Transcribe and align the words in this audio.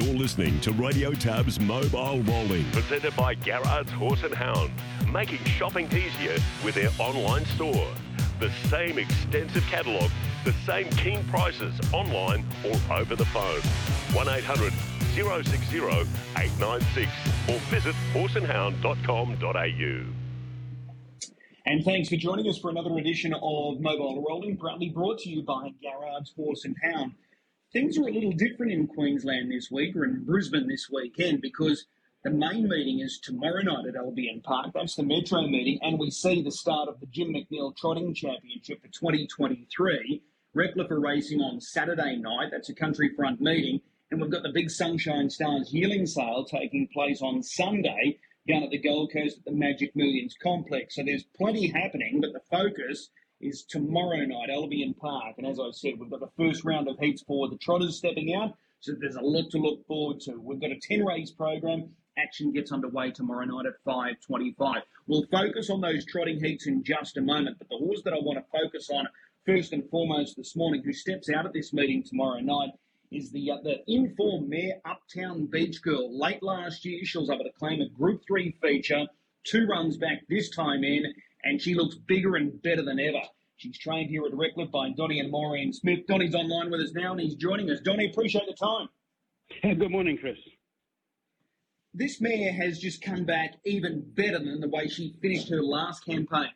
You're 0.00 0.14
listening 0.14 0.60
to 0.60 0.70
Radio 0.74 1.10
Tab's 1.10 1.58
Mobile 1.58 2.22
Rolling, 2.22 2.64
presented 2.70 3.16
by 3.16 3.34
Garrard's 3.34 3.90
Horse 3.90 4.22
and 4.22 4.32
Hound, 4.32 4.70
making 5.12 5.38
shopping 5.38 5.86
easier 5.86 6.36
with 6.64 6.76
their 6.76 6.90
online 7.00 7.44
store. 7.46 7.88
The 8.38 8.48
same 8.68 8.96
extensive 8.96 9.64
catalogue, 9.64 10.12
the 10.44 10.52
same 10.64 10.88
keen 10.90 11.24
prices 11.24 11.74
online 11.92 12.44
or 12.64 12.76
over 12.94 13.16
the 13.16 13.24
phone. 13.24 13.60
1 14.14 14.28
800 14.28 14.72
060 15.16 15.78
896 15.78 17.10
or 17.48 17.58
visit 17.68 17.96
horseandhound.com.au. 18.12 20.04
And 21.66 21.84
thanks 21.84 22.08
for 22.08 22.14
joining 22.14 22.48
us 22.48 22.56
for 22.56 22.70
another 22.70 22.96
edition 22.98 23.34
of 23.34 23.80
Mobile 23.80 24.24
Rolling, 24.24 24.58
proudly 24.58 24.90
brought 24.90 25.18
to 25.18 25.28
you 25.28 25.42
by 25.42 25.72
Garrard's 25.82 26.32
Horse 26.36 26.64
and 26.64 26.76
Hound. 26.84 27.14
Things 27.70 27.98
are 27.98 28.08
a 28.08 28.10
little 28.10 28.32
different 28.32 28.72
in 28.72 28.86
Queensland 28.86 29.50
this 29.52 29.70
week, 29.70 29.94
or 29.94 30.04
in 30.04 30.24
Brisbane 30.24 30.68
this 30.68 30.88
weekend, 30.90 31.42
because 31.42 31.84
the 32.24 32.30
main 32.30 32.66
meeting 32.66 33.00
is 33.00 33.18
tomorrow 33.18 33.60
night 33.60 33.86
at 33.86 33.94
Albion 33.94 34.40
Park. 34.42 34.68
That's 34.72 34.96
the 34.96 35.02
Metro 35.02 35.42
meeting, 35.42 35.78
and 35.82 35.98
we 35.98 36.10
see 36.10 36.40
the 36.40 36.50
start 36.50 36.88
of 36.88 36.98
the 36.98 37.06
Jim 37.06 37.34
McNeil 37.34 37.76
Trotting 37.76 38.14
Championship 38.14 38.80
for 38.80 38.88
2023. 38.88 40.22
Redcliffe 40.54 40.90
are 40.90 40.98
racing 40.98 41.42
on 41.42 41.60
Saturday 41.60 42.16
night. 42.16 42.48
That's 42.50 42.70
a 42.70 42.74
country 42.74 43.10
front 43.14 43.38
meeting. 43.42 43.82
And 44.10 44.18
we've 44.18 44.30
got 44.30 44.44
the 44.44 44.52
big 44.52 44.70
Sunshine 44.70 45.28
Stars 45.28 45.70
yearling 45.70 46.06
sale 46.06 46.46
taking 46.46 46.88
place 46.88 47.20
on 47.20 47.42
Sunday 47.42 48.18
down 48.48 48.62
at 48.62 48.70
the 48.70 48.78
Gold 48.78 49.12
Coast 49.12 49.36
at 49.36 49.44
the 49.44 49.52
Magic 49.52 49.94
Millions 49.94 50.34
complex. 50.42 50.94
So 50.94 51.02
there's 51.02 51.24
plenty 51.36 51.68
happening, 51.68 52.22
but 52.22 52.32
the 52.32 52.40
focus 52.50 53.10
is 53.40 53.62
tomorrow 53.62 54.24
night, 54.24 54.50
Albion 54.50 54.94
Park. 54.94 55.34
And 55.38 55.46
as 55.46 55.60
I 55.60 55.70
said, 55.72 55.98
we've 55.98 56.10
got 56.10 56.20
the 56.20 56.30
first 56.36 56.64
round 56.64 56.88
of 56.88 56.98
heats 56.98 57.22
for 57.22 57.48
the 57.48 57.56
Trotters 57.56 57.96
stepping 57.96 58.34
out. 58.34 58.54
So 58.80 58.92
there's 58.92 59.16
a 59.16 59.20
lot 59.20 59.50
to 59.50 59.58
look 59.58 59.86
forward 59.86 60.20
to. 60.20 60.40
We've 60.40 60.60
got 60.60 60.70
a 60.70 60.78
10 60.80 61.04
race 61.04 61.30
program. 61.30 61.90
Action 62.16 62.52
gets 62.52 62.72
underway 62.72 63.10
tomorrow 63.10 63.44
night 63.44 63.66
at 63.66 63.84
5.25. 63.84 64.82
We'll 65.06 65.26
focus 65.30 65.70
on 65.70 65.80
those 65.80 66.04
trotting 66.04 66.40
heats 66.42 66.66
in 66.66 66.82
just 66.82 67.16
a 67.16 67.20
moment. 67.20 67.58
But 67.58 67.68
the 67.68 67.76
horse 67.76 68.02
that 68.04 68.12
I 68.12 68.18
want 68.18 68.38
to 68.38 68.58
focus 68.60 68.90
on 68.90 69.08
first 69.46 69.72
and 69.72 69.88
foremost 69.88 70.36
this 70.36 70.56
morning, 70.56 70.82
who 70.82 70.92
steps 70.92 71.30
out 71.30 71.46
at 71.46 71.52
this 71.52 71.72
meeting 71.72 72.02
tomorrow 72.02 72.40
night, 72.40 72.70
is 73.10 73.30
the 73.30 73.50
uh, 73.50 73.56
the 73.62 73.82
informed 73.86 74.48
mare 74.48 74.80
Uptown 74.84 75.46
Beach 75.46 75.80
Girl. 75.80 76.16
Late 76.18 76.42
last 76.42 76.84
year, 76.84 77.04
she 77.04 77.18
was 77.18 77.30
able 77.30 77.44
to 77.44 77.52
claim 77.52 77.80
a 77.80 77.88
Group 77.88 78.22
3 78.26 78.54
feature, 78.60 79.06
two 79.44 79.66
runs 79.66 79.96
back 79.96 80.26
this 80.28 80.50
time 80.50 80.84
in, 80.84 81.14
and 81.44 81.60
she 81.60 81.74
looks 81.74 81.94
bigger 81.96 82.36
and 82.36 82.60
better 82.62 82.82
than 82.82 82.98
ever. 83.00 83.20
She's 83.56 83.78
trained 83.78 84.10
here 84.10 84.24
at 84.24 84.34
Redcliffe 84.34 84.70
by 84.70 84.90
Donny 84.90 85.18
and 85.20 85.30
Maureen 85.30 85.72
Smith. 85.72 86.06
Donny's 86.06 86.34
online 86.34 86.70
with 86.70 86.80
us 86.80 86.92
now, 86.94 87.12
and 87.12 87.20
he's 87.20 87.34
joining 87.34 87.70
us. 87.70 87.80
Donny, 87.80 88.08
appreciate 88.10 88.46
the 88.46 88.54
time. 88.54 88.88
Good 89.78 89.90
morning, 89.90 90.16
Chris. 90.16 90.38
This 91.94 92.20
mare 92.20 92.52
has 92.52 92.78
just 92.78 93.02
come 93.02 93.24
back 93.24 93.54
even 93.64 94.04
better 94.14 94.38
than 94.38 94.60
the 94.60 94.68
way 94.68 94.86
she 94.88 95.16
finished 95.20 95.48
her 95.48 95.62
last 95.62 96.04
campaign. 96.04 96.50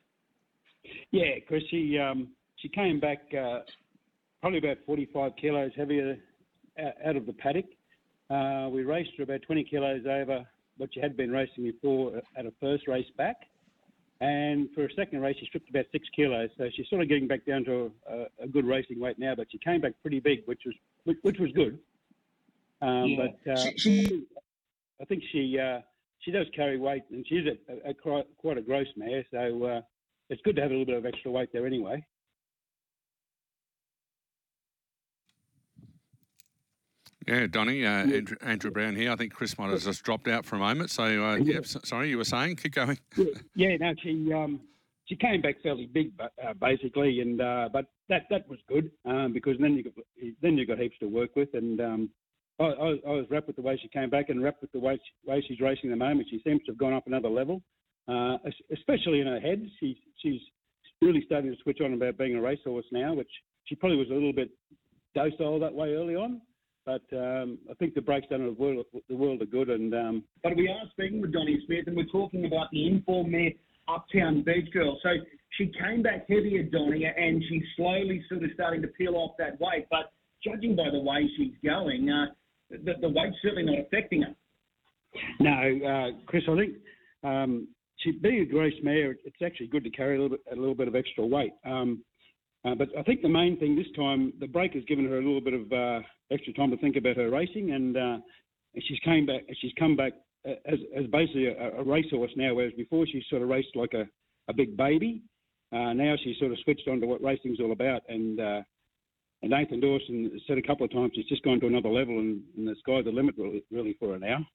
Yeah, 1.10 1.40
Chris, 1.48 1.64
she 1.70 1.98
um, 1.98 2.28
she 2.56 2.68
came 2.68 3.00
back 3.00 3.22
uh, 3.34 3.60
probably 4.40 4.58
about 4.58 4.78
45 4.86 5.32
kilos 5.40 5.72
heavier 5.76 6.16
out 7.04 7.16
of 7.16 7.26
the 7.26 7.32
paddock. 7.32 7.66
Uh, 8.30 8.68
we 8.70 8.84
raced 8.84 9.10
her 9.16 9.24
about 9.24 9.42
20 9.42 9.64
kilos 9.64 10.02
over 10.06 10.46
what 10.76 10.90
she 10.92 11.00
had 11.00 11.16
been 11.16 11.30
racing 11.30 11.64
before 11.64 12.20
at 12.36 12.46
a 12.46 12.52
first 12.60 12.86
race 12.86 13.06
back. 13.16 13.36
And 14.22 14.68
for 14.72 14.84
a 14.84 14.92
second 14.94 15.20
race, 15.20 15.36
she 15.40 15.46
stripped 15.46 15.68
about 15.68 15.86
six 15.90 16.06
kilos. 16.14 16.48
So 16.56 16.68
she's 16.72 16.88
sort 16.88 17.02
of 17.02 17.08
getting 17.08 17.26
back 17.26 17.44
down 17.44 17.64
to 17.64 17.90
a, 18.08 18.44
a 18.44 18.46
good 18.46 18.64
racing 18.64 19.00
weight 19.00 19.18
now, 19.18 19.34
but 19.34 19.48
she 19.50 19.58
came 19.58 19.80
back 19.80 19.94
pretty 20.00 20.20
big, 20.20 20.44
which 20.46 20.60
was 20.64 20.76
which, 21.02 21.18
which 21.22 21.38
was 21.40 21.50
good. 21.50 21.76
Um, 22.80 23.08
yeah. 23.08 23.26
But 23.44 23.52
uh, 23.52 23.70
she, 23.76 24.24
I 25.00 25.04
think 25.06 25.24
she 25.32 25.58
uh, 25.58 25.80
she 26.20 26.30
does 26.30 26.46
carry 26.54 26.78
weight, 26.78 27.02
and 27.10 27.26
she's 27.28 27.46
a, 27.46 27.88
a, 27.88 27.90
a 27.90 28.24
quite 28.38 28.58
a 28.58 28.62
gross 28.62 28.86
mare. 28.96 29.24
So 29.32 29.64
uh, 29.64 29.80
it's 30.30 30.40
good 30.42 30.54
to 30.54 30.62
have 30.62 30.70
a 30.70 30.74
little 30.74 30.86
bit 30.86 30.98
of 30.98 31.04
extra 31.04 31.32
weight 31.32 31.52
there 31.52 31.66
anyway. 31.66 32.04
Yeah, 37.26 37.46
Donny, 37.46 37.84
uh, 37.84 38.04
yeah. 38.04 38.16
Andrew, 38.16 38.36
Andrew, 38.42 38.70
Brown 38.70 38.96
here. 38.96 39.12
I 39.12 39.16
think 39.16 39.32
Chris 39.32 39.58
might 39.58 39.70
have 39.70 39.82
just 39.82 40.02
dropped 40.02 40.28
out 40.28 40.44
for 40.44 40.56
a 40.56 40.58
moment. 40.58 40.90
So, 40.90 41.04
uh, 41.04 41.36
yeah. 41.36 41.54
yep, 41.54 41.66
sorry, 41.66 42.10
you 42.10 42.18
were 42.18 42.24
saying, 42.24 42.56
keep 42.56 42.74
going. 42.74 42.98
yeah, 43.54 43.76
no, 43.76 43.94
she 44.02 44.32
um, 44.32 44.60
she 45.06 45.16
came 45.16 45.40
back 45.40 45.56
fairly 45.62 45.86
big, 45.86 46.12
uh, 46.20 46.54
basically, 46.54 47.20
and 47.20 47.40
uh, 47.40 47.68
but 47.72 47.86
that 48.08 48.22
that 48.30 48.48
was 48.48 48.58
good 48.68 48.90
um, 49.04 49.32
because 49.32 49.56
then 49.60 49.74
you 49.74 49.84
got 49.84 49.92
then 50.40 50.56
you 50.56 50.66
got 50.66 50.78
heaps 50.78 50.96
to 51.00 51.06
work 51.06 51.36
with, 51.36 51.48
and 51.54 51.80
um, 51.80 52.10
I, 52.58 52.64
I, 52.64 52.88
I, 53.06 53.10
was 53.10 53.26
wrapped 53.30 53.46
with 53.46 53.56
the 53.56 53.62
way 53.62 53.78
she 53.80 53.88
came 53.88 54.10
back 54.10 54.28
and 54.28 54.42
wrapped 54.42 54.62
with 54.62 54.72
the 54.72 54.78
way 54.78 54.96
she, 54.96 55.30
way 55.30 55.44
she's 55.46 55.60
racing 55.60 55.90
at 55.90 55.98
the 55.98 56.04
moment. 56.04 56.28
She 56.30 56.40
seems 56.44 56.62
to 56.64 56.72
have 56.72 56.78
gone 56.78 56.92
up 56.92 57.06
another 57.06 57.28
level, 57.28 57.62
uh, 58.08 58.36
especially 58.72 59.20
in 59.20 59.26
her 59.26 59.40
head. 59.40 59.66
She, 59.80 59.98
she's 60.22 60.40
really 61.00 61.22
starting 61.26 61.50
to 61.50 61.56
switch 61.62 61.80
on 61.82 61.94
about 61.94 62.18
being 62.18 62.36
a 62.36 62.40
racehorse 62.40 62.86
now, 62.92 63.14
which 63.14 63.30
she 63.64 63.74
probably 63.74 63.98
was 63.98 64.10
a 64.10 64.14
little 64.14 64.32
bit 64.32 64.50
docile 65.14 65.58
that 65.60 65.74
way 65.74 65.94
early 65.94 66.14
on. 66.14 66.40
But 66.84 67.02
um, 67.12 67.58
I 67.70 67.74
think 67.78 67.94
the 67.94 68.00
breaks 68.00 68.26
done 68.28 68.44
the 68.44 68.52
world, 68.52 68.84
the 69.08 69.14
world 69.14 69.40
of 69.42 69.50
good. 69.50 69.70
And 69.70 69.94
um, 69.94 70.24
but 70.42 70.56
we 70.56 70.68
are 70.68 70.88
speaking 70.90 71.20
with 71.20 71.32
Donny 71.32 71.62
Smith, 71.66 71.84
and 71.86 71.96
we're 71.96 72.04
talking 72.06 72.46
about 72.46 72.68
the 72.72 72.86
informed 72.86 73.30
mare 73.30 73.52
Uptown 73.88 74.42
Beach 74.42 74.72
Girl. 74.72 74.98
So 75.02 75.10
she 75.50 75.72
came 75.80 76.02
back 76.02 76.28
heavier, 76.28 76.64
Donny, 76.64 77.04
and 77.04 77.42
she's 77.48 77.62
slowly 77.76 78.24
sort 78.28 78.42
of 78.42 78.50
starting 78.54 78.82
to 78.82 78.88
peel 78.88 79.14
off 79.16 79.32
that 79.38 79.60
weight. 79.60 79.86
But 79.90 80.12
judging 80.44 80.74
by 80.74 80.90
the 80.90 81.00
way 81.00 81.28
she's 81.36 81.54
going, 81.64 82.10
uh, 82.10 82.26
the, 82.70 82.94
the 83.00 83.08
weight's 83.08 83.36
certainly 83.42 83.64
not 83.64 83.86
affecting 83.86 84.22
her. 84.22 84.34
No, 85.40 85.50
uh, 85.86 86.24
Chris, 86.26 86.42
I 86.48 86.56
think 86.56 86.74
um, 87.22 87.68
she 87.98 88.12
being 88.12 88.40
a 88.40 88.46
gross 88.46 88.72
mare, 88.82 89.12
it's 89.24 89.42
actually 89.44 89.68
good 89.68 89.84
to 89.84 89.90
carry 89.90 90.16
a 90.16 90.22
little 90.22 90.36
bit, 90.36 90.40
a 90.50 90.56
little 90.56 90.74
bit 90.74 90.88
of 90.88 90.96
extra 90.96 91.24
weight. 91.24 91.52
Um, 91.64 92.02
uh, 92.64 92.74
but 92.74 92.88
I 92.98 93.02
think 93.02 93.22
the 93.22 93.28
main 93.28 93.58
thing 93.58 93.76
this 93.76 93.86
time, 93.96 94.32
the 94.38 94.46
break 94.46 94.74
has 94.74 94.84
given 94.84 95.06
her 95.08 95.18
a 95.18 95.24
little 95.24 95.40
bit 95.40 95.54
of 95.54 95.72
uh, 95.72 96.00
extra 96.32 96.52
time 96.52 96.70
to 96.70 96.76
think 96.78 96.96
about 96.96 97.16
her 97.16 97.30
racing, 97.30 97.72
and 97.72 97.96
uh, 97.96 98.18
she's 98.74 98.98
came 99.04 99.26
back. 99.26 99.42
She's 99.60 99.72
come 99.78 99.96
back 99.96 100.12
as, 100.44 100.78
as 100.96 101.06
basically 101.06 101.46
a, 101.46 101.78
a 101.78 101.84
racehorse 101.84 102.32
now, 102.36 102.54
whereas 102.54 102.72
before 102.76 103.06
she 103.06 103.22
sort 103.30 103.42
of 103.42 103.48
raced 103.48 103.74
like 103.74 103.92
a, 103.94 104.06
a 104.48 104.54
big 104.54 104.76
baby. 104.76 105.22
Uh, 105.72 105.94
now 105.94 106.14
she's 106.22 106.38
sort 106.38 106.52
of 106.52 106.58
switched 106.64 106.86
on 106.88 107.00
to 107.00 107.06
what 107.06 107.22
racing's 107.22 107.58
all 107.60 107.72
about, 107.72 108.02
and 108.08 108.40
uh, 108.40 108.60
and 109.42 109.50
Nathan 109.50 109.80
Dawson 109.80 110.30
said 110.46 110.58
a 110.58 110.62
couple 110.62 110.84
of 110.84 110.92
times 110.92 111.12
she's 111.14 111.26
just 111.26 111.42
gone 111.42 111.60
to 111.60 111.66
another 111.66 111.88
level, 111.88 112.18
and, 112.18 112.42
and 112.56 112.68
the 112.68 112.76
sky's 112.80 113.04
the 113.04 113.10
limit 113.10 113.34
really, 113.38 113.64
really 113.70 113.96
for 113.98 114.12
her 114.12 114.18
now. 114.18 114.46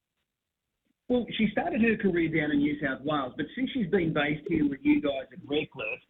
Well, 1.10 1.26
she 1.38 1.48
started 1.52 1.82
her 1.82 1.98
career 1.98 2.30
down 2.30 2.52
in 2.52 2.60
New 2.60 2.76
South 2.82 3.02
Wales, 3.04 3.34
but 3.36 3.46
since 3.56 3.70
she's 3.72 3.90
been 3.90 4.14
based 4.14 4.44
here 4.48 4.68
with 4.70 4.80
you 4.84 5.02
guys 5.02 5.28
at 5.32 5.40
Redcliffe, 5.46 6.04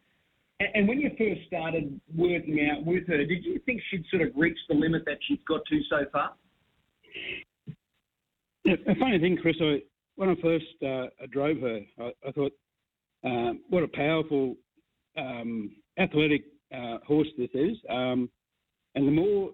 and 0.60 0.88
when 0.88 1.00
you 1.00 1.10
first 1.16 1.46
started 1.46 2.00
working 2.16 2.68
out 2.70 2.84
with 2.84 3.06
her, 3.06 3.18
did 3.18 3.44
you 3.44 3.60
think 3.64 3.80
she'd 3.90 4.04
sort 4.10 4.22
of 4.22 4.32
reached 4.34 4.60
the 4.68 4.74
limit 4.74 5.04
that 5.06 5.18
she's 5.26 5.38
got 5.46 5.60
to 5.66 5.80
so 5.88 6.04
far? 6.12 6.32
A 8.66 8.94
funny 8.98 9.18
thing, 9.18 9.38
Chris, 9.40 9.56
I, 9.60 9.82
when 10.16 10.28
I 10.30 10.34
first 10.42 10.66
uh, 10.84 11.06
drove 11.30 11.58
her, 11.60 11.80
I, 12.00 12.10
I 12.26 12.32
thought, 12.32 12.52
uh, 13.24 13.52
what 13.68 13.82
a 13.82 13.88
powerful, 13.88 14.56
um, 15.16 15.70
athletic 15.98 16.44
uh, 16.74 16.98
horse 17.06 17.28
this 17.38 17.50
is. 17.54 17.76
Um, 17.88 18.28
and 18.94 19.06
the 19.06 19.12
more 19.12 19.50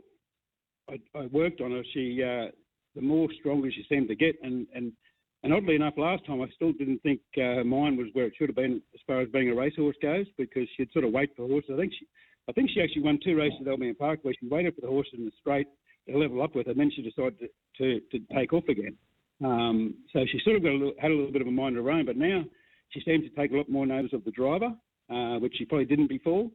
I, 0.89 0.99
I, 1.17 1.27
worked 1.27 1.61
on 1.61 1.71
her, 1.73 1.83
she, 1.93 2.23
uh, 2.23 2.51
the 2.95 3.03
more 3.03 3.29
stronger 3.41 3.71
she 3.71 3.85
seemed 3.89 4.09
to 4.09 4.15
get. 4.15 4.37
And, 4.43 4.67
and 4.75 4.93
and 5.45 5.53
oddly 5.53 5.77
enough, 5.77 5.95
last 5.99 6.27
time 6.27 6.41
I 6.41 6.49
still 6.55 6.73
didn't 6.73 7.03
think 7.03 7.21
uh, 7.37 7.63
mine 7.65 7.99
was 7.99 8.09
where 8.15 8.25
it 8.25 8.33
should 8.37 8.49
have 8.49 8.57
been 8.57 8.81
as 8.95 9.01
far 9.07 9.21
as 9.21 9.29
being 9.29 9.51
a 9.51 9.55
racehorse 9.55 9.97
goes 10.01 10.27
because 10.39 10.67
she'd 10.75 10.91
sort 10.93 11.05
of 11.05 11.13
wait 11.13 11.37
for 11.37 11.47
the 11.47 11.53
horses. 11.53 11.71
I 11.75 11.77
think 11.77 11.93
she, 11.93 12.07
I 12.49 12.53
think 12.53 12.71
she 12.73 12.81
actually 12.81 13.03
won 13.03 13.21
two 13.23 13.37
races 13.37 13.59
at 13.61 13.69
Albion 13.69 13.95
Park 13.95 14.21
where 14.23 14.35
she 14.41 14.49
waited 14.49 14.75
for 14.75 14.81
the 14.81 14.89
horses 14.89 15.13
in 15.19 15.27
the 15.27 15.33
straight 15.39 15.67
to 16.09 16.17
level 16.17 16.43
up 16.43 16.55
with, 16.55 16.67
and 16.69 16.81
then 16.81 16.91
she 16.97 17.03
decided 17.03 17.39
to, 17.39 17.49
to, 17.79 18.01
to 18.11 18.35
take 18.35 18.55
off 18.55 18.65
again. 18.69 18.97
Um, 19.45 19.95
so 20.15 20.21
she 20.31 20.41
sort 20.45 20.57
of 20.57 20.63
got 20.63 20.71
a 20.71 20.79
little, 20.79 20.95
had 20.99 21.11
a 21.11 21.15
little 21.15 21.33
bit 21.33 21.43
of 21.43 21.49
a 21.49 21.51
mind 21.51 21.77
of 21.77 21.85
her 21.85 21.91
own, 21.91 22.07
but 22.07 22.17
now 22.17 22.43
she 22.91 23.03
seems 23.05 23.25
to 23.25 23.37
take 23.37 23.53
a 23.53 23.57
lot 23.57 23.69
more 23.69 23.87
notice 23.87 24.15
of 24.15 24.25
the 24.25 24.31
driver, 24.31 24.73
uh, 25.11 25.39
which 25.41 25.55
she 25.59 25.67
probably 25.67 25.85
didn't 25.85 26.09
before. 26.09 26.51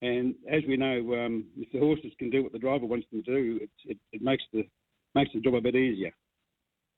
And 0.00 0.36
as 0.48 0.62
we 0.68 0.76
know, 0.76 0.98
um, 1.14 1.46
if 1.56 1.72
the 1.72 1.80
horses 1.80 2.12
can 2.20 2.30
do 2.30 2.44
what 2.44 2.52
the 2.52 2.58
driver 2.58 2.86
wants 2.86 3.06
them 3.10 3.24
to 3.24 3.32
do, 3.32 3.58
it, 3.62 3.70
it, 3.84 3.98
it 4.12 4.22
makes 4.22 4.44
the 4.52 4.64
makes 5.14 5.30
the 5.34 5.40
job 5.40 5.54
a 5.54 5.60
bit 5.60 5.74
easier. 5.74 6.12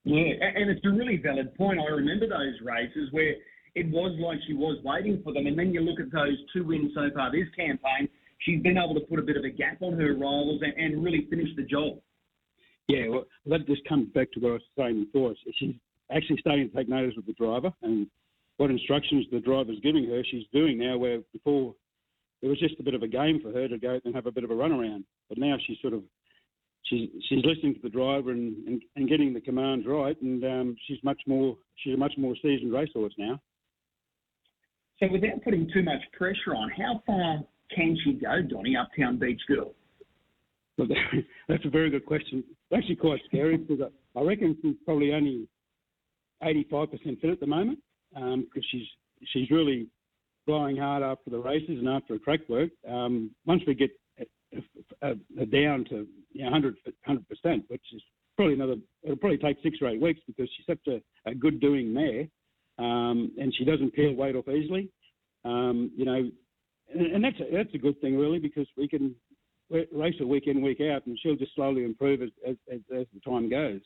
Yeah, 0.04 0.32
and 0.40 0.70
it's 0.70 0.84
a 0.84 0.90
really 0.90 1.18
valid 1.18 1.54
point. 1.56 1.78
I 1.78 1.90
remember 1.92 2.26
those 2.26 2.54
races 2.62 3.08
where 3.12 3.34
it 3.74 3.88
was 3.90 4.16
like 4.18 4.38
she 4.46 4.54
was 4.54 4.78
waiting 4.82 5.20
for 5.22 5.32
them, 5.32 5.46
and 5.46 5.58
then 5.58 5.72
you 5.72 5.80
look 5.80 6.00
at 6.00 6.10
those 6.10 6.38
two 6.52 6.64
wins 6.64 6.92
so 6.94 7.08
far 7.14 7.30
this 7.30 7.48
campaign. 7.56 8.08
She's 8.38 8.62
been 8.62 8.78
able 8.78 8.94
to 8.94 9.00
put 9.02 9.18
a 9.18 9.22
bit 9.22 9.36
of 9.36 9.44
a 9.44 9.50
gap 9.50 9.82
on 9.82 9.92
her 10.00 10.14
rivals 10.14 10.62
and, 10.62 10.72
and 10.72 11.04
really 11.04 11.26
finish 11.28 11.48
the 11.56 11.62
job. 11.62 11.98
Yeah, 12.88 13.08
well, 13.08 13.24
that 13.46 13.66
just 13.66 13.86
comes 13.86 14.08
back 14.14 14.32
to 14.32 14.40
what 14.40 14.48
I 14.48 14.52
was 14.52 14.62
saying 14.76 15.04
before. 15.04 15.34
She's 15.58 15.74
actually 16.10 16.38
starting 16.40 16.70
to 16.70 16.74
take 16.74 16.88
notice 16.88 17.14
of 17.18 17.26
the 17.26 17.34
driver 17.34 17.70
and 17.82 18.06
what 18.56 18.70
instructions 18.70 19.26
the 19.30 19.40
driver's 19.40 19.78
giving 19.82 20.06
her, 20.06 20.22
she's 20.28 20.44
doing 20.52 20.78
now. 20.78 20.98
Where 20.98 21.20
before 21.32 21.74
it 22.42 22.48
was 22.48 22.58
just 22.58 22.80
a 22.80 22.82
bit 22.82 22.94
of 22.94 23.02
a 23.02 23.08
game 23.08 23.40
for 23.42 23.52
her 23.52 23.68
to 23.68 23.78
go 23.78 24.00
and 24.04 24.14
have 24.14 24.26
a 24.26 24.32
bit 24.32 24.44
of 24.44 24.50
a 24.50 24.54
run 24.54 24.72
around, 24.72 25.04
but 25.28 25.38
now 25.38 25.56
she's 25.66 25.78
sort 25.80 25.94
of 25.94 26.02
she's 26.90 27.08
she's 27.28 27.44
listening 27.44 27.74
to 27.74 27.80
the 27.82 27.88
driver 27.88 28.32
and, 28.32 28.54
and, 28.66 28.82
and 28.96 29.08
getting 29.08 29.32
the 29.32 29.40
commands 29.40 29.86
right, 29.86 30.20
and 30.20 30.44
um, 30.44 30.76
she's 30.86 30.98
much 31.02 31.20
more 31.26 31.56
she's 31.76 31.94
a 31.94 31.96
much 31.96 32.12
more 32.18 32.34
seasoned 32.42 32.72
racehorse 32.72 33.14
now. 33.16 33.40
So 34.98 35.06
without 35.10 35.42
putting 35.42 35.70
too 35.72 35.82
much 35.82 36.02
pressure 36.12 36.54
on, 36.54 36.70
how 36.70 37.02
far 37.06 37.38
can 37.74 37.96
she 38.04 38.12
go, 38.12 38.42
Donny, 38.42 38.76
Uptown 38.76 39.18
Beach 39.18 39.40
Girl? 39.48 39.72
Well, 40.76 40.88
that's 41.48 41.64
a 41.64 41.70
very 41.70 41.88
good 41.88 42.04
question. 42.04 42.44
It's 42.48 42.76
actually 42.76 42.96
quite 42.96 43.20
scary 43.26 43.56
because 43.56 43.90
I 44.14 44.20
reckon 44.20 44.56
she's 44.60 44.76
probably 44.84 45.12
only 45.12 45.48
85% 46.42 47.20
fit 47.20 47.30
at 47.30 47.40
the 47.40 47.46
moment 47.46 47.78
because 48.12 48.34
um, 48.34 48.46
she's 48.70 48.86
she's 49.32 49.50
really 49.50 49.86
flying 50.46 50.76
hard 50.76 51.02
after 51.02 51.30
the 51.30 51.38
races 51.38 51.78
and 51.78 51.88
after 51.88 52.14
the 52.14 52.20
track 52.20 52.40
work. 52.48 52.70
Um, 52.88 53.30
once 53.46 53.62
we 53.66 53.74
get 53.74 53.90
a 55.02 55.46
down 55.46 55.84
to 55.86 56.06
you 56.32 56.44
know, 56.44 56.50
100 56.50 56.76
percent, 57.28 57.64
which 57.68 57.82
is 57.92 58.02
probably 58.36 58.54
another. 58.54 58.76
It'll 59.02 59.16
probably 59.16 59.38
take 59.38 59.58
six 59.62 59.78
or 59.80 59.88
eight 59.88 60.00
weeks 60.00 60.20
because 60.26 60.48
she's 60.56 60.66
such 60.66 60.86
a, 60.88 61.30
a 61.30 61.34
good 61.34 61.60
doing 61.60 61.92
mare, 61.92 62.26
um, 62.78 63.32
and 63.38 63.54
she 63.56 63.64
doesn't 63.64 63.94
peel 63.94 64.14
weight 64.14 64.36
off 64.36 64.48
easily. 64.48 64.88
Um, 65.44 65.90
you 65.96 66.04
know, 66.04 66.30
and, 66.94 67.06
and 67.06 67.24
that's 67.24 67.40
a, 67.40 67.44
that's 67.54 67.74
a 67.74 67.78
good 67.78 68.00
thing 68.00 68.18
really 68.18 68.38
because 68.38 68.66
we 68.76 68.88
can 68.88 69.14
race 69.92 70.16
her 70.18 70.26
week 70.26 70.46
in 70.46 70.62
week 70.62 70.80
out, 70.80 71.06
and 71.06 71.18
she'll 71.22 71.36
just 71.36 71.54
slowly 71.54 71.84
improve 71.84 72.22
as, 72.22 72.30
as, 72.46 72.56
as 72.72 73.06
the 73.14 73.20
time 73.24 73.48
goes. 73.48 73.80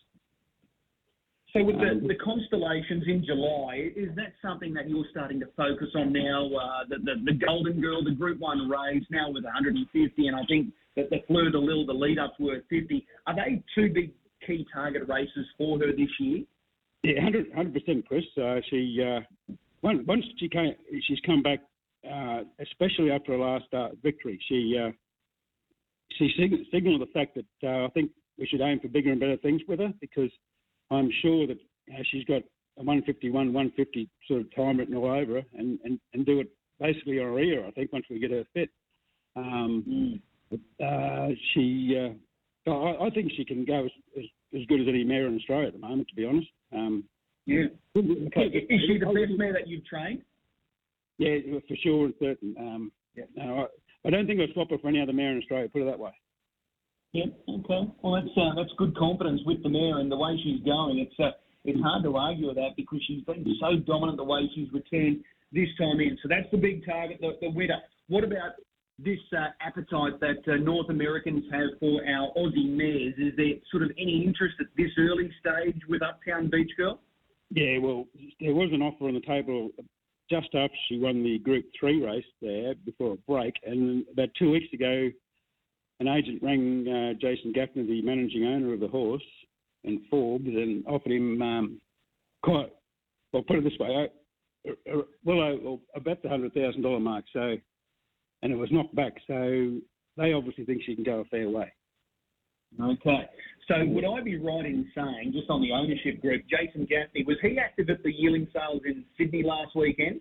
So 1.57 1.63
with 1.63 1.77
the, 1.77 1.91
um, 1.91 2.09
the 2.09 2.17
constellations 2.17 3.05
in 3.07 3.25
July, 3.25 3.91
is 3.95 4.09
that 4.17 4.33
something 4.43 4.75
that 4.75 4.89
you're 4.89 5.05
starting 5.13 5.39
to 5.39 5.47
focus 5.57 5.87
on 5.95 6.13
now? 6.13 6.51
Uh, 6.53 6.83
the, 6.89 6.97
the, 6.97 7.15
the 7.25 7.47
Golden 7.47 7.81
Girl, 7.81 8.03
the 8.03 8.11
Group 8.11 8.41
One 8.41 8.69
race 8.69 9.05
now 9.09 9.31
with 9.31 9.45
150, 9.45 10.27
and 10.27 10.35
I 10.35 10.41
think 10.49 10.73
that 10.97 11.11
the 11.11 11.19
Fleur 11.29 11.51
de 11.51 11.59
Lille, 11.59 11.87
the 11.87 11.93
lead 11.93 12.19
up's 12.19 12.37
worth 12.41 12.65
50. 12.71 13.07
Are 13.29 13.37
they 13.37 13.63
two 13.73 13.93
big 13.95 14.11
key 14.45 14.67
target 14.75 15.03
races 15.09 15.47
for 15.57 15.79
her 15.79 15.93
this 15.93 16.09
year? 16.19 16.43
Yeah, 17.05 17.23
100 17.23 17.73
percent, 17.73 18.09
Chris. 18.09 18.25
Uh, 18.37 18.57
she 18.69 18.99
uh, 19.01 19.21
once 19.83 20.25
she 20.39 20.49
came, 20.49 20.75
she's 21.07 21.21
come 21.25 21.43
back, 21.43 21.61
uh, 22.11 22.41
especially 22.59 23.13
after 23.13 23.33
her 23.33 23.39
last 23.39 23.73
uh, 23.73 23.89
victory. 24.03 24.41
She 24.49 24.77
uh, 24.83 24.91
she 26.19 26.31
signalled 26.73 27.03
the 27.03 27.13
fact 27.13 27.37
that 27.37 27.69
uh, 27.69 27.87
I 27.87 27.91
think 27.91 28.11
we 28.39 28.47
should 28.47 28.61
aim 28.61 28.81
for 28.81 28.89
bigger 28.89 29.13
and 29.13 29.21
better 29.21 29.37
things 29.37 29.61
with 29.69 29.79
her 29.79 29.93
because 30.01 30.31
I'm 30.95 31.11
sure 31.23 31.47
that 31.47 31.59
uh, 31.93 32.03
she's 32.11 32.25
got 32.25 32.43
a 32.79 32.83
151, 32.83 33.53
150 33.53 34.09
sort 34.27 34.41
of 34.41 34.55
time 34.55 34.79
written 34.79 34.97
all 34.97 35.11
over 35.11 35.35
her 35.35 35.43
and, 35.57 35.79
and, 35.85 35.99
and 36.13 36.27
do 36.27 36.41
it 36.41 36.49
basically 36.81 37.21
on 37.21 37.27
her 37.27 37.39
ear, 37.39 37.65
I 37.67 37.71
think, 37.71 37.93
once 37.93 38.07
we 38.11 38.19
get 38.19 38.31
her 38.31 38.45
fit. 38.53 38.71
Um, 39.37 39.85
mm. 39.89 40.21
but, 40.51 40.85
uh, 40.85 41.29
she, 41.53 41.97
uh, 42.67 42.71
I, 42.71 43.07
I, 43.07 43.11
think 43.11 43.33
she 43.37 43.45
can 43.45 43.65
go 43.65 43.85
as, 43.85 43.91
as, 44.17 44.25
as, 44.61 44.67
good 44.67 44.81
as 44.81 44.87
any 44.89 45.05
mare 45.05 45.27
in 45.27 45.37
Australia 45.37 45.69
at 45.69 45.73
the 45.73 45.79
moment, 45.79 46.09
to 46.09 46.15
be 46.15 46.25
honest. 46.25 46.49
Um, 46.73 47.05
yeah. 47.47 47.65
Okay. 47.97 48.47
Is 48.47 48.81
she 48.87 48.99
the 48.99 49.07
best 49.07 49.39
mare 49.39 49.53
that 49.53 49.69
you've 49.69 49.85
trained? 49.85 50.23
Yeah, 51.19 51.37
for 51.69 51.77
sure 51.83 52.07
and 52.07 52.15
certain. 52.21 52.55
Um, 52.59 52.93
yeah. 53.15 53.25
No, 53.37 53.69
I, 54.05 54.09
I 54.09 54.11
don't 54.11 54.27
think 54.27 54.41
I'd 54.41 54.53
swap 54.53 54.71
her 54.71 54.79
for 54.79 54.89
any 54.89 55.01
other 55.01 55.13
mare 55.13 55.33
in 55.33 55.39
Australia, 55.39 55.69
put 55.69 55.83
it 55.83 55.87
that 55.87 55.99
way. 55.99 56.13
Yeah. 57.15 57.31
Okay. 57.49 57.87
Well, 58.03 58.21
that's 58.21 58.35
uh, 58.37 58.55
that's 58.57 58.75
good 58.77 58.97
confidence 58.97 59.41
with 59.47 59.63
the 59.63 59.69
mare 59.69 60.01
and 60.01 60.11
the 60.11 60.17
way 60.17 60.37
she's 60.43 60.61
going. 60.65 60.99
It's 60.99 61.15
uh, 61.21 61.31
it's 61.65 61.81
hard 61.81 62.03
to 62.03 62.17
argue 62.17 62.49
with 62.49 62.57
that 62.57 62.75
because 62.77 62.99
she's 63.07 63.23
been 63.23 63.47
so 63.61 63.79
dominant 63.87 64.19
the 64.19 64.25
way 64.25 64.51
she's 64.53 64.67
returned 64.73 65.23
this 65.53 65.69
time 65.79 66.01
in. 66.01 66.19
So 66.23 66.29
that's 66.29 66.51
the 66.51 66.59
big 66.59 66.85
target, 66.85 67.19
the, 67.21 67.39
the 67.41 67.51
winner. 67.51 67.79
What 68.09 68.25
about 68.25 68.59
this 68.99 69.21
uh, 69.33 69.55
appetite 69.61 70.19
that 70.21 70.43
uh, 70.51 70.57
North 70.57 70.91
Americans 70.91 71.45
have 71.53 71.79
for 71.79 72.03
our 72.03 72.35
Aussie 72.37 72.69
mares? 72.69 73.15
Is 73.17 73.33
there 73.37 73.63
sort 73.71 73.85
of 73.85 73.91
any 73.97 74.25
interest 74.27 74.57
at 74.59 74.67
this 74.77 74.91
early 74.99 75.31
stage 75.39 75.81
with 75.89 76.03
Uptown 76.03 76.51
Beach 76.51 76.71
Girl? 76.77 76.99
Yeah, 77.51 77.79
well, 77.79 78.07
there 78.41 78.55
was 78.55 78.71
an 78.73 78.83
offer 78.83 79.07
on 79.07 79.15
the 79.15 79.21
table 79.21 79.71
just 80.29 80.49
after 80.55 80.77
she 80.89 80.99
won 80.99 81.23
the 81.23 81.39
Group 81.39 81.67
3 81.79 82.05
race 82.05 82.25
there 82.43 82.75
before 82.85 83.13
a 83.13 83.31
break. 83.31 83.55
And 83.65 84.05
about 84.13 84.31
two 84.37 84.51
weeks 84.51 84.73
ago, 84.73 85.11
an 86.01 86.09
agent 86.09 86.43
rang 86.43 86.87
uh, 86.89 87.15
Jason 87.21 87.53
Gaffney, 87.53 87.87
the 87.87 88.03
managing 88.03 88.45
owner 88.45 88.73
of 88.73 88.81
the 88.81 88.89
horse, 88.89 89.23
and 89.85 90.01
Forbes, 90.11 90.47
and 90.47 90.85
offered 90.87 91.13
him 91.13 91.41
um, 91.43 91.81
quite, 92.43 92.73
well, 93.33 93.43
put 93.43 93.57
it 93.57 93.65
this 93.65 93.79
way, 93.79 94.09
uh, 94.69 94.71
uh, 94.93 95.03
well, 95.25 95.43
uh, 95.43 95.99
about 95.99 96.23
the 96.23 96.29
hundred 96.29 96.55
thousand 96.55 96.83
dollar 96.83 97.01
mark. 97.01 97.25
So, 97.33 97.57
and 98.43 98.53
it 98.53 98.57
was 98.57 98.71
knocked 98.73 98.95
back. 98.95 99.15
So 99.27 99.79
they 100.17 100.33
obviously 100.33 100.65
think 100.65 100.83
she 100.85 100.95
can 100.95 101.05
go 101.05 101.21
a 101.21 101.25
fair 101.25 101.49
way. 101.49 101.73
Okay. 102.81 103.29
So 103.69 103.85
would 103.87 104.05
I 104.05 104.23
be 104.23 104.37
right 104.37 104.67
in 104.67 104.91
saying, 104.95 105.33
just 105.33 105.49
on 105.49 105.63
the 105.63 105.73
ownership 105.73 106.21
group, 106.21 106.43
Jason 106.51 106.87
Gaffney, 106.87 107.25
was 107.27 107.37
he 107.41 107.59
active 107.59 107.89
at 107.89 108.03
the 108.03 108.13
yearling 108.13 108.47
sales 108.53 108.83
in 108.85 109.05
Sydney 109.17 109.43
last 109.43 109.75
weekend? 109.75 110.21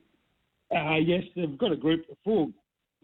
Uh, 0.73 0.95
yes, 0.95 1.23
they've 1.35 1.57
got 1.57 1.71
a 1.71 1.75
group 1.75 2.05
of 2.09 2.17
four 2.23 2.47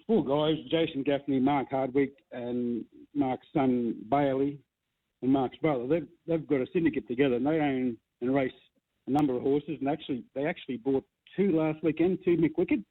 four 0.10 0.26
guys, 0.26 0.58
Jason 0.72 1.04
Gaffney, 1.04 1.40
Mark 1.40 1.68
Hardwick, 1.70 2.14
and 2.32 2.84
Mark's 3.14 3.46
son 3.54 3.96
Bailey, 4.10 4.58
and 5.22 5.32
Mark's 5.32 5.58
brother. 5.58 5.86
They've, 5.88 6.08
they've 6.28 6.48
got 6.48 6.62
a 6.62 6.66
syndicate 6.74 7.08
together, 7.08 7.36
and 7.36 7.46
they 7.46 7.60
own 7.60 7.96
and 8.22 8.34
race 8.34 8.52
a 9.08 9.12
number 9.12 9.36
of 9.36 9.44
horses. 9.44 9.78
And 9.80 9.88
actually, 9.88 10.24
they 10.34 10.46
actually 10.46 10.78
bought 10.78 11.06
two 11.38 11.56
last 11.56 11.84
weekend, 11.84 12.20
two 12.26 12.38
Mick 12.38 12.58
Wicked 12.58 12.84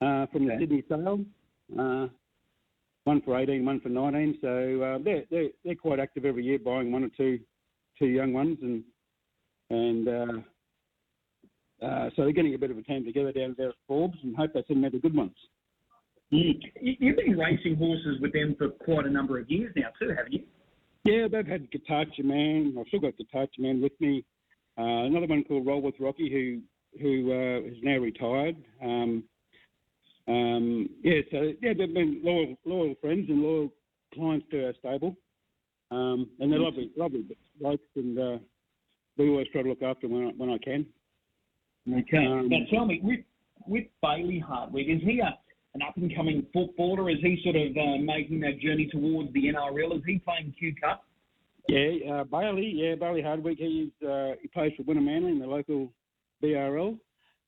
uh, 0.00 0.26
from 0.26 0.46
the 0.46 0.52
okay. 0.52 0.60
Sydney 0.60 0.84
sale. 0.88 1.24
Uh, 1.76 2.06
one 3.04 3.20
for 3.22 3.36
18, 3.36 3.64
one 3.64 3.80
for 3.80 3.88
19. 3.88 4.38
So 4.40 4.48
uh, 4.48 4.98
they're, 5.02 5.24
they're 5.32 5.48
they're 5.64 5.74
quite 5.74 5.98
active 5.98 6.24
every 6.24 6.44
year, 6.44 6.60
buying 6.60 6.92
one 6.92 7.02
or 7.02 7.10
two 7.16 7.40
two 7.98 8.06
young 8.06 8.32
ones, 8.32 8.58
and 8.62 8.84
and 9.70 10.08
uh, 10.08 11.84
uh, 11.84 12.10
so 12.14 12.22
they're 12.22 12.32
getting 12.32 12.54
a 12.54 12.58
bit 12.58 12.70
of 12.70 12.78
a 12.78 12.82
team 12.82 13.04
together 13.04 13.32
down 13.32 13.56
there 13.58 13.70
at 13.70 13.74
Forbes, 13.88 14.18
and 14.22 14.36
hope 14.36 14.52
they 14.54 14.62
send 14.68 14.84
out 14.84 14.92
the 14.92 14.98
good 14.98 15.16
ones. 15.16 15.34
Mm. 16.32 16.60
You've 16.80 17.16
been 17.16 17.36
racing 17.36 17.76
horses 17.76 18.20
with 18.20 18.32
them 18.32 18.54
for 18.56 18.68
quite 18.68 19.06
a 19.06 19.10
number 19.10 19.38
of 19.38 19.50
years 19.50 19.72
now, 19.76 19.88
too, 19.98 20.14
haven't 20.16 20.32
you? 20.32 20.42
Yeah, 21.04 21.28
they've 21.28 21.46
had 21.46 21.68
Guitarcha 21.70 22.22
Man. 22.22 22.76
I've 22.78 22.86
still 22.88 23.00
got 23.00 23.14
Guitarcha 23.14 23.58
Man 23.58 23.82
with 23.82 23.92
me. 24.00 24.24
Uh, 24.78 25.04
another 25.06 25.26
one 25.26 25.44
called 25.44 25.66
Roll 25.66 25.82
with 25.82 25.94
Rocky, 25.98 26.30
who 26.30 26.62
who 27.00 27.32
uh, 27.32 27.68
is 27.68 27.76
now 27.82 27.98
retired. 27.98 28.56
Um, 28.82 29.24
um, 30.28 30.88
yeah, 31.02 31.20
so 31.30 31.52
yeah, 31.60 31.72
they've 31.76 31.92
been 31.92 32.20
loyal 32.22 32.56
loyal 32.64 32.94
friends 33.00 33.28
and 33.28 33.42
loyal 33.42 33.72
clients 34.14 34.46
to 34.50 34.66
our 34.66 34.74
stable, 34.78 35.16
um, 35.90 36.28
and 36.38 36.52
they're 36.52 36.60
lovely, 36.60 36.90
lovely 36.96 37.24
blokes, 37.60 37.82
and 37.96 38.18
uh, 38.18 38.38
we 39.16 39.28
always 39.28 39.48
try 39.52 39.62
to 39.62 39.68
look 39.68 39.82
after 39.82 40.06
them 40.06 40.16
when 40.16 40.28
I, 40.28 40.30
when 40.36 40.50
I 40.50 40.58
can. 40.58 40.86
Okay. 41.88 42.26
Um, 42.26 42.48
now 42.48 42.58
tell 42.70 42.86
me, 42.86 43.00
with 43.02 43.20
with 43.66 43.86
Bailey 44.02 44.38
Hardwick, 44.38 44.86
is 44.88 45.00
he 45.02 45.20
a 45.20 45.38
an 45.74 45.82
up 45.82 45.96
and 45.96 46.14
coming 46.14 46.46
footballer? 46.52 47.10
Is 47.10 47.18
he 47.22 47.40
sort 47.42 47.56
of 47.56 47.76
uh, 47.76 48.02
making 48.02 48.40
that 48.40 48.60
journey 48.60 48.88
towards 48.90 49.32
the 49.32 49.44
NRL? 49.44 49.96
Is 49.96 50.02
he 50.06 50.18
playing 50.18 50.54
Q 50.58 50.74
Cup? 50.82 51.04
Yeah, 51.68 52.12
uh, 52.12 52.24
Bailey. 52.24 52.72
Yeah, 52.74 52.94
Bailey 52.96 53.22
Hardwick. 53.22 53.58
He's 53.58 53.90
uh, 54.06 54.32
he 54.40 54.48
plays 54.48 54.72
for 54.76 54.94
Manly 54.94 55.32
in 55.32 55.38
the 55.38 55.46
local 55.46 55.92
BRL. 56.42 56.98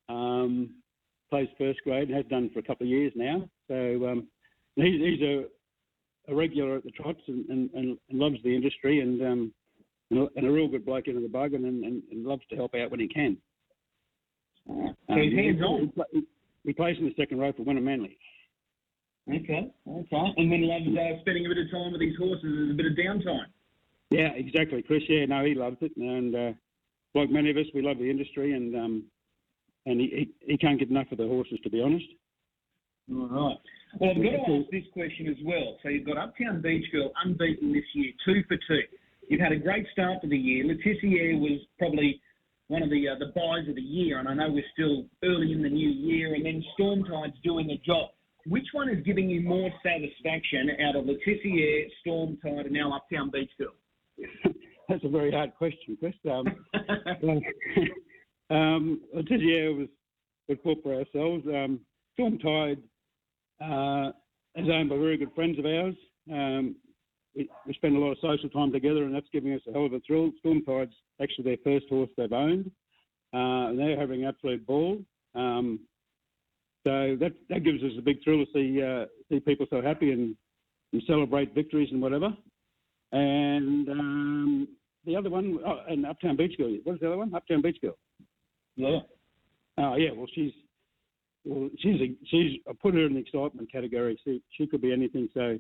Um, 0.09 0.75
plays 1.33 1.49
first 1.57 1.81
grade 1.83 2.09
and 2.09 2.17
has 2.17 2.27
done 2.27 2.51
for 2.53 2.59
a 2.59 2.63
couple 2.63 2.87
of 2.87 2.91
years 2.91 3.13
now. 3.17 3.49
So 3.67 3.75
um, 4.07 4.29
he's, 4.77 5.01
he's 5.01 5.23
a, 5.23 5.45
a, 6.29 6.35
regular 6.35 6.77
at 6.77 6.85
the 6.85 6.91
trots 6.91 7.21
and, 7.27 7.49
and, 7.49 7.71
and, 7.73 7.99
loves 8.11 8.37
the 8.45 8.55
industry 8.55 9.01
and, 9.01 9.23
um, 9.23 9.55
and 10.11 10.47
a 10.47 10.51
real 10.51 10.69
good 10.69 10.85
bloke 10.85 11.09
into 11.09 11.23
the 11.23 11.29
bug 11.29 11.55
and, 11.55 11.65
and, 11.65 12.03
loves 12.13 12.43
to 12.51 12.57
help 12.57 12.75
out 12.75 12.91
when 12.91 13.01
he 13.01 13.09
can. 13.09 13.39
Uh, 14.69 14.89
so 15.09 15.15
he's 15.17 15.33
hands 15.33 15.63
on. 15.63 15.91
He, 16.13 16.21
he 16.21 16.27
in 16.65 16.75
the 16.75 17.15
second 17.17 17.39
row 17.39 17.53
for 17.53 17.65
Wynnum 17.65 17.83
Manly. 17.83 18.17
Okay, 19.29 19.71
okay. 19.89 20.27
And 20.37 20.51
then 20.51 20.67
loves 20.67 20.87
uh, 20.87 21.21
spending 21.21 21.47
a 21.47 21.49
bit 21.49 21.59
of 21.59 21.71
time 21.71 21.93
with 21.93 22.01
his 22.01 22.17
horses 22.19 22.43
and 22.45 22.71
a 22.73 22.75
bit 22.75 22.87
of 22.87 22.93
downtime. 22.93 23.47
Yeah, 24.11 24.31
exactly, 24.35 24.83
Chris. 24.83 25.03
Yeah, 25.09 25.27
no, 25.27 25.45
he 25.45 25.55
loves 25.55 25.77
it, 25.81 25.93
and 25.97 26.35
uh, 26.35 26.53
like 27.15 27.31
many 27.31 27.51
of 27.51 27.57
us, 27.57 27.67
we 27.75 27.83
love 27.83 27.99
the 27.99 28.11
industry, 28.11 28.53
and 28.53 28.75
um, 28.75 29.05
and 29.87 30.01
he, 30.01 30.29
he, 30.41 30.53
he 30.53 30.59
can't 30.59 30.79
get 30.79 30.91
enough 30.91 31.11
of 31.13 31.19
the 31.19 31.27
horses, 31.27 31.59
to 31.63 31.71
be 31.71 31.81
honest. 31.81 32.05
All 33.11 33.29
right. 33.29 33.59
Well, 34.01 34.11
I've 34.11 34.17
got 34.17 34.47
to 34.47 34.63
ask 34.63 34.71
this 34.71 34.85
question 34.93 35.29
as 35.29 35.37
well. 35.45 35.77
So 35.83 35.89
you've 35.89 36.07
got 36.07 36.17
Uptown 36.17 36.63
Beach 36.63 36.87
Girl 36.93 37.11
unbeaten 37.25 37.73
this 37.73 37.85
year, 37.95 38.13
two 38.25 38.43
for 38.49 38.57
two. 38.69 38.83
You've 39.29 39.41
had 39.41 39.53
a 39.53 39.57
great 39.57 39.87
start 39.93 40.23
to 40.23 40.29
the 40.29 40.37
year. 40.37 40.65
Letitia 40.65 41.37
was 41.39 41.61
probably 41.79 42.21
one 42.73 42.83
of 42.83 42.89
the 42.89 43.07
uh, 43.07 43.19
the 43.19 43.33
buys 43.37 43.69
of 43.69 43.75
the 43.75 43.83
year, 43.83 44.19
and 44.19 44.27
I 44.27 44.33
know 44.33 44.51
we're 44.51 44.65
still 44.73 45.05
early 45.23 45.53
in 45.53 45.63
the 45.63 45.69
new 45.69 45.91
year, 45.91 46.35
and 46.35 46.47
then 46.47 46.65
Stormtide's 46.79 47.37
doing 47.45 47.71
a 47.71 47.77
job. 47.87 48.11
Which 48.47 48.67
one 48.73 48.89
is 48.89 49.05
giving 49.05 49.29
you 49.29 49.43
more 49.43 49.71
satisfaction 49.83 50.71
out 50.89 50.97
of 50.97 51.05
Letitia, 51.05 51.89
Stormtide, 52.05 52.65
and 52.65 52.73
now 52.73 52.97
Uptown 52.97 53.31
Beach 53.31 53.51
Girl? 53.59 53.75
That's 54.89 55.05
a 55.05 55.09
very 55.09 55.31
hard 55.31 55.55
question, 55.55 55.99
Chris. 56.01 56.15
Um, 56.29 56.47
um, 58.51 59.01
Letitia 59.15 59.73
was 59.73 59.89
we 60.49 60.57
fought 60.57 60.83
for 60.83 60.95
ourselves. 60.95 61.45
Um, 61.47 61.81
Stormtide 62.19 62.81
uh, 63.61 64.13
is 64.57 64.69
owned 64.73 64.89
by 64.89 64.97
very 64.97 65.19
good 65.19 65.35
friends 65.35 65.59
of 65.59 65.67
ours. 65.67 65.95
Um, 66.31 66.77
we, 67.35 67.49
spend 67.75 67.97
a 67.97 67.99
lot 67.99 68.13
of 68.13 68.19
social 68.21 68.49
time 68.51 68.73
together, 68.73 69.05
and 69.05 69.15
that's 69.15 69.27
giving 69.33 69.53
us 69.53 69.61
a 69.69 69.73
hell 69.73 69.87
of 69.87 69.93
a 69.93 70.01
thrill. 70.01 70.31
Storm 70.39 70.63
Tide's 70.65 70.95
actually 71.21 71.45
their 71.45 71.57
first 71.65 71.87
horse 71.89 72.11
they've 72.17 72.33
owned, 72.33 72.71
uh, 73.33 73.71
and 73.71 73.79
they're 73.79 73.99
having 73.99 74.23
an 74.23 74.29
absolute 74.29 74.67
ball. 74.67 74.99
Um, 75.35 75.81
so 76.85 77.17
that 77.21 77.33
that 77.49 77.65
gives 77.65 77.83
us 77.83 77.93
a 77.99 78.03
big 78.03 78.23
thrill 78.25 78.45
to 78.45 78.53
see 78.53 78.83
uh, 78.83 79.07
see 79.29 79.41
people 79.41 79.67
so 79.71 79.81
happy 79.81 80.13
and, 80.13 80.37
and 80.93 81.03
celebrate 81.07 81.55
victories 81.55 81.89
and 81.93 82.03
whatever. 82.03 82.31
And 83.13 83.89
um, 83.89 84.69
the 85.07 85.17
other 85.17 85.31
one, 85.31 85.59
oh, 85.67 85.81
and 85.89 86.05
Uptown 86.07 86.37
Beach 86.37 86.57
Girl. 86.59 86.77
What's 86.85 87.01
the 87.01 87.07
other 87.07 87.19
one? 87.19 87.35
Uptown 87.35 87.63
Beach 87.63 87.79
Girl. 87.81 87.97
Yeah. 88.77 89.01
Oh 89.79 89.95
yeah. 89.97 90.11
Well, 90.15 90.27
she's 90.35 90.53
well, 91.45 91.71
she's 91.79 92.01
a, 92.01 92.15
she's. 92.27 92.61
I 92.69 92.73
put 92.81 92.95
her 92.95 93.07
in 93.07 93.15
the 93.15 93.21
excitement 93.21 93.71
category. 93.71 94.19
She 94.25 94.43
she 94.57 94.67
could 94.67 94.83
be 94.83 94.93
anything. 94.93 95.29
So 95.35 95.59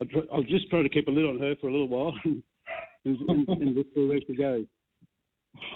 I'll, 0.00 0.22
I'll 0.32 0.42
just 0.42 0.68
try 0.70 0.82
to 0.82 0.88
keep 0.88 1.08
a 1.08 1.10
lid 1.10 1.24
on 1.24 1.38
her 1.38 1.54
for 1.60 1.68
a 1.68 1.72
little 1.72 1.88
while 1.88 2.14
and, 2.24 2.42
and, 3.04 3.48
and 3.48 3.74
just 3.74 3.94
see 3.94 4.06
where 4.06 4.20
she 4.26 4.36
goes. 4.36 4.66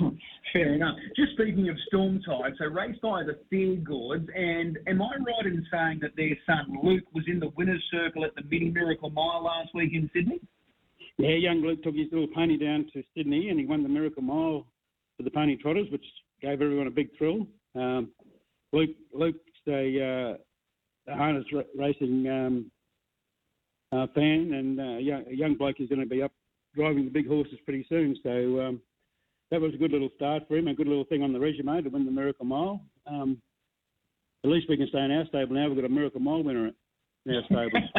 Fair 0.53 0.75
enough. 0.75 0.97
Just 1.15 1.33
speaking 1.33 1.69
of 1.69 1.77
Storm 1.87 2.21
Tide, 2.27 2.53
so 2.59 2.67
raced 2.67 3.01
by 3.01 3.23
the 3.23 3.39
Feargords, 3.53 4.27
and 4.35 4.79
am 4.87 5.03
I 5.03 5.11
right 5.17 5.47
in 5.47 5.65
saying 5.71 6.01
that 6.03 6.17
their 6.17 6.37
son 6.47 6.67
Luke 6.83 7.05
was 7.15 7.25
in 7.29 7.39
the 7.39 7.51
winner's 7.57 7.83
circle 7.91 8.25
at 8.25 8.35
the 8.35 8.43
Mini 8.43 8.71
Miracle 8.71 9.11
Mile 9.11 9.45
last 9.45 9.69
week 9.75 9.91
in 9.93 10.11
Sydney? 10.13 10.41
Yeah, 11.19 11.35
young 11.35 11.63
Luke 11.63 11.83
took 11.83 11.95
his 11.95 12.07
little 12.13 12.29
pony 12.29 12.57
down 12.57 12.87
to 12.93 13.03
Sydney 13.17 13.51
and 13.51 13.59
he 13.59 13.67
won 13.67 13.83
the 13.83 13.89
Miracle 13.89 14.23
Mile 14.23 14.67
for 15.17 15.23
the 15.23 15.31
Pony 15.31 15.57
Trotters, 15.57 15.89
which 15.91 16.05
gave 16.41 16.63
everyone 16.63 16.87
a 16.87 16.93
big 16.93 17.11
thrill. 17.19 17.47
Um, 17.75 18.11
Luke, 18.73 18.91
Luke's 19.13 19.39
a, 19.69 20.37
uh, 21.09 21.15
harness 21.15 21.45
ra- 21.53 21.63
racing 21.77 22.29
um, 22.29 22.71
uh, 23.92 24.07
fan, 24.14 24.52
and 24.52 24.80
uh, 24.80 24.99
young, 24.99 25.25
a 25.30 25.35
young 25.35 25.54
bloke 25.54 25.80
is 25.80 25.88
going 25.88 26.00
to 26.00 26.07
be 26.07 26.23
up 26.23 26.33
driving 26.75 27.04
the 27.04 27.11
big 27.11 27.26
horses 27.26 27.59
pretty 27.64 27.87
soon. 27.88 28.16
So 28.23 28.61
um, 28.61 28.80
that 29.50 29.61
was 29.61 29.75
a 29.75 29.78
good 29.78 29.92
little 29.92 30.11
start 30.16 30.45
for 30.47 30.57
him, 30.57 30.68
a 30.68 30.75
good 30.75 30.88
little 30.88 31.04
thing 31.04 31.23
on 31.23 31.33
the 31.33 31.40
resume 31.40 31.83
to 31.83 31.88
win 31.88 32.04
the 32.04 32.11
Miracle 32.11 32.45
Mile. 32.45 32.80
Um, 33.07 33.40
at 34.45 34.50
least 34.50 34.68
we 34.68 34.76
can 34.76 34.88
stay 34.88 35.00
in 35.00 35.11
our 35.11 35.26
stable 35.26 35.54
now. 35.54 35.68
We've 35.68 35.76
got 35.76 35.85
a 35.85 35.88
Miracle 35.88 36.21
Mile 36.21 36.42
winner 36.42 36.71
in 37.26 37.35
our 37.35 37.42
stable. 37.45 37.80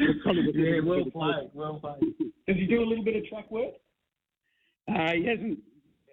yeah, 0.54 0.80
well 0.84 1.04
played, 1.10 1.50
well 1.54 1.80
played. 1.80 2.14
Does 2.46 2.56
he 2.56 2.66
do 2.66 2.82
a 2.82 2.86
little 2.86 3.04
bit 3.04 3.16
of 3.16 3.26
track 3.26 3.50
work? 3.50 3.74
Uh, 4.88 5.12
he 5.12 5.26
hasn't. 5.26 5.58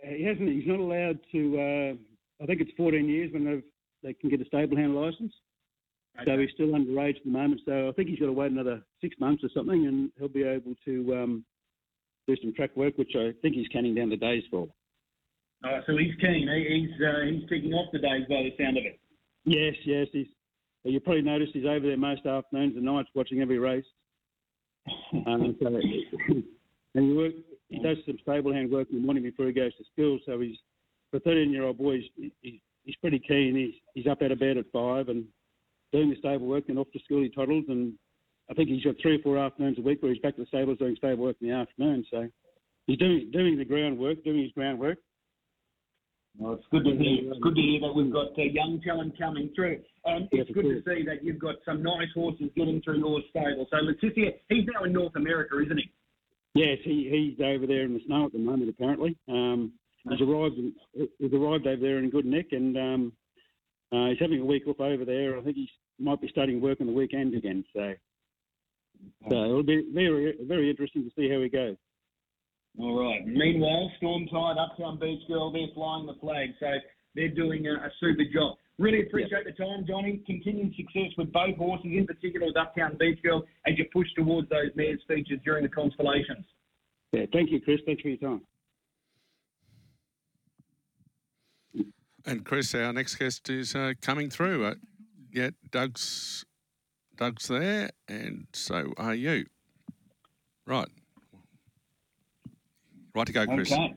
He 0.03 0.23
hasn't. 0.23 0.49
He's 0.49 0.67
not 0.67 0.79
allowed 0.79 1.19
to. 1.31 1.59
Uh, 1.59 2.43
I 2.43 2.45
think 2.45 2.61
it's 2.61 2.71
14 2.77 3.07
years 3.07 3.31
when 3.33 3.45
they 3.45 3.61
they 4.03 4.13
can 4.13 4.29
get 4.29 4.41
a 4.41 4.45
stable 4.45 4.77
hand 4.77 4.95
license. 4.95 5.33
So 6.25 6.37
he's 6.39 6.49
still 6.53 6.69
underage 6.69 7.17
at 7.17 7.23
the 7.25 7.31
moment. 7.31 7.61
So 7.65 7.89
I 7.89 7.91
think 7.91 8.09
he's 8.09 8.19
got 8.19 8.25
to 8.25 8.33
wait 8.33 8.51
another 8.51 8.81
six 9.01 9.15
months 9.19 9.43
or 9.43 9.49
something, 9.53 9.85
and 9.85 10.11
he'll 10.17 10.27
be 10.27 10.43
able 10.43 10.73
to 10.85 11.15
um, 11.15 11.45
do 12.27 12.35
some 12.41 12.53
track 12.53 12.75
work, 12.75 12.97
which 12.97 13.11
I 13.15 13.33
think 13.41 13.55
he's 13.55 13.67
counting 13.71 13.95
down 13.95 14.09
the 14.09 14.17
days 14.17 14.43
for. 14.49 14.67
Oh, 15.65 15.79
so 15.85 15.97
he's 15.97 16.15
keen. 16.19 16.47
He, 16.47 16.87
he's 16.87 17.05
uh, 17.05 17.25
he's 17.25 17.49
ticking 17.49 17.73
off 17.73 17.91
the 17.91 17.99
days 17.99 18.25
by 18.29 18.43
the 18.43 18.53
sound 18.59 18.77
of 18.77 18.85
it. 18.85 18.99
Yes, 19.45 19.75
yes. 19.85 20.07
He's. 20.11 20.27
You 20.83 20.99
probably 21.01 21.23
noticed 21.23 21.51
he's 21.53 21.65
over 21.65 21.85
there 21.85 21.97
most 21.97 22.25
afternoons 22.25 22.77
and 22.77 22.85
nights 22.85 23.09
watching 23.13 23.41
every 23.41 23.59
race. 23.59 23.85
um, 25.27 25.55
so, 25.61 25.67
and 25.67 26.43
he, 26.93 27.13
work, 27.13 27.33
he 27.67 27.79
does 27.79 27.97
some 28.05 28.17
stable 28.21 28.53
hand 28.53 28.71
work 28.71 28.87
in 28.89 28.97
the 28.97 29.03
morning 29.03 29.23
before 29.23 29.47
he 29.47 29.51
goes 29.51 29.75
to 29.75 29.83
school. 29.91 30.17
So 30.25 30.39
he's 30.39 30.55
for 31.11 31.17
a 31.17 31.19
13 31.21 31.51
year 31.51 31.63
old 31.63 31.77
boy. 31.77 31.99
He's, 32.15 32.31
he's, 32.41 32.59
he's 32.83 32.95
pretty 32.97 33.19
keen. 33.19 33.55
He's 33.55 33.75
he's 33.93 34.09
up 34.09 34.21
out 34.21 34.31
of 34.31 34.39
bed 34.39 34.57
at 34.57 34.65
five 34.71 35.09
and 35.09 35.25
doing 35.91 36.09
the 36.09 36.15
stable 36.17 36.47
work 36.47 36.65
and 36.67 36.77
off 36.79 36.91
to 36.91 36.99
school 36.99 37.21
he 37.21 37.29
toddles 37.29 37.65
and 37.69 37.93
I 38.49 38.53
think 38.53 38.69
he's 38.69 38.83
got 38.83 38.95
three 39.01 39.15
or 39.15 39.19
four 39.19 39.37
afternoons 39.37 39.77
a 39.77 39.81
week 39.81 40.01
where 40.01 40.13
he's 40.13 40.21
back 40.21 40.35
to 40.35 40.41
the 40.41 40.47
stables 40.47 40.77
doing 40.77 40.95
stable 40.95 41.23
work 41.25 41.35
in 41.41 41.49
the 41.49 41.53
afternoon. 41.53 42.05
So 42.09 42.29
he's 42.85 42.97
doing 42.97 43.29
doing 43.31 43.57
the 43.57 43.65
groundwork, 43.65 44.23
doing 44.23 44.43
his 44.43 44.51
groundwork. 44.53 44.99
Well, 46.37 46.53
it's 46.53 46.65
good 46.71 46.85
to 46.85 46.91
hear. 46.91 47.31
It's 47.31 47.39
good 47.41 47.55
to 47.55 47.61
hear 47.61 47.81
that 47.81 47.93
we've 47.93 48.13
got 48.13 48.37
uh, 48.37 48.43
young 48.43 48.79
talent 48.85 49.17
coming 49.17 49.49
through. 49.55 49.79
Um, 50.05 50.29
it's 50.31 50.51
good 50.51 50.63
to 50.63 50.81
see 50.85 51.03
that 51.05 51.23
you've 51.23 51.39
got 51.39 51.55
some 51.65 51.81
nice 51.81 52.07
horses 52.13 52.49
getting 52.55 52.81
through 52.81 52.99
your 52.99 53.21
stable. 53.29 53.65
So 53.71 53.77
Letitia, 53.77 54.31
he's 54.47 54.65
now 54.71 54.83
in 54.85 54.93
North 54.93 55.15
America, 55.15 55.59
isn't 55.63 55.77
he? 55.77 55.91
Yes, 56.53 56.77
he, 56.83 57.09
he's 57.37 57.43
over 57.43 57.67
there 57.67 57.83
in 57.83 57.93
the 57.93 57.99
snow 58.05 58.25
at 58.25 58.33
the 58.33 58.39
moment. 58.39 58.69
Apparently, 58.69 59.17
um, 59.27 59.73
he's 60.09 60.21
arrived. 60.21 60.55
He's 60.93 61.33
arrived 61.33 61.67
over 61.67 61.81
there 61.81 61.97
in 61.97 62.09
good 62.09 62.25
nick, 62.25 62.47
and 62.51 62.77
um, 62.77 63.13
uh, 63.91 64.07
he's 64.07 64.19
having 64.19 64.41
a 64.41 64.45
week 64.45 64.67
off 64.67 64.79
over 64.79 65.05
there. 65.05 65.37
I 65.37 65.41
think 65.41 65.55
he 65.55 65.69
might 65.99 66.21
be 66.21 66.27
starting 66.29 66.61
work 66.61 66.81
on 66.81 66.87
the 66.87 66.93
weekend 66.93 67.35
again. 67.35 67.63
So, 67.73 67.93
so 69.29 69.35
it'll 69.35 69.63
be 69.63 69.89
very 69.93 70.35
very 70.47 70.69
interesting 70.69 71.03
to 71.03 71.11
see 71.15 71.29
how 71.29 71.41
he 71.41 71.49
goes. 71.49 71.77
All 72.79 72.99
right. 72.99 73.25
Meanwhile, 73.25 73.91
Storm 73.97 74.27
Tide, 74.27 74.57
Uptown 74.59 74.99
Beach 74.99 75.27
Girl, 75.27 75.51
they're 75.51 75.73
flying 75.73 76.05
the 76.05 76.13
flag, 76.21 76.49
so 76.59 76.67
they're 77.15 77.29
doing 77.29 77.65
a, 77.65 77.73
a 77.73 77.89
super 77.99 78.23
job. 78.31 78.57
Really 78.77 79.01
appreciate 79.01 79.45
the 79.45 79.53
time, 79.53 79.85
Johnny. 79.87 80.21
Continued 80.27 80.75
success 80.75 81.09
with 81.17 81.33
both 81.33 81.55
horses, 81.57 81.89
in 81.91 82.05
particular 82.05 82.45
with 82.45 82.57
Uptown 82.57 82.95
Beach 82.99 83.19
Girl, 83.23 83.43
as 83.65 83.73
you 83.77 83.85
push 83.91 84.07
towards 84.15 84.47
those 84.49 84.69
mares 84.75 85.01
features 85.07 85.39
during 85.43 85.63
the 85.63 85.69
Constellations. 85.69 86.45
Yeah, 87.11 87.25
thank 87.33 87.49
you, 87.49 87.59
Chris. 87.59 87.79
Thanks 87.85 88.03
for 88.03 88.09
your 88.09 88.17
time. 88.17 88.41
And 92.27 92.43
Chris, 92.43 92.75
our 92.75 92.91
next 92.91 93.15
guest 93.15 93.49
is 93.49 93.73
uh, 93.73 93.93
coming 94.01 94.29
through. 94.29 94.65
Uh, 94.65 95.49
Doug's 95.71 96.43
Doug's 97.15 97.47
there, 97.47 97.89
and 98.09 98.47
so 98.51 98.91
are 98.97 99.15
you. 99.15 99.45
Right. 100.65 100.89
Right 103.15 103.27
to 103.27 103.31
go, 103.31 103.45
Chris. 103.45 103.71
Okay. 103.71 103.95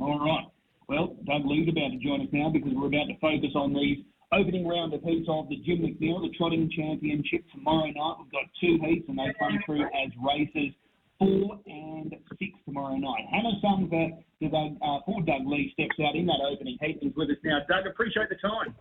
All 0.00 0.18
right. 0.18 0.46
Well, 0.88 1.16
Doug 1.24 1.46
Lee's 1.46 1.68
about 1.68 1.92
to 1.92 1.98
join 1.98 2.22
us 2.22 2.28
now 2.32 2.50
because 2.50 2.72
we're 2.74 2.88
about 2.88 3.06
to 3.06 3.18
focus 3.20 3.50
on 3.54 3.72
these 3.72 4.04
opening 4.32 4.66
round 4.66 4.92
of 4.92 5.02
heats 5.02 5.28
of 5.30 5.48
the 5.48 5.56
Jim 5.64 5.78
McNeil, 5.78 6.22
the 6.22 6.34
Trotting 6.36 6.68
Championship 6.76 7.44
tomorrow 7.54 7.86
night. 7.86 8.16
We've 8.18 8.32
got 8.32 8.50
two 8.60 8.78
heats 8.84 9.06
and 9.08 9.16
they 9.16 9.32
come 9.38 9.60
through 9.64 9.84
as 9.84 10.10
races 10.18 10.74
four 11.24 11.60
and 11.66 12.14
six 12.38 12.52
tomorrow 12.64 12.96
night. 12.96 13.24
Hannah 13.30 13.58
Sons 13.60 13.90
uh, 13.92 14.48
Doug, 14.48 14.76
uh, 14.82 14.98
for 15.06 15.22
Doug 15.22 15.46
Lee 15.46 15.70
steps 15.72 15.96
out 16.06 16.14
in 16.14 16.26
that 16.26 16.40
opening 16.50 16.76
heat 16.80 16.98
and 17.00 17.10
is 17.10 17.16
with 17.16 17.30
us 17.30 17.36
now. 17.44 17.60
Doug, 17.68 17.86
appreciate 17.86 18.28
the 18.28 18.36
time. 18.36 18.74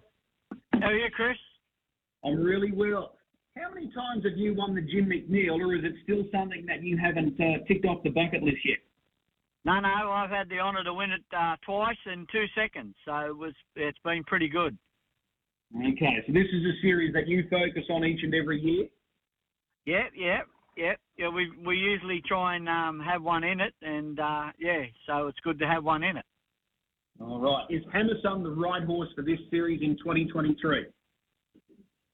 How 0.82 0.88
are 0.88 0.98
you, 0.98 1.10
Chris? 1.16 1.38
I'm 2.26 2.42
really 2.42 2.72
well. 2.72 3.16
How 3.58 3.74
many 3.74 3.88
times 3.94 4.24
have 4.26 4.38
you 4.38 4.56
won 4.56 4.74
the 4.74 4.82
Jim 4.82 5.06
McNeil, 5.06 5.60
or 5.60 5.76
is 5.76 5.84
it 5.84 5.94
still 6.04 6.24
something 6.32 6.66
that 6.66 6.82
you 6.82 6.98
haven't 6.98 7.40
uh, 7.40 7.64
ticked 7.68 7.86
off 7.86 8.04
the 8.04 8.10
bucket 8.10 8.42
list 8.42 8.58
yet? 8.66 8.80
No, 9.66 9.80
no, 9.80 10.12
I've 10.12 10.30
had 10.30 10.50
the 10.50 10.60
honour 10.60 10.84
to 10.84 10.94
win 10.94 11.12
it 11.12 11.22
uh, 11.38 11.56
twice 11.64 11.98
in 12.12 12.26
two 12.32 12.46
seconds, 12.56 12.96
so 13.06 13.16
it 13.20 13.38
was 13.38 13.54
it's 13.76 13.98
been 14.04 14.24
pretty 14.26 14.50
good. 14.50 14.78
Okay, 15.76 16.18
so 16.28 16.34
this 16.34 16.48
is 16.52 16.66
a 16.66 16.82
series 16.82 17.14
that 17.14 17.28
you 17.28 17.44
focus 17.50 17.84
on 17.90 18.04
each 18.04 18.24
and 18.24 18.34
every 18.36 18.60
year. 18.60 18.88
Yep, 19.86 20.12
yep, 20.16 20.48
yep. 20.78 20.98
Yeah, 21.18 21.30
we 21.30 21.52
we 21.66 21.78
usually 21.78 22.22
try 22.28 22.56
and 22.56 22.68
um, 22.68 23.00
have 23.00 23.22
one 23.22 23.44
in 23.44 23.60
it, 23.60 23.74
and 23.82 24.20
uh, 24.20 24.48
yeah, 24.60 24.84
so 25.08 25.28
it's 25.28 25.40
good 25.44 25.60
to 25.60 25.68
have 25.68 25.84
one 25.84 26.04
in 26.04 26.18
it. 26.18 26.26
All 27.20 27.40
right, 27.40 27.66
is 27.70 27.84
Hammerson 27.94 28.44
the 28.44 28.50
right 28.50 28.84
horse 28.84 29.10
for 29.16 29.22
this 29.22 29.40
series 29.52 29.82
in 29.82 29.98
2023? 29.98 30.86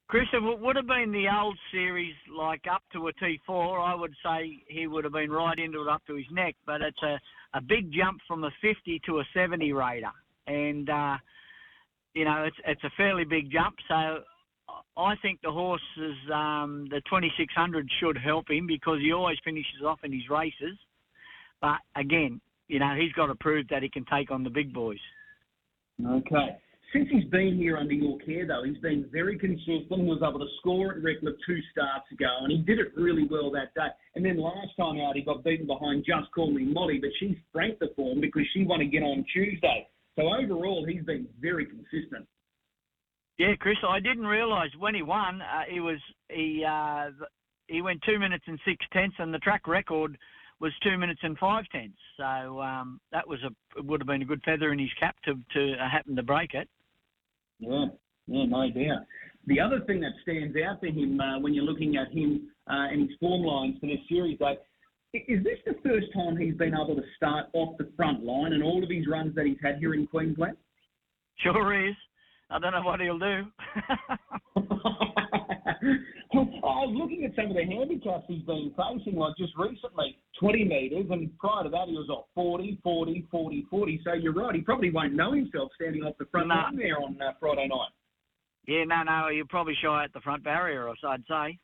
Chris, 0.09 0.25
if 0.33 0.43
it 0.43 0.59
would 0.59 0.75
have 0.75 0.87
been 0.87 1.11
the 1.11 1.27
old 1.29 1.55
series, 1.71 2.15
like 2.35 2.61
up 2.69 2.81
to 2.93 3.09
a 3.09 3.13
T4, 3.13 3.79
I 3.79 3.93
would 3.93 4.13
say 4.25 4.57
he 4.67 4.87
would 4.87 5.03
have 5.03 5.13
been 5.13 5.31
right 5.31 5.57
into 5.59 5.83
it 5.83 5.87
up 5.87 6.01
to 6.07 6.15
his 6.15 6.25
neck. 6.31 6.55
But 6.65 6.81
it's 6.81 7.01
a, 7.03 7.19
a 7.53 7.61
big 7.61 7.91
jump 7.93 8.19
from 8.27 8.43
a 8.43 8.49
50 8.59 8.99
to 9.05 9.19
a 9.19 9.23
70 9.35 9.71
raider. 9.71 10.09
And, 10.47 10.89
uh, 10.89 11.17
you 12.15 12.25
know, 12.25 12.43
it's, 12.43 12.55
it's 12.65 12.83
a 12.83 12.89
fairly 12.97 13.23
big 13.23 13.51
jump. 13.51 13.75
So 13.87 14.21
I 14.99 15.15
think 15.21 15.39
the 15.41 15.51
horse 15.51 15.81
is, 15.97 16.31
um, 16.33 16.87
the 16.89 17.01
2600 17.09 17.89
should 17.99 18.17
help 18.17 18.49
him 18.49 18.67
because 18.67 18.99
he 18.99 19.13
always 19.13 19.37
finishes 19.45 19.81
off 19.85 19.99
in 20.03 20.11
his 20.11 20.29
races. 20.29 20.77
But 21.61 21.77
again, 21.95 22.41
you 22.67 22.79
know, 22.79 22.95
he's 22.99 23.13
got 23.13 23.27
to 23.27 23.35
prove 23.35 23.67
that 23.69 23.81
he 23.81 23.89
can 23.89 24.05
take 24.11 24.29
on 24.29 24.43
the 24.43 24.49
big 24.49 24.73
boys. 24.73 24.99
Okay. 26.05 26.57
Since 26.93 27.07
he's 27.11 27.25
been 27.25 27.55
here 27.55 27.77
under 27.77 27.93
your 27.93 28.17
care, 28.19 28.47
though, 28.47 28.63
he's 28.65 28.79
been 28.79 29.07
very 29.11 29.37
consistent. 29.37 29.89
Was 29.89 30.23
able 30.27 30.39
to 30.39 30.47
score 30.59 30.93
at 30.93 31.03
Redcliffe 31.03 31.35
two 31.45 31.59
starts 31.71 32.11
ago, 32.11 32.29
and 32.41 32.51
he 32.51 32.57
did 32.57 32.79
it 32.79 32.91
really 32.97 33.27
well 33.29 33.51
that 33.51 33.73
day. 33.75 33.89
And 34.15 34.25
then 34.25 34.41
last 34.41 34.75
time 34.75 34.99
out, 34.99 35.15
he 35.15 35.21
got 35.21 35.43
beaten 35.43 35.67
behind 35.67 36.03
Just 36.03 36.31
Call 36.33 36.51
Me 36.51 36.63
Molly, 36.65 36.97
but 36.99 37.11
she 37.19 37.39
franked 37.53 37.79
the 37.79 37.91
form 37.95 38.21
because 38.21 38.41
she 38.53 38.63
won 38.63 38.81
again 38.81 39.03
on 39.03 39.23
Tuesday. 39.31 39.87
So 40.15 40.23
overall, 40.33 40.85
he's 40.87 41.03
been 41.03 41.27
very 41.39 41.67
consistent. 41.67 42.25
Yeah, 43.39 43.55
Chris, 43.57 43.77
I 43.87 44.01
didn't 44.01 44.27
realise 44.27 44.69
when 44.77 44.93
he 44.93 45.01
won, 45.01 45.41
uh, 45.41 45.61
he 45.69 45.79
was 45.79 45.97
he 46.29 46.65
uh, 46.67 47.09
he 47.67 47.81
went 47.81 48.01
two 48.05 48.19
minutes 48.19 48.43
and 48.47 48.59
six 48.65 48.85
tenths, 48.91 49.15
and 49.17 49.33
the 49.33 49.39
track 49.39 49.65
record 49.65 50.17
was 50.59 50.73
two 50.83 50.97
minutes 50.97 51.21
and 51.23 51.37
five 51.37 51.63
tenths. 51.71 51.97
So 52.17 52.61
um, 52.61 52.99
that 53.13 53.25
was 53.25 53.39
a 53.45 53.81
would 53.81 54.01
have 54.01 54.07
been 54.07 54.21
a 54.21 54.25
good 54.25 54.41
feather 54.43 54.73
in 54.73 54.79
his 54.79 54.89
cap 54.99 55.15
to 55.23 55.35
to 55.53 55.73
uh, 55.73 55.89
happen 55.89 56.17
to 56.17 56.23
break 56.23 56.53
it. 56.53 56.67
Yeah, 57.59 57.85
yeah, 58.27 58.45
no 58.45 58.69
doubt. 58.71 59.05
The 59.47 59.61
other 59.61 59.79
thing 59.87 60.01
that 60.01 60.11
stands 60.23 60.57
out 60.67 60.81
for 60.81 60.87
him 60.87 61.17
uh, 61.21 61.39
when 61.39 61.53
you're 61.53 61.63
looking 61.63 61.95
at 61.95 62.11
him 62.11 62.49
uh, 62.69 62.91
and 62.91 63.07
his 63.07 63.17
form 63.21 63.43
lines 63.43 63.77
for 63.79 63.87
this 63.87 63.99
series, 64.09 64.37
though, 64.37 64.57
is 65.13 65.41
this 65.45 65.59
the 65.65 65.75
first 65.81 66.07
time 66.13 66.35
he's 66.35 66.55
been 66.55 66.73
able 66.73 66.97
to 66.97 67.07
start 67.15 67.45
off 67.53 67.77
the 67.77 67.89
front 67.95 68.21
line 68.21 68.51
and 68.51 68.61
all 68.61 68.83
of 68.83 68.89
his 68.89 69.07
runs 69.07 69.33
that 69.35 69.45
he's 69.45 69.57
had 69.63 69.77
here 69.77 69.93
in 69.93 70.07
Queensland? 70.07 70.57
Sure 71.37 71.87
is. 71.87 71.95
I 72.49 72.59
don't 72.59 72.73
know 72.73 72.81
what 72.81 72.99
he'll 72.99 73.19
do. 73.19 73.43
I 76.31 76.85
was 76.85 76.95
looking 76.97 77.25
at 77.25 77.35
some 77.35 77.51
of 77.51 77.55
the 77.55 77.65
handicaps 77.65 78.25
he's 78.27 78.43
been 78.43 78.71
facing, 78.77 79.17
like 79.17 79.35
just 79.37 79.53
recently, 79.57 80.17
20 80.39 80.63
metres, 80.65 81.05
and 81.09 81.37
prior 81.37 81.63
to 81.63 81.69
that 81.69 81.87
he 81.87 81.93
was 81.93 82.07
at 82.09 82.23
40, 82.35 82.79
40, 82.83 83.27
40, 83.31 83.67
40. 83.69 84.01
So 84.03 84.13
you're 84.13 84.33
right, 84.33 84.55
he 84.55 84.61
probably 84.61 84.89
won't 84.91 85.13
know 85.13 85.33
himself 85.33 85.71
standing 85.75 86.03
off 86.03 86.15
the 86.19 86.25
front 86.25 86.47
No. 86.47 86.55
line 86.55 86.77
there 86.77 86.99
on 87.01 87.19
uh, 87.21 87.31
Friday 87.39 87.67
night. 87.67 87.89
yeah, 88.67 88.83
no, 88.85 89.03
no, 89.03 89.27
you're 89.29 89.45
probably 89.45 89.75
shy 89.81 90.03
at 90.03 90.13
the 90.13 90.21
front 90.21 90.43
barrier, 90.43 90.89
I'd 90.89 91.23
say. 91.27 91.59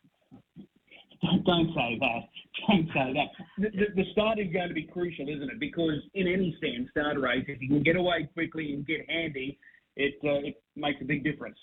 Don't, 1.22 1.44
don't 1.46 1.74
say 1.76 1.98
that. 2.00 2.22
Don't 2.68 2.88
say 2.88 3.14
that. 3.14 3.30
The, 3.58 3.70
the, 3.78 4.04
the 4.04 4.12
start 4.12 4.40
is 4.40 4.52
going 4.52 4.70
to 4.70 4.74
be 4.74 4.84
crucial, 4.84 5.28
isn't 5.30 5.50
it? 5.50 5.60
Because 5.60 6.02
in 6.14 6.28
any 6.28 6.56
stand 6.58 6.88
start 6.92 7.20
race, 7.20 7.46
if 7.48 7.62
you 7.62 7.68
can 7.70 7.84
get 7.84 7.96
away 7.96 8.30
quickly 8.34 8.74
and 8.74 8.86
get 8.86 9.10
handy, 9.10 9.58
it 9.96 10.16
uh, 10.24 10.48
it 10.48 10.62
makes 10.76 11.02
a 11.02 11.06
big 11.06 11.24
difference. 11.24 11.58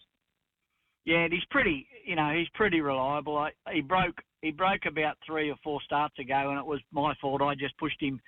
Yeah, 1.04 1.24
and 1.24 1.32
he's 1.32 1.44
pretty, 1.50 1.86
you 2.06 2.14
know, 2.14 2.32
he's 2.36 2.48
pretty 2.54 2.80
reliable. 2.80 3.36
I, 3.36 3.50
he 3.72 3.80
broke, 3.80 4.14
he 4.40 4.52
broke 4.52 4.86
about 4.86 5.16
three 5.26 5.50
or 5.50 5.56
four 5.64 5.80
starts 5.84 6.16
ago, 6.20 6.50
and 6.50 6.58
it 6.58 6.64
was 6.64 6.80
my 6.92 7.12
fault. 7.20 7.42
I 7.42 7.54
just 7.54 7.76
pushed 7.78 8.00
him. 8.00 8.20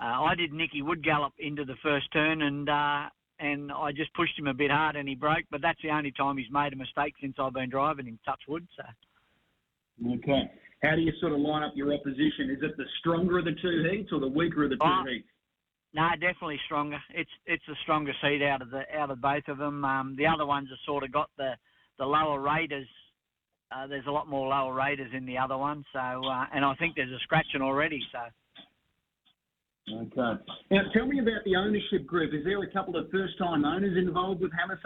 Uh, 0.00 0.22
I 0.22 0.34
did 0.34 0.52
Nicky 0.52 0.82
Wood 0.82 1.02
gallop 1.02 1.32
into 1.38 1.64
the 1.64 1.76
first 1.82 2.12
turn, 2.12 2.42
and 2.42 2.68
uh, 2.68 3.08
and 3.40 3.72
I 3.72 3.90
just 3.92 4.12
pushed 4.14 4.38
him 4.38 4.48
a 4.48 4.54
bit 4.54 4.70
hard, 4.70 4.96
and 4.96 5.08
he 5.08 5.14
broke. 5.14 5.44
But 5.50 5.62
that's 5.62 5.80
the 5.82 5.90
only 5.90 6.12
time 6.12 6.36
he's 6.36 6.50
made 6.50 6.72
a 6.72 6.76
mistake 6.76 7.14
since 7.20 7.36
I've 7.38 7.54
been 7.54 7.70
driving 7.70 8.06
him. 8.06 8.18
Touch 8.24 8.40
wood. 8.48 8.66
So 8.76 8.84
Okay. 10.14 10.50
How 10.82 10.96
do 10.96 11.00
you 11.00 11.12
sort 11.20 11.32
of 11.32 11.38
line 11.38 11.62
up 11.62 11.72
your 11.74 11.94
opposition? 11.94 12.50
Is 12.50 12.62
it 12.62 12.76
the 12.76 12.84
stronger 13.00 13.38
of 13.38 13.46
the 13.46 13.56
two 13.62 13.88
heats 13.90 14.10
or 14.12 14.20
the 14.20 14.28
weaker 14.28 14.64
of 14.64 14.70
the 14.70 14.76
two 14.76 14.82
Oh, 14.84 15.04
heats? 15.08 15.26
No, 15.94 16.08
definitely 16.14 16.58
stronger. 16.66 16.98
It's 17.10 17.30
it's 17.46 17.62
the 17.68 17.76
stronger 17.82 18.12
seed 18.20 18.42
out 18.42 18.62
of 18.62 18.70
the 18.70 18.82
out 18.96 19.10
of 19.10 19.20
both 19.20 19.46
of 19.46 19.58
them. 19.58 19.84
Um, 19.84 20.16
the 20.18 20.26
other 20.26 20.44
ones 20.44 20.68
have 20.70 20.78
sort 20.84 21.04
of 21.04 21.12
got 21.12 21.30
the 21.38 21.52
the 21.98 22.04
lower 22.04 22.40
raters. 22.40 22.88
Uh, 23.70 23.86
there's 23.86 24.06
a 24.06 24.10
lot 24.10 24.28
more 24.28 24.48
lower 24.48 24.74
raters 24.74 25.10
in 25.14 25.24
the 25.24 25.38
other 25.38 25.56
one. 25.56 25.84
So 25.92 26.00
uh, 26.00 26.46
and 26.52 26.64
I 26.64 26.74
think 26.74 26.96
there's 26.96 27.12
a 27.12 27.22
scratching 27.22 27.62
already. 27.62 28.00
So. 28.10 28.18
Okay. 29.86 30.42
Now, 30.70 30.80
tell 30.94 31.06
me 31.06 31.20
about 31.20 31.44
the 31.44 31.56
ownership 31.56 32.06
group. 32.06 32.32
Is 32.32 32.42
there 32.42 32.60
a 32.62 32.70
couple 32.70 32.96
of 32.96 33.10
first-time 33.10 33.66
owners 33.66 33.98
involved 33.98 34.40
with 34.40 34.50
Hammer? 34.58 34.80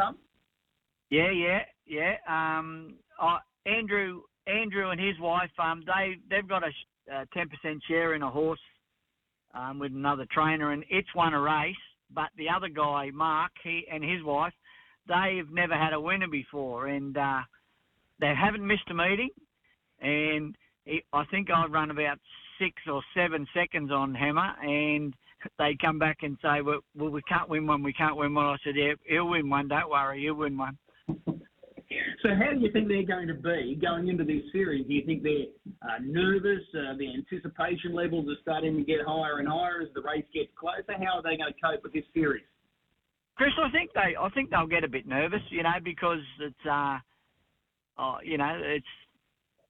Yeah, 1.08 1.30
yeah, 1.30 1.60
yeah. 1.86 2.14
Um, 2.28 2.96
uh, 3.22 3.38
Andrew, 3.64 4.22
Andrew 4.48 4.90
and 4.90 5.00
his 5.00 5.16
wife, 5.20 5.50
um, 5.58 5.84
they 5.86 6.16
they've 6.28 6.48
got 6.48 6.64
a 6.64 6.70
ten 7.32 7.48
percent 7.48 7.80
share 7.88 8.14
in 8.14 8.22
a 8.22 8.30
horse 8.30 8.58
um, 9.54 9.78
with 9.78 9.92
another 9.92 10.26
trainer, 10.30 10.72
and 10.72 10.84
it's 10.90 11.14
won 11.14 11.34
a 11.34 11.40
race. 11.40 11.74
But 12.14 12.30
the 12.36 12.48
other 12.48 12.68
guy, 12.68 13.10
Mark, 13.12 13.52
he 13.62 13.86
and 13.90 14.02
his 14.02 14.22
wife, 14.22 14.52
they've 15.06 15.50
never 15.50 15.74
had 15.74 15.92
a 15.92 16.00
winner 16.00 16.28
before, 16.28 16.88
and 16.88 17.16
uh, 17.16 17.40
they 18.20 18.34
haven't 18.34 18.66
missed 18.66 18.90
a 18.90 18.94
meeting. 18.94 19.30
And 20.00 20.56
he, 20.84 21.02
I 21.12 21.24
think 21.30 21.48
I've 21.50 21.72
run 21.72 21.90
about 21.90 22.18
six 22.58 22.74
or 22.90 23.02
seven 23.14 23.46
seconds 23.54 23.90
on 23.90 24.14
Hammer, 24.14 24.54
and 24.62 25.14
they 25.58 25.76
come 25.80 25.98
back 25.98 26.18
and 26.22 26.36
say, 26.42 26.60
"Well, 26.62 26.80
well 26.96 27.10
we 27.10 27.22
can't 27.22 27.48
win 27.48 27.66
one. 27.66 27.82
We 27.82 27.92
can't 27.92 28.16
win 28.16 28.34
one." 28.34 28.46
I 28.46 28.56
said, 28.64 28.74
"Yeah, 28.76 28.94
he'll 29.04 29.28
win 29.28 29.50
one. 29.50 29.68
Don't 29.68 29.90
worry, 29.90 30.22
he'll 30.22 30.34
win 30.34 30.56
one." 30.56 30.78
So 32.22 32.30
how 32.34 32.52
do 32.52 32.60
you 32.60 32.72
think 32.72 32.88
they're 32.88 33.04
going 33.06 33.28
to 33.28 33.34
be 33.34 33.78
going 33.80 34.08
into 34.08 34.24
this 34.24 34.42
series? 34.50 34.86
Do 34.86 34.92
you 34.92 35.06
think 35.06 35.22
they're 35.22 35.54
uh, 35.82 35.98
nervous? 36.02 36.62
Uh, 36.74 36.96
the 36.98 37.14
anticipation 37.14 37.94
levels 37.94 38.26
are 38.28 38.40
starting 38.42 38.76
to 38.76 38.82
get 38.82 38.98
higher 39.06 39.38
and 39.38 39.46
higher 39.46 39.82
as 39.82 39.88
the 39.94 40.02
race 40.02 40.24
gets 40.34 40.50
closer. 40.58 40.98
How 40.98 41.18
are 41.18 41.22
they 41.22 41.36
going 41.36 41.52
to 41.52 41.60
cope 41.62 41.84
with 41.84 41.92
this 41.92 42.04
series? 42.12 42.42
Chris, 43.36 43.52
I 43.62 43.70
think 43.70 43.90
they, 43.94 44.16
I 44.18 44.28
think 44.30 44.50
they'll 44.50 44.66
get 44.66 44.82
a 44.82 44.88
bit 44.88 45.06
nervous, 45.06 45.42
you 45.50 45.62
know, 45.62 45.78
because 45.84 46.18
it's, 46.40 46.66
uh, 46.68 46.98
uh 47.98 48.18
you 48.24 48.36
know, 48.36 48.60
it's. 48.64 48.86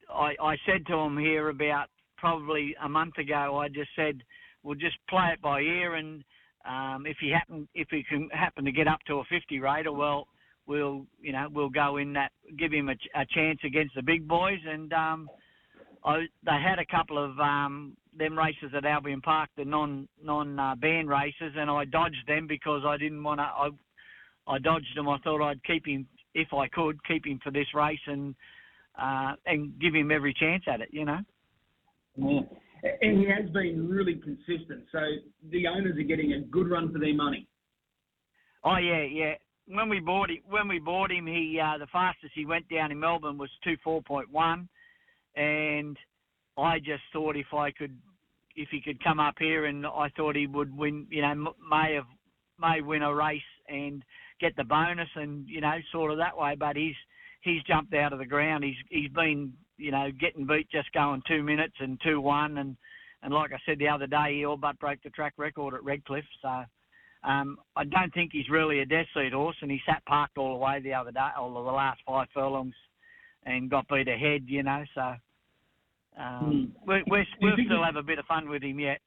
I, 0.08 0.32
I 0.42 0.56
said 0.64 0.87
to 0.87 0.96
them 0.96 1.18
here 1.18 1.50
about 1.50 1.88
probably 2.16 2.74
a 2.82 2.88
month 2.88 3.18
ago. 3.18 3.58
I 3.58 3.68
just 3.68 3.90
said, 3.94 4.22
we'll 4.62 4.74
just 4.74 4.96
play 5.11 5.28
it 5.34 5.42
by 5.42 5.61
ear, 5.61 5.96
and 5.96 6.24
um, 6.66 7.04
if 7.04 7.18
he 7.20 7.30
happen, 7.30 7.68
if 7.74 7.88
he 7.90 8.02
can 8.08 8.30
happen 8.32 8.64
to 8.64 8.72
get 8.72 8.88
up 8.88 9.00
to 9.06 9.16
a 9.16 9.24
50 9.24 9.61
rater, 9.61 9.92
well, 9.92 10.28
we'll, 10.68 11.07
you 11.20 11.33
know, 11.33 11.48
we'll 11.50 11.70
go 11.70 11.96
in 11.96 12.12
that, 12.12 12.31
give 12.57 12.72
him 12.72 12.88
a, 12.90 12.94
ch- 12.94 13.11
a 13.16 13.24
chance 13.35 13.59
against 13.64 13.94
the 13.96 14.02
big 14.02 14.28
boys, 14.28 14.59
and 14.68 14.92
um, 14.92 15.28
I, 16.04 16.26
they 16.44 16.61
had 16.62 16.78
a 16.78 16.87
couple 16.87 17.18
of 17.18 17.37
um, 17.40 17.96
them 18.16 18.38
races 18.38 18.70
at 18.76 18.85
Albion 18.85 19.20
Park, 19.22 19.48
the 19.57 19.64
non 19.64 20.07
non 20.22 20.59
uh, 20.59 20.74
band 20.76 21.09
races, 21.09 21.54
and 21.57 21.70
I 21.70 21.87
dodged 21.87 22.26
them 22.28 22.46
because 22.46 22.83
I 22.87 22.96
didn't 22.96 23.24
want 23.24 23.40
to. 23.40 23.44
I 23.44 23.70
I 24.46 24.59
dodged 24.59 24.96
them. 24.96 25.09
I 25.09 25.18
thought 25.18 25.42
I'd 25.42 25.64
keep 25.64 25.87
him 25.87 26.07
if 26.35 26.52
I 26.52 26.68
could 26.68 27.02
keep 27.04 27.26
him 27.26 27.40
for 27.42 27.50
this 27.50 27.66
race 27.74 27.98
and 28.07 28.35
uh, 29.00 29.33
and 29.46 29.72
give 29.81 29.94
him 29.94 30.11
every 30.11 30.35
chance 30.35 30.62
at 30.72 30.81
it. 30.81 30.88
You 30.92 31.07
know. 31.07 31.18
Yeah. 32.16 32.40
And 33.02 33.18
he 33.18 33.26
has 33.28 33.50
been 33.50 33.88
really 33.88 34.14
consistent. 34.14 34.85
So 34.92 35.00
the 35.50 35.66
owners 35.66 35.98
are 35.98 36.02
getting 36.02 36.35
a 36.35 36.40
good 36.40 36.70
run 36.70 36.92
for 36.92 37.00
their 37.00 37.14
money. 37.14 37.48
Oh 38.64 38.76
yeah, 38.76 39.02
yeah. 39.02 39.35
When 39.70 39.88
we 39.88 40.00
bought 40.00 40.31
him, 40.31 40.38
when 40.48 40.66
we 40.66 40.78
bought 40.78 41.11
him, 41.11 41.26
he 41.26 41.61
uh, 41.62 41.78
the 41.78 41.87
fastest 41.92 42.33
he 42.35 42.46
went 42.46 42.68
down 42.68 42.90
in 42.90 42.98
Melbourne 42.98 43.38
was 43.38 43.50
two 43.62 43.76
four 43.85 44.02
point 44.02 44.31
one, 44.31 44.68
and 45.37 45.96
I 46.57 46.78
just 46.78 47.02
thought 47.12 47.37
if 47.37 47.52
I 47.52 47.70
could, 47.70 47.96
if 48.57 48.68
he 48.70 48.81
could 48.81 49.02
come 49.04 49.20
up 49.20 49.35
here, 49.38 49.66
and 49.66 49.87
I 49.87 50.09
thought 50.16 50.37
he 50.37 50.46
would 50.46 50.76
win. 50.76 51.07
You 51.11 51.22
know, 51.22 51.54
may 51.70 51.94
have 51.94 52.07
may 52.59 52.81
win 52.81 53.02
a 53.02 53.14
race 53.14 53.40
and 53.68 54.02
get 54.40 54.57
the 54.57 54.64
bonus, 54.64 55.09
and 55.14 55.46
you 55.46 55.61
know, 55.61 55.76
sort 55.92 56.12
of 56.12 56.18
that 56.18 56.37
way. 56.37 56.57
But 56.59 56.76
he's 56.76 56.96
he's 57.42 57.62
jumped 57.64 57.92
out 57.94 58.12
of 58.14 58.18
the 58.18 58.26
ground. 58.26 58.64
He's 58.64 58.76
he's 58.88 59.11
been 59.11 59.52
you 59.76 59.90
know 59.90 60.09
getting 60.18 60.46
beat 60.46 60.70
just 60.70 60.92
going 60.92 61.22
two 61.28 61.42
minutes 61.42 61.74
and 61.81 62.00
two 62.02 62.22
one, 62.22 62.57
and 62.57 62.76
and 63.22 63.35
like 63.35 63.52
I 63.52 63.59
said 63.66 63.78
the 63.78 63.88
other 63.88 64.07
day, 64.07 64.37
he 64.37 64.46
all 64.46 64.57
but 64.57 64.78
broke 64.78 65.02
the 65.04 65.11
track 65.11 65.35
record 65.37 65.74
at 65.74 65.85
Redcliffe. 65.85 66.24
So. 66.40 66.64
Um, 67.24 67.59
I 67.76 67.85
don't 67.85 68.12
think 68.14 68.31
he's 68.33 68.48
really 68.48 68.81
a 68.81 68.87
death 68.87 69.07
seat 69.14 69.33
horse, 69.33 69.57
and 69.61 69.70
he 69.70 69.81
sat 69.87 70.04
parked 70.07 70.38
all 70.38 70.52
the 70.52 70.64
way 70.64 70.81
the 70.81 70.94
other 70.94 71.11
day, 71.11 71.28
all 71.37 71.57
of 71.59 71.64
the 71.64 71.72
last 71.72 72.00
five 72.07 72.28
furlongs, 72.33 72.74
and 73.44 73.70
got 73.70 73.88
beat 73.88 74.09
ahead. 74.09 74.44
You 74.46 74.62
know, 74.62 74.85
so 74.94 75.14
um, 76.18 76.72
we 76.87 77.02
we 77.11 77.18
Do 77.18 77.46
you 77.46 77.54
we'll 77.57 77.64
still 77.66 77.85
have 77.85 77.96
a 77.96 78.02
bit 78.02 78.18
of 78.18 78.26
fun 78.26 78.48
with 78.48 78.62
him 78.62 78.78
yet. 78.81 79.00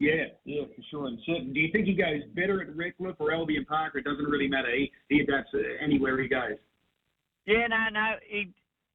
Yeah, 0.00 0.24
yeah, 0.46 0.62
for 0.74 0.82
sure 0.90 1.06
and 1.08 1.18
certain. 1.26 1.52
Do 1.52 1.60
you 1.60 1.70
think 1.70 1.86
he 1.86 1.92
goes 1.92 2.22
better 2.34 2.62
at 2.62 2.74
Redcliffe 2.74 3.16
or 3.18 3.34
Albion 3.34 3.66
Park? 3.66 3.92
It 3.96 4.04
doesn't 4.04 4.24
really 4.24 4.48
matter. 4.48 4.74
He, 4.74 4.90
he 5.10 5.20
adapts 5.20 5.50
anywhere 5.84 6.20
he 6.20 6.26
goes. 6.26 6.56
Yeah, 7.46 7.66
no, 7.66 7.76
no. 7.92 8.12
He, 8.26 8.50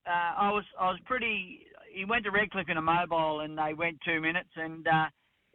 uh, 0.07 0.33
I 0.41 0.51
was, 0.51 0.63
I 0.79 0.89
was 0.89 0.99
pretty. 1.05 1.67
He 1.93 2.05
went 2.05 2.23
to 2.23 2.31
Redcliffe 2.31 2.69
in 2.69 2.77
a 2.77 2.81
mobile, 2.81 3.41
and 3.41 3.55
they 3.55 3.75
went 3.75 3.99
two 4.03 4.19
minutes, 4.19 4.49
and 4.55 4.87
uh, 4.87 5.05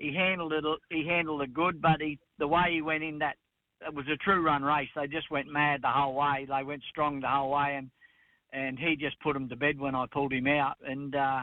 he 0.01 0.15
handled 0.15 0.53
it. 0.55 0.65
He 0.89 1.07
handled 1.07 1.43
it 1.43 1.55
good, 1.55 1.81
but 1.81 2.01
he, 2.01 2.19
the 2.39 2.49
way 2.49 2.73
he 2.73 2.83
went 2.83 3.05
in 3.05 3.19
that, 3.19 3.37
it 3.87 3.95
was 3.95 4.07
a 4.13 4.17
true 4.17 4.43
run 4.43 4.63
race. 4.63 4.89
They 4.97 5.07
just 5.07 5.31
went 5.31 5.47
mad 5.47 5.83
the 5.83 5.89
whole 5.89 6.15
way. 6.15 6.47
They 6.49 6.65
went 6.65 6.83
strong 6.91 7.21
the 7.21 7.29
whole 7.29 7.51
way, 7.51 7.77
and 7.77 7.91
and 8.53 8.79
he 8.79 8.97
just 8.97 9.21
put 9.21 9.35
them 9.35 9.49
to 9.49 9.57
bed 9.57 9.79
when 9.79 9.95
I 9.95 10.07
pulled 10.11 10.33
him 10.33 10.47
out. 10.47 10.77
And 10.85 11.15
uh, 11.15 11.43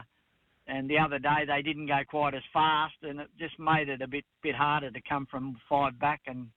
and 0.66 0.90
the 0.90 0.98
other 0.98 1.18
day 1.18 1.44
they 1.46 1.62
didn't 1.62 1.86
go 1.86 2.00
quite 2.08 2.34
as 2.34 2.42
fast, 2.52 2.94
and 3.02 3.20
it 3.20 3.28
just 3.38 3.58
made 3.58 3.88
it 3.88 4.02
a 4.02 4.08
bit 4.08 4.24
bit 4.42 4.56
harder 4.56 4.90
to 4.90 5.00
come 5.08 5.26
from 5.30 5.56
five 5.68 5.98
back 5.98 6.22
and 6.26 6.48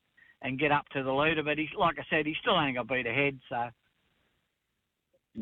and 0.42 0.60
get 0.60 0.72
up 0.72 0.90
to 0.94 1.04
the 1.04 1.14
leader. 1.14 1.44
But 1.44 1.60
he's 1.60 1.70
like 1.78 2.00
I 2.00 2.04
said, 2.10 2.26
he 2.26 2.36
still 2.42 2.60
ain't 2.60 2.78
got 2.78 2.90
beat 2.90 3.06
ahead, 3.06 3.40
so. 3.48 3.70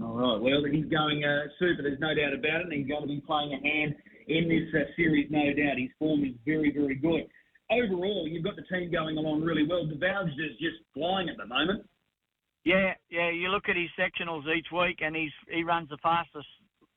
All 0.03 0.13
right. 0.13 0.39
Well, 0.39 0.63
he's 0.71 0.85
going 0.85 1.23
uh, 1.23 1.49
super. 1.57 1.81
There's 1.81 1.99
no 1.99 2.13
doubt 2.13 2.33
about 2.33 2.61
it. 2.61 2.67
And 2.67 2.73
he's 2.73 2.87
going 2.87 3.01
to 3.01 3.07
be 3.07 3.23
playing 3.25 3.53
a 3.53 3.67
hand 3.67 3.95
in 4.29 4.47
this 4.47 4.69
uh, 4.73 4.85
series, 4.95 5.27
no 5.29 5.41
doubt. 5.53 5.77
His 5.77 5.89
form 5.97 6.23
is 6.23 6.33
very, 6.45 6.71
very 6.71 6.95
good. 6.95 7.27
Overall, 7.71 8.27
you've 8.27 8.43
got 8.43 8.55
the 8.55 8.63
team 8.63 8.91
going 8.91 9.17
along 9.17 9.41
really 9.41 9.65
well. 9.67 9.85
DeValge 9.85 10.33
is 10.33 10.57
just 10.59 10.77
flying 10.93 11.29
at 11.29 11.37
the 11.37 11.45
moment. 11.45 11.85
Yeah, 12.63 12.93
yeah. 13.09 13.29
You 13.31 13.49
look 13.49 13.69
at 13.69 13.75
his 13.75 13.89
sectionals 13.97 14.43
each 14.55 14.67
week, 14.71 14.99
and 15.01 15.15
he's 15.15 15.31
he 15.49 15.63
runs 15.63 15.89
the 15.89 15.97
fastest, 16.01 16.47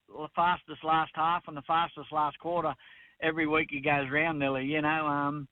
the 0.08 0.28
fastest 0.34 0.84
last 0.84 1.12
half 1.14 1.44
and 1.46 1.56
the 1.56 1.62
fastest 1.62 2.12
last 2.12 2.38
quarter 2.38 2.74
every 3.22 3.46
week 3.46 3.68
he 3.70 3.80
goes 3.80 4.10
round 4.10 4.38
nearly. 4.38 4.64
You 4.64 4.82
know, 4.82 5.06
um, 5.06 5.48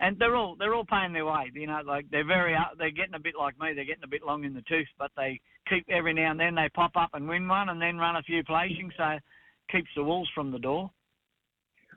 and 0.00 0.18
they're 0.18 0.36
all 0.36 0.56
they're 0.58 0.74
all 0.74 0.84
paying 0.84 1.12
their 1.12 1.26
way. 1.26 1.50
You 1.54 1.66
know, 1.66 1.80
like 1.86 2.06
they're 2.10 2.26
very 2.26 2.54
uh, 2.54 2.74
they're 2.78 2.90
getting 2.90 3.14
a 3.14 3.20
bit 3.20 3.34
like 3.38 3.58
me. 3.60 3.72
They're 3.74 3.84
getting 3.84 4.04
a 4.04 4.08
bit 4.08 4.24
long 4.26 4.44
in 4.44 4.54
the 4.54 4.64
tooth, 4.68 4.88
but 4.98 5.12
they 5.16 5.40
keep 5.68 5.86
every 5.88 6.12
now 6.12 6.32
and 6.32 6.40
then 6.40 6.54
they 6.54 6.68
pop 6.74 6.92
up 6.96 7.10
and 7.14 7.28
win 7.28 7.46
one, 7.46 7.68
and 7.68 7.80
then 7.80 7.98
run 7.98 8.16
a 8.16 8.22
few 8.22 8.42
placings, 8.42 8.96
so 8.96 9.18
keeps 9.70 9.90
the 9.96 10.02
wolves 10.02 10.30
from 10.34 10.50
the 10.50 10.58
door. 10.58 10.90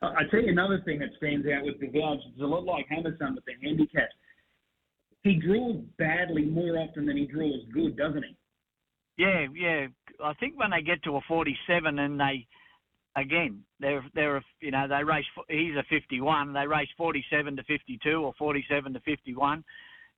I 0.01 0.23
tell 0.29 0.41
you 0.41 0.51
another 0.51 0.81
thing 0.85 0.99
that 0.99 1.09
stands 1.17 1.47
out 1.47 1.63
with 1.63 1.79
DeValge. 1.79 2.19
It's 2.33 2.41
a 2.41 2.45
lot 2.45 2.65
like 2.65 2.85
Hammerson 2.89 3.35
with 3.35 3.45
the 3.45 3.53
handicap. 3.61 4.09
He 5.23 5.35
draws 5.35 5.77
badly 5.97 6.43
more 6.43 6.77
often 6.77 7.05
than 7.05 7.17
he 7.17 7.25
draws 7.25 7.61
good, 7.73 7.97
doesn't 7.97 8.23
he? 8.23 8.35
Yeah, 9.17 9.47
yeah. 9.55 9.87
I 10.23 10.33
think 10.35 10.59
when 10.59 10.71
they 10.71 10.81
get 10.81 11.01
to 11.03 11.15
a 11.15 11.21
47 11.27 11.99
and 11.99 12.19
they, 12.19 12.45
again, 13.15 13.63
they're 13.79 14.05
they're 14.13 14.43
you 14.59 14.71
know 14.71 14.87
they 14.87 15.03
race. 15.03 15.25
He's 15.49 15.75
a 15.75 15.83
51. 15.89 16.53
They 16.53 16.67
race 16.67 16.89
47 16.97 17.55
to 17.55 17.63
52 17.63 18.09
or 18.11 18.33
47 18.37 18.93
to 18.93 18.99
51. 18.99 19.63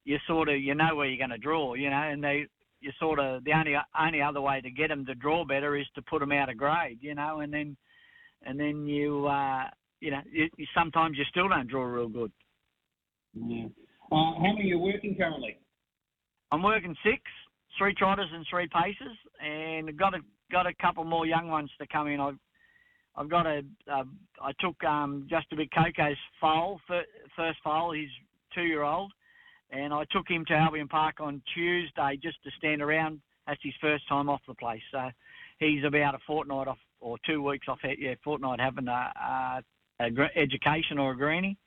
You 0.03 0.17
sort 0.27 0.49
of 0.49 0.59
you 0.59 0.73
know 0.73 0.95
where 0.95 1.07
you're 1.07 1.17
going 1.17 1.29
to 1.29 1.37
draw, 1.37 1.75
you 1.75 1.89
know, 1.89 1.95
and 1.95 2.23
they 2.23 2.47
you 2.79 2.91
sort 2.99 3.19
of 3.19 3.43
the 3.43 3.53
only 3.53 3.75
only 3.99 4.21
other 4.21 4.41
way 4.41 4.61
to 4.61 4.71
get 4.71 4.89
them 4.89 5.05
to 5.05 5.15
draw 5.15 5.45
better 5.45 5.75
is 5.75 5.87
to 5.95 6.01
put 6.01 6.19
them 6.19 6.31
out 6.31 6.49
of 6.49 6.57
grade, 6.57 6.99
you 7.01 7.15
know, 7.15 7.41
and 7.41 7.53
then 7.53 7.77
and 8.43 8.59
then 8.59 8.87
you 8.87 9.27
uh, 9.27 9.65
you 9.99 10.11
know 10.11 10.21
you, 10.31 10.47
sometimes 10.75 11.17
you 11.17 11.23
still 11.29 11.47
don't 11.47 11.67
draw 11.67 11.83
real 11.83 12.07
good. 12.07 12.31
Yeah. 13.33 13.65
Uh, 14.11 14.33
how 14.35 14.53
many 14.53 14.61
are 14.61 14.63
you 14.63 14.79
working 14.79 15.15
currently? 15.15 15.59
I'm 16.51 16.63
working 16.63 16.95
six, 17.03 17.21
three 17.77 17.93
trotters 17.93 18.29
and 18.33 18.45
three 18.49 18.67
paces, 18.73 19.17
and 19.43 19.97
got 19.97 20.13
a 20.13 20.19
got 20.51 20.65
a 20.65 20.73
couple 20.75 21.03
more 21.03 21.25
young 21.25 21.49
ones 21.49 21.69
to 21.79 21.87
come 21.87 22.07
in. 22.07 22.19
I've 22.19 22.37
I've 23.15 23.29
got 23.29 23.45
a, 23.45 23.63
a 23.89 24.03
I 24.41 24.51
took 24.59 24.81
um, 24.83 25.27
just 25.29 25.47
a 25.51 25.55
bit 25.55 25.69
Coco's 25.71 26.17
foal 26.39 26.79
first 27.35 27.59
foal. 27.63 27.91
He's 27.93 28.09
two 28.55 28.63
year 28.63 28.83
old, 28.83 29.11
and 29.71 29.93
I 29.93 30.05
took 30.11 30.29
him 30.29 30.45
to 30.47 30.53
Albion 30.53 30.87
Park 30.87 31.15
on 31.19 31.41
Tuesday 31.53 32.17
just 32.21 32.41
to 32.43 32.51
stand 32.57 32.81
around. 32.81 33.21
That's 33.45 33.59
his 33.63 33.73
first 33.81 34.07
time 34.07 34.29
off 34.29 34.41
the 34.47 34.53
place, 34.55 34.81
so 34.91 35.09
he's 35.59 35.83
about 35.85 36.15
a 36.15 36.19
fortnight 36.27 36.67
off 36.67 36.77
or 36.99 37.17
two 37.25 37.41
weeks 37.41 37.67
off. 37.67 37.79
Yeah, 37.83 38.15
fortnight 38.23 38.59
having 38.59 38.87
a, 38.87 39.11
a, 39.21 39.61
a 39.99 40.39
education 40.39 40.97
or 40.97 41.11
a 41.11 41.17
greenie. 41.17 41.57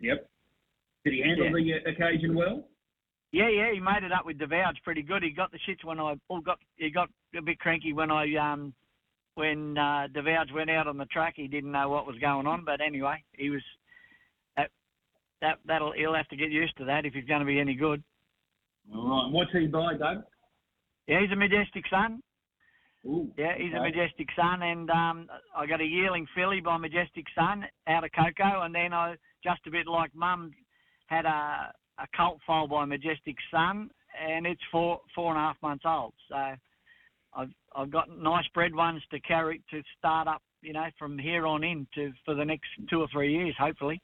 Yep. 0.00 0.28
Did 1.04 1.14
he 1.14 1.22
handle 1.22 1.58
yeah. 1.58 1.76
the 1.84 1.90
occasion 1.90 2.34
well? 2.34 2.64
Yeah, 3.32 3.48
yeah, 3.48 3.72
he 3.72 3.80
made 3.80 4.04
it 4.04 4.12
up 4.12 4.26
with 4.26 4.38
Devouge 4.38 4.76
pretty 4.84 5.02
good. 5.02 5.22
He 5.22 5.30
got 5.30 5.50
the 5.50 5.58
shits 5.66 5.84
when 5.84 5.98
I 5.98 6.14
all 6.28 6.40
got 6.40 6.58
he 6.76 6.90
got 6.90 7.08
a 7.36 7.40
bit 7.40 7.58
cranky 7.58 7.94
when 7.94 8.10
I 8.10 8.26
um 8.36 8.74
when 9.34 9.78
uh, 9.78 10.08
Devouge 10.14 10.52
went 10.54 10.70
out 10.70 10.86
on 10.86 10.98
the 10.98 11.06
track. 11.06 11.34
He 11.36 11.48
didn't 11.48 11.72
know 11.72 11.88
what 11.88 12.06
was 12.06 12.18
going 12.18 12.46
on, 12.46 12.64
but 12.64 12.82
anyway, 12.82 13.24
he 13.32 13.48
was 13.48 13.62
that 14.56 14.70
that 15.40 15.58
that'll 15.66 15.92
he'll 15.92 16.14
have 16.14 16.28
to 16.28 16.36
get 16.36 16.50
used 16.50 16.76
to 16.76 16.84
that 16.84 17.06
if 17.06 17.14
he's 17.14 17.24
going 17.24 17.40
to 17.40 17.46
be 17.46 17.58
any 17.58 17.74
good. 17.74 18.02
All 18.94 19.08
right, 19.08 19.32
what's 19.32 19.52
he 19.52 19.66
by, 19.66 19.94
Doug? 19.94 20.24
Yeah, 21.06 21.20
he's 21.20 21.32
a 21.32 21.36
majestic 21.36 21.84
son. 21.88 22.20
Ooh, 23.04 23.28
yeah, 23.36 23.54
he's 23.56 23.74
okay. 23.74 23.78
a 23.78 23.82
majestic 23.82 24.28
son, 24.36 24.62
and 24.62 24.88
um, 24.90 25.26
I 25.56 25.66
got 25.66 25.80
a 25.80 25.84
yearling 25.84 26.26
filly 26.36 26.60
by 26.60 26.76
Majestic 26.76 27.24
Son 27.34 27.64
out 27.88 28.04
of 28.04 28.10
Coco, 28.12 28.62
and 28.62 28.72
then 28.72 28.92
I 28.92 29.16
just 29.42 29.60
a 29.66 29.70
bit 29.70 29.88
like 29.88 30.14
Mum 30.14 30.52
had 31.06 31.24
a 31.24 31.72
a 31.98 32.06
colt 32.16 32.38
foal 32.46 32.68
by 32.68 32.84
Majestic 32.84 33.36
Son, 33.50 33.90
and 34.20 34.46
it's 34.46 34.60
four 34.70 35.00
four 35.14 35.30
and 35.30 35.38
a 35.38 35.40
half 35.40 35.56
months 35.62 35.84
old. 35.86 36.12
So 36.28 36.36
I've 37.34 37.50
I've 37.74 37.90
got 37.90 38.08
nice 38.16 38.46
bred 38.54 38.74
ones 38.74 39.02
to 39.10 39.20
carry 39.20 39.62
to 39.70 39.82
start 39.98 40.28
up, 40.28 40.42
you 40.60 40.72
know, 40.72 40.86
from 40.98 41.18
here 41.18 41.46
on 41.46 41.64
in 41.64 41.86
to 41.94 42.12
for 42.24 42.34
the 42.34 42.44
next 42.44 42.68
two 42.88 43.00
or 43.00 43.08
three 43.12 43.32
years, 43.32 43.54
hopefully. 43.58 44.00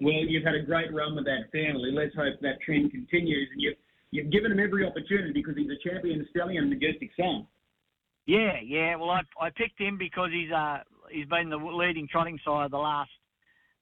Well, 0.00 0.14
you've 0.14 0.44
had 0.44 0.54
a 0.54 0.62
great 0.62 0.92
run 0.94 1.16
with 1.16 1.24
that 1.24 1.50
family. 1.50 1.90
Let's 1.92 2.14
hope 2.14 2.40
that 2.40 2.60
trend 2.64 2.90
continues, 2.90 3.48
and 3.52 3.60
you've 3.60 3.76
you've 4.10 4.32
given 4.32 4.52
him 4.52 4.60
every 4.60 4.84
opportunity 4.84 5.32
because 5.32 5.56
he's 5.56 5.70
a 5.70 5.88
champion 5.88 6.26
stallion, 6.30 6.68
Majestic 6.68 7.10
Son. 7.16 7.46
Yeah, 8.28 8.60
yeah. 8.62 8.94
Well, 8.96 9.10
I 9.10 9.22
I 9.40 9.48
picked 9.48 9.80
him 9.80 9.96
because 9.96 10.28
he's 10.30 10.52
uh 10.52 10.80
he's 11.10 11.26
been 11.26 11.48
the 11.48 11.56
leading 11.56 12.06
trotting 12.12 12.38
sire 12.44 12.68
the 12.68 12.76
last 12.76 13.10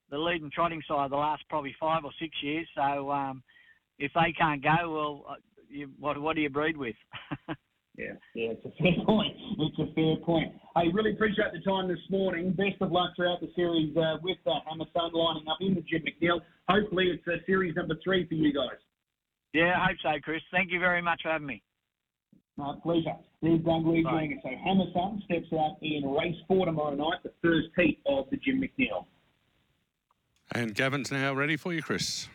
the 0.09 0.16
leading 0.16 0.52
trotting 0.54 0.80
side 0.87 1.11
the 1.11 1.16
last 1.16 1.42
probably 1.50 1.74
five 1.80 2.04
or 2.04 2.12
six 2.20 2.30
years. 2.42 2.68
So 2.76 3.11
um, 3.11 3.42
if 3.98 4.12
they 4.14 4.32
can't 4.38 4.62
go, 4.62 4.76
well, 4.88 5.24
uh, 5.28 5.35
you, 5.68 5.90
what 5.98 6.20
what 6.22 6.37
do 6.37 6.42
you 6.42 6.48
breed 6.48 6.76
with? 6.76 6.94
yeah, 7.98 8.14
yeah, 8.37 8.52
it's 8.52 8.64
a 8.64 8.70
fair 8.80 9.04
point. 9.04 9.35
It's 9.59 9.78
a 9.80 9.92
fair 9.94 10.14
point. 10.24 10.52
I 10.76 10.85
really 10.94 11.14
appreciate 11.14 11.50
the 11.52 11.68
time 11.68 11.88
this 11.88 11.98
morning. 12.09 12.52
Best 12.52 12.80
of 12.80 12.92
luck 12.92 13.14
throughout 13.16 13.40
the 13.40 13.50
series 13.56 13.96
uh, 13.96 14.18
with 14.22 14.38
uh, 14.46 14.61
Hammer 14.70 14.87
Sun 14.94 15.11
lining 15.12 15.48
up 15.50 15.59
in 15.61 15.74
the 15.74 15.82
Jim 15.82 16.04
McNeil. 16.06 16.38
Hopefully, 16.68 17.06
it's 17.12 17.26
uh, 17.26 17.44
series 17.46 17.74
number 17.74 17.96
three 18.04 18.28
for 18.28 18.35
you 18.35 18.52
guys. 18.52 18.78
Yeah, 19.52 19.74
I 19.76 19.88
hope 19.88 19.96
so, 20.04 20.20
Chris. 20.22 20.42
Thank 20.52 20.70
you 20.70 20.78
very 20.78 21.02
much 21.02 21.22
for 21.22 21.30
having 21.30 21.48
me. 21.48 21.64
My 22.57 22.75
pleasure. 22.83 23.14
Steve 23.38 23.61
Dungley 23.61 24.03
joining 24.03 24.38
us. 24.38 24.38
So 24.42 24.51
Hammer 24.64 24.87
Sun 24.95 25.23
steps 25.27 25.53
out 25.53 25.77
in 25.83 26.11
race 26.11 26.37
four 26.49 26.64
tomorrow 26.64 26.95
night, 26.95 27.23
the 27.23 27.33
first 27.42 27.69
heat 27.77 28.01
of 28.07 28.31
the 28.31 28.38
Jim 28.38 28.62
McNeil. 28.62 29.05
And 30.53 30.75
Gavin's 30.75 31.12
now 31.12 31.35
ready 31.35 31.57
for 31.57 31.73
you, 31.75 31.83
Chris. 31.83 32.29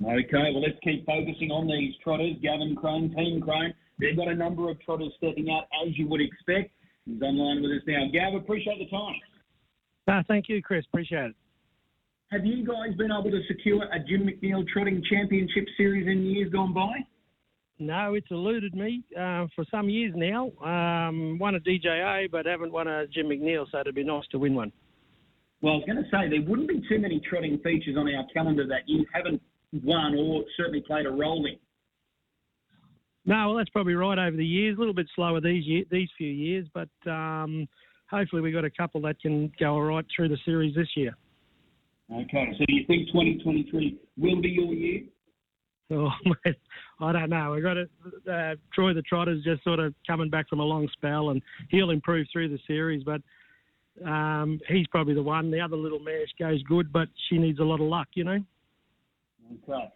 Okay, 0.00 0.26
well, 0.30 0.60
let's 0.60 0.78
keep 0.84 1.04
focusing 1.06 1.50
on 1.50 1.66
these 1.66 1.94
trotters. 2.04 2.36
Gavin 2.40 2.76
Crone, 2.76 3.12
Team 3.16 3.40
Crone. 3.40 3.74
They've 3.98 4.16
got 4.16 4.28
a 4.28 4.34
number 4.34 4.70
of 4.70 4.80
trotters 4.80 5.12
stepping 5.16 5.50
out, 5.50 5.64
as 5.84 5.98
you 5.98 6.06
would 6.06 6.20
expect. 6.20 6.70
He's 7.04 7.20
online 7.20 7.62
with 7.62 7.72
us 7.72 7.82
now. 7.86 8.06
Gav, 8.12 8.34
appreciate 8.34 8.78
the 8.78 8.88
time. 8.96 9.16
Uh, 10.06 10.22
thank 10.28 10.48
you, 10.48 10.62
Chris. 10.62 10.84
Appreciate 10.86 11.30
it. 11.30 11.36
Have 12.30 12.46
you 12.46 12.64
guys 12.64 12.94
been 12.96 13.10
able 13.10 13.30
to 13.30 13.40
secure 13.48 13.82
a 13.84 13.98
Jim 13.98 14.28
McNeil 14.28 14.66
Trotting 14.68 15.02
Championship 15.10 15.64
Series 15.76 16.06
in 16.06 16.26
years 16.26 16.52
gone 16.52 16.72
by? 16.72 17.04
No, 17.78 18.14
it's 18.14 18.26
eluded 18.30 18.74
me 18.74 19.02
uh, 19.16 19.46
for 19.54 19.64
some 19.70 19.88
years 19.88 20.12
now. 20.16 20.50
Um, 20.64 21.38
won 21.38 21.54
a 21.54 21.60
DJA, 21.60 22.30
but 22.30 22.44
haven't 22.44 22.72
won 22.72 22.88
a 22.88 23.06
Jim 23.06 23.26
McNeil, 23.26 23.66
so 23.70 23.78
it'd 23.80 23.94
be 23.94 24.02
nice 24.02 24.24
to 24.32 24.38
win 24.38 24.54
one. 24.54 24.72
Well, 25.60 25.74
I 25.74 25.76
was 25.76 25.84
going 25.86 26.02
to 26.02 26.10
say 26.10 26.28
there 26.28 26.48
wouldn't 26.48 26.68
be 26.68 26.82
too 26.88 26.98
many 26.98 27.20
trotting 27.28 27.58
features 27.58 27.96
on 27.96 28.12
our 28.12 28.24
calendar 28.32 28.66
that 28.66 28.82
you 28.86 29.04
haven't 29.12 29.40
won 29.84 30.14
or 30.16 30.44
certainly 30.56 30.80
played 30.80 31.06
a 31.06 31.10
role 31.10 31.44
in. 31.46 31.56
No, 33.26 33.48
well, 33.48 33.56
that's 33.56 33.68
probably 33.70 33.94
right 33.94 34.18
over 34.18 34.36
the 34.36 34.46
years. 34.46 34.76
A 34.76 34.78
little 34.78 34.94
bit 34.94 35.06
slower 35.14 35.40
these 35.40 35.66
year, 35.66 35.84
these 35.90 36.08
few 36.16 36.28
years, 36.30 36.66
but 36.72 36.88
um, 37.10 37.68
hopefully 38.10 38.40
we've 38.40 38.54
got 38.54 38.64
a 38.64 38.70
couple 38.70 39.00
that 39.02 39.20
can 39.20 39.52
go 39.60 39.74
all 39.74 39.82
right 39.82 40.04
through 40.14 40.28
the 40.28 40.38
series 40.44 40.74
this 40.74 40.88
year. 40.96 41.14
Okay, 42.10 42.52
so 42.58 42.64
do 42.66 42.74
you 42.74 42.86
think 42.86 43.08
2023 43.08 43.98
will 44.16 44.40
be 44.40 44.48
your 44.48 44.72
year? 44.72 45.02
Oh, 45.90 46.10
I 47.00 47.12
don't 47.12 47.30
know. 47.30 47.52
We've 47.52 47.62
got 47.62 47.76
uh, 47.78 48.56
Troy 48.74 48.92
the 48.92 49.02
Trotter's 49.02 49.42
just 49.44 49.64
sort 49.64 49.78
of 49.78 49.94
coming 50.06 50.28
back 50.28 50.48
from 50.48 50.60
a 50.60 50.64
long 50.64 50.88
spell, 50.92 51.30
and 51.30 51.40
he'll 51.70 51.90
improve 51.90 52.26
through 52.32 52.48
the 52.48 52.58
series. 52.66 53.04
But 53.04 53.22
um, 54.06 54.60
he's 54.68 54.86
probably 54.88 55.14
the 55.14 55.22
one. 55.22 55.50
The 55.50 55.60
other 55.60 55.76
little 55.76 56.00
mare 56.00 56.26
goes 56.38 56.62
good, 56.64 56.92
but 56.92 57.08
she 57.28 57.38
needs 57.38 57.58
a 57.58 57.64
lot 57.64 57.80
of 57.80 57.86
luck, 57.86 58.08
you 58.14 58.24
know. 58.24 58.38
Okay. 59.68 59.88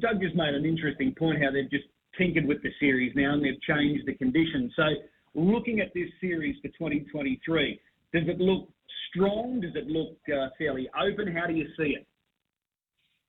Doug 0.00 0.20
just 0.20 0.34
made 0.34 0.54
an 0.54 0.64
interesting 0.64 1.14
point 1.16 1.42
how 1.42 1.52
they've 1.52 1.70
just 1.70 1.84
tinkered 2.18 2.46
with 2.46 2.62
the 2.62 2.70
series 2.80 3.12
now 3.14 3.34
and 3.34 3.44
they've 3.44 3.60
changed 3.62 4.06
the 4.06 4.14
conditions. 4.14 4.72
So, 4.74 4.82
looking 5.34 5.80
at 5.80 5.94
this 5.94 6.08
series 6.20 6.56
for 6.60 6.68
2023, 6.68 7.80
does 8.12 8.22
it 8.26 8.40
look 8.40 8.68
strong? 9.10 9.60
Does 9.60 9.74
it 9.74 9.86
look 9.86 10.16
uh, 10.28 10.48
fairly 10.58 10.88
open? 11.00 11.34
How 11.34 11.46
do 11.46 11.54
you 11.54 11.66
see 11.76 11.94
it? 11.94 12.06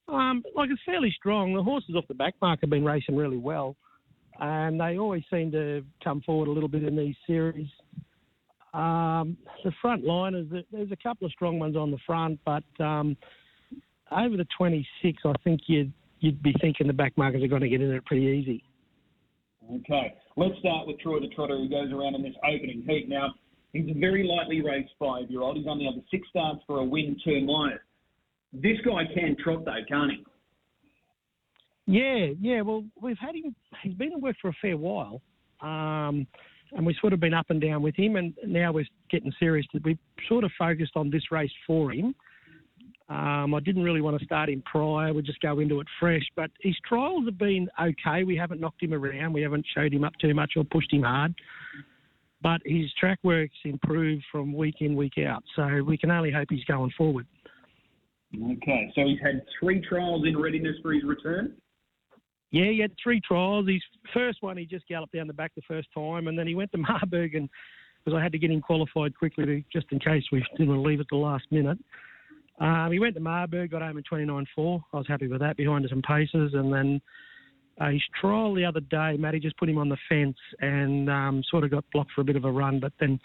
Um, 0.08 0.44
like 0.56 0.70
it's 0.72 0.82
fairly 0.86 1.14
strong. 1.18 1.54
The 1.54 1.64
horses 1.64 1.96
off 1.96 2.08
the 2.08 2.14
back 2.14 2.36
mark 2.42 2.62
have 2.62 2.70
been 2.70 2.86
racing 2.86 3.16
really 3.16 3.38
well, 3.38 3.76
and 4.40 4.80
they 4.80 4.98
always 4.98 5.24
seem 5.32 5.52
to 5.52 5.84
come 6.04 6.22
forward 6.22 6.48
a 6.48 6.52
little 6.52 6.70
bit 6.70 6.84
in 6.84 6.96
these 6.96 7.16
series. 7.26 7.68
Um, 8.74 9.38
the 9.64 9.72
front 9.82 10.04
line 10.04 10.34
liners, 10.34 10.66
there's 10.72 10.92
a 10.92 10.98
couple 10.98 11.26
of 11.26 11.32
strong 11.32 11.60
ones 11.60 11.76
on 11.76 11.92
the 11.92 11.98
front, 12.06 12.40
but 12.46 12.64
um, 12.80 13.18
over 14.12 14.38
the 14.38 14.46
26, 14.58 15.22
I 15.26 15.34
think 15.44 15.62
you'd 15.68 15.92
you'd 16.20 16.42
be 16.42 16.54
thinking 16.62 16.88
the 16.88 16.94
back 16.94 17.16
markers 17.18 17.44
are 17.44 17.48
going 17.48 17.62
to 17.62 17.70
get 17.70 17.82
in 17.82 17.92
it 17.92 18.06
pretty 18.06 18.26
easy. 18.26 18.64
Okay, 19.72 20.16
let's 20.36 20.58
start 20.60 20.88
with 20.88 21.00
Troy 21.00 21.20
the 21.20 21.28
Trotter, 21.36 21.58
who 21.58 21.70
goes 21.70 21.92
around 21.92 22.16
in 22.16 22.24
this 22.24 22.34
opening 22.44 22.84
heat. 22.88 23.08
Now, 23.10 23.36
he's 23.74 23.90
a 23.90 24.00
very 24.00 24.24
lightly 24.24 24.62
raced 24.62 24.92
five-year-old. 24.98 25.58
He's 25.58 25.68
only 25.68 25.86
had 25.86 26.02
six 26.10 26.28
starts 26.30 26.62
for 26.66 26.80
a 26.80 26.84
win, 26.84 27.18
two 27.24 27.42
minus. 27.42 27.80
This 28.54 28.78
guy 28.86 29.04
can 29.14 29.36
trot 29.44 29.66
though, 29.66 29.84
can't 29.88 30.12
he? 30.12 30.24
Yeah, 31.88 32.34
yeah. 32.40 32.62
Well, 32.62 32.84
we've 33.02 33.18
had 33.18 33.36
him. 33.36 33.56
He's 33.82 33.94
been 33.94 34.14
at 34.14 34.22
work 34.22 34.36
for 34.42 34.50
a 34.50 34.54
fair 34.62 34.78
while. 34.78 35.22
Um, 35.62 36.28
and 36.74 36.86
we've 36.86 36.98
sort 37.00 37.14
of 37.14 37.20
been 37.20 37.34
up 37.34 37.46
and 37.50 37.62
down 37.62 37.82
with 37.82 37.96
him, 37.96 38.18
and 38.18 38.34
now 38.46 38.74
we're 38.74 38.86
getting 39.10 39.32
serious. 39.40 39.66
We've 39.84 39.98
sort 40.28 40.44
of 40.44 40.52
focused 40.60 40.94
on 40.96 41.10
this 41.10 41.32
race 41.32 41.52
for 41.66 41.94
him. 41.94 42.14
Um, 43.10 43.54
I 43.54 43.62
didn't 43.62 43.84
really 43.84 44.02
want 44.02 44.20
to 44.20 44.26
start 44.26 44.50
him 44.50 44.62
prior. 44.66 45.14
We'd 45.14 45.26
just 45.26 45.40
go 45.40 45.60
into 45.60 45.80
it 45.80 45.88
fresh. 45.98 46.24
But 46.36 46.52
his 46.62 46.76
trials 46.86 47.24
have 47.26 47.38
been 47.38 47.70
okay. 47.82 48.26
We 48.26 48.36
haven't 48.36 48.60
knocked 48.60 48.84
him 48.84 48.94
around. 48.94 49.32
We 49.32 49.42
haven't 49.42 49.66
showed 49.74 49.94
him 49.94 50.04
up 50.04 50.14
too 50.20 50.34
much 50.34 50.54
or 50.58 50.66
pushed 50.66 50.92
him 50.92 51.04
hard. 51.04 51.34
But 52.42 52.62
his 52.66 52.92
track 53.00 53.20
work's 53.24 53.56
improved 53.64 54.26
from 54.30 54.54
week 54.54 54.76
in, 54.82 54.96
week 54.96 55.18
out. 55.26 55.44
So 55.56 55.84
we 55.86 55.98
can 55.98 56.12
only 56.12 56.32
hope 56.32 56.48
he's 56.50 56.66
going 56.66 56.92
forward. 56.98 57.26
Okay. 58.36 58.92
So 58.96 59.02
he's 59.06 59.20
had 59.22 59.42
three 59.60 59.82
trials 59.88 60.26
in 60.28 60.38
readiness 60.38 60.76
for 60.82 60.94
his 60.94 61.04
return? 61.04 61.56
Yeah, 62.52 62.72
he 62.72 62.80
had 62.80 62.92
three 63.02 63.22
trials. 63.22 63.68
His 63.68 63.82
first 64.14 64.42
one, 64.42 64.58
he 64.58 64.66
just 64.66 64.88
galloped 64.88 65.14
down 65.14 65.28
the 65.28 65.34
back 65.34 65.54
the 65.56 65.62
first 65.68 65.88
time, 65.94 66.28
and 66.28 66.38
then 66.38 66.48
he 66.48 66.56
went 66.56 66.72
to 66.72 66.78
Marburg, 66.90 67.36
and 67.36 67.50
because 68.04 68.18
I 68.18 68.24
had 68.24 68.32
to 68.32 68.38
get 68.38 68.52
him 68.52 68.62
qualified 68.62 69.18
quickly 69.18 69.46
to, 69.46 69.64
just 69.72 69.88
in 69.92 70.00
case 70.00 70.24
we 70.32 70.46
didn't 70.58 70.70
want 70.70 70.84
to 70.84 70.88
leave 70.88 71.00
at 71.00 71.08
the 71.10 71.18
last 71.18 71.46
minute. 71.52 71.78
Um, 72.60 72.90
he 72.92 73.00
went 73.00 73.16
to 73.16 73.22
Marburg, 73.22 73.72
got 73.72 73.82
home 73.82 73.98
in 73.98 74.04
29.4. 74.04 74.82
I 74.94 74.98
was 74.98 75.08
happy 75.08 75.28
with 75.28 75.42
that, 75.42 75.58
behind 75.58 75.86
some 75.90 76.02
paces, 76.02 76.54
and 76.54 76.74
then 76.74 77.02
Uh, 77.80 77.92
his 77.92 78.02
trial 78.20 78.56
the 78.56 78.66
other 78.66 78.80
day, 78.80 79.16
Matty 79.20 79.40
just 79.40 79.58
put 79.58 79.70
him 79.70 79.78
on 79.78 79.90
the 79.90 79.98
fence 80.10 80.38
and 80.62 81.10
um, 81.10 81.44
sort 81.50 81.64
of 81.64 81.70
got 81.70 81.86
blocked 81.94 82.12
for 82.14 82.22
a 82.22 82.24
bit 82.24 82.36
of 82.36 82.44
a 82.46 82.52
run, 82.52 82.80
but 82.80 82.92
then 83.00 83.20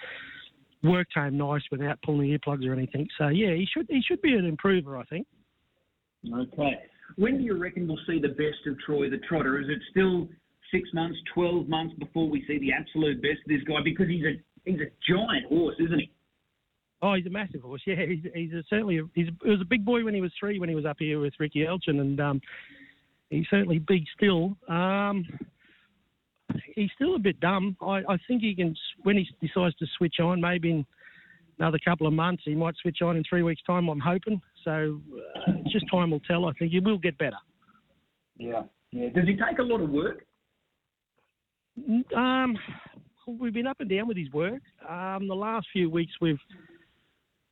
worked 0.82 1.14
home 1.14 1.36
nice 1.36 1.62
without 1.70 2.00
pulling 2.02 2.30
the 2.30 2.38
earplugs 2.38 2.66
or 2.66 2.72
anything. 2.72 3.08
So 3.18 3.28
yeah, 3.28 3.54
he 3.54 3.66
should 3.72 3.86
he 3.88 4.02
should 4.06 4.22
be 4.22 4.34
an 4.34 4.44
improver, 4.44 4.96
I 4.96 5.04
think. 5.04 5.26
Okay. 6.32 6.78
When 7.16 7.38
do 7.38 7.44
you 7.44 7.60
reckon 7.60 7.86
we'll 7.86 7.98
see 8.06 8.20
the 8.20 8.28
best 8.28 8.66
of 8.66 8.78
Troy 8.80 9.10
the 9.10 9.18
Trotter? 9.28 9.60
Is 9.60 9.68
it 9.68 9.78
still 9.90 10.28
six 10.72 10.88
months, 10.94 11.18
twelve 11.34 11.68
months 11.68 11.94
before 11.98 12.28
we 12.28 12.44
see 12.46 12.58
the 12.58 12.72
absolute 12.72 13.20
best 13.20 13.40
of 13.44 13.48
this 13.48 13.62
guy? 13.66 13.82
Because 13.84 14.08
he's 14.08 14.24
a 14.24 14.40
he's 14.64 14.80
a 14.80 14.90
giant 15.12 15.46
horse, 15.48 15.76
isn't 15.78 15.98
he? 15.98 16.10
Oh, 17.02 17.14
he's 17.14 17.26
a 17.26 17.30
massive 17.30 17.62
horse. 17.62 17.82
Yeah, 17.84 17.96
he's, 18.06 18.24
he's 18.32 18.52
a, 18.52 18.62
certainly 18.70 18.98
a, 18.98 19.02
he's 19.14 19.28
he 19.42 19.50
was 19.50 19.60
a 19.60 19.66
big 19.66 19.84
boy 19.84 20.04
when 20.04 20.14
he 20.14 20.20
was 20.20 20.32
three 20.38 20.58
when 20.58 20.68
he 20.68 20.74
was 20.74 20.86
up 20.86 20.96
here 20.98 21.20
with 21.20 21.34
Ricky 21.38 21.66
Elgin, 21.66 22.00
and 22.00 22.20
um, 22.20 22.40
he's 23.30 23.46
certainly 23.50 23.80
big 23.80 24.04
still. 24.16 24.56
Um, 24.68 25.26
he's 26.74 26.90
still 26.94 27.16
a 27.16 27.18
bit 27.18 27.40
dumb. 27.40 27.76
I, 27.80 28.02
I 28.08 28.18
think 28.28 28.42
he 28.42 28.54
can 28.54 28.74
when 29.02 29.16
he 29.16 29.28
decides 29.46 29.74
to 29.76 29.86
switch 29.96 30.16
on, 30.20 30.40
maybe 30.40 30.70
in 30.70 30.86
another 31.58 31.78
couple 31.84 32.06
of 32.06 32.12
months, 32.12 32.42
he 32.44 32.54
might 32.54 32.74
switch 32.80 32.98
on 33.02 33.16
in 33.16 33.22
three 33.28 33.42
weeks' 33.42 33.62
time. 33.66 33.88
I'm 33.88 34.00
hoping. 34.00 34.40
So 34.64 35.00
uh, 35.46 35.52
just 35.70 35.86
time 35.90 36.10
will 36.10 36.20
tell. 36.20 36.46
I 36.46 36.52
think 36.52 36.72
he 36.72 36.80
will 36.80 36.98
get 36.98 37.18
better. 37.18 37.36
Yeah, 38.36 38.62
yeah. 38.90 39.08
Does 39.10 39.26
he 39.26 39.34
take 39.34 39.58
a 39.58 39.62
lot 39.62 39.80
of 39.80 39.90
work? 39.90 40.24
Um, 42.16 42.56
we've 43.26 43.54
been 43.54 43.66
up 43.66 43.80
and 43.80 43.88
down 43.88 44.08
with 44.08 44.16
his 44.16 44.30
work. 44.32 44.62
Um, 44.88 45.28
the 45.28 45.34
last 45.34 45.66
few 45.72 45.88
weeks 45.88 46.12
we've 46.20 46.38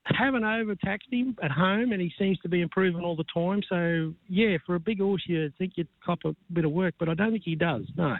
haven't 0.05 0.45
overtaxed 0.45 1.09
him 1.13 1.37
at 1.43 1.51
home, 1.51 1.93
and 1.93 2.01
he 2.01 2.13
seems 2.19 2.39
to 2.41 2.49
be 2.49 2.63
improving 2.63 3.03
all 3.03 3.17
the 3.17 3.25
time. 3.33 3.63
So 3.69 4.15
yeah, 4.29 4.57
for 4.67 4.75
a 4.75 4.81
big 4.81 5.01
horse, 5.01 5.23
you 5.27 5.53
think 5.59 5.75
you'd 5.77 5.89
cop 6.05 6.21
a 6.25 6.35
bit 6.53 6.65
of 6.65 6.73
work, 6.73 6.95
but 6.99 7.09
I 7.09 7.15
don't 7.15 7.33
think 7.33 7.45
he 7.45 7.55
does. 7.55 7.83
No. 7.97 8.17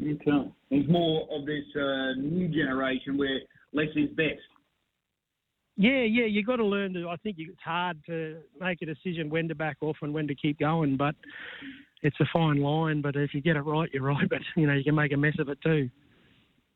Okay. 0.00 0.52
He's 0.70 0.88
more 0.88 1.28
of 1.30 1.46
this 1.46 1.64
uh, 1.76 2.14
new 2.20 2.48
generation 2.48 3.16
where 3.16 3.38
less 3.72 3.88
is 3.94 4.10
best. 4.10 4.40
Yeah, 5.76 6.02
yeah, 6.02 6.26
you've 6.26 6.46
got 6.46 6.56
to 6.56 6.64
learn 6.64 6.94
to. 6.94 7.08
I 7.08 7.16
think 7.16 7.36
it's 7.38 7.60
hard 7.64 7.98
to 8.06 8.38
make 8.60 8.80
a 8.82 8.86
decision 8.86 9.28
when 9.28 9.48
to 9.48 9.54
back 9.54 9.78
off 9.80 9.96
and 10.02 10.14
when 10.14 10.28
to 10.28 10.34
keep 10.34 10.60
going, 10.60 10.96
but 10.96 11.16
it's 12.02 12.16
a 12.20 12.24
fine 12.32 12.60
line. 12.60 13.02
But 13.02 13.16
if 13.16 13.34
you 13.34 13.40
get 13.40 13.56
it 13.56 13.62
right, 13.62 13.90
you're 13.92 14.02
right. 14.14 14.28
But 14.28 14.40
you 14.56 14.66
know, 14.66 14.74
you 14.74 14.84
can 14.84 14.94
make 14.94 15.12
a 15.12 15.16
mess 15.16 15.34
of 15.38 15.48
it 15.48 15.58
too. 15.62 15.90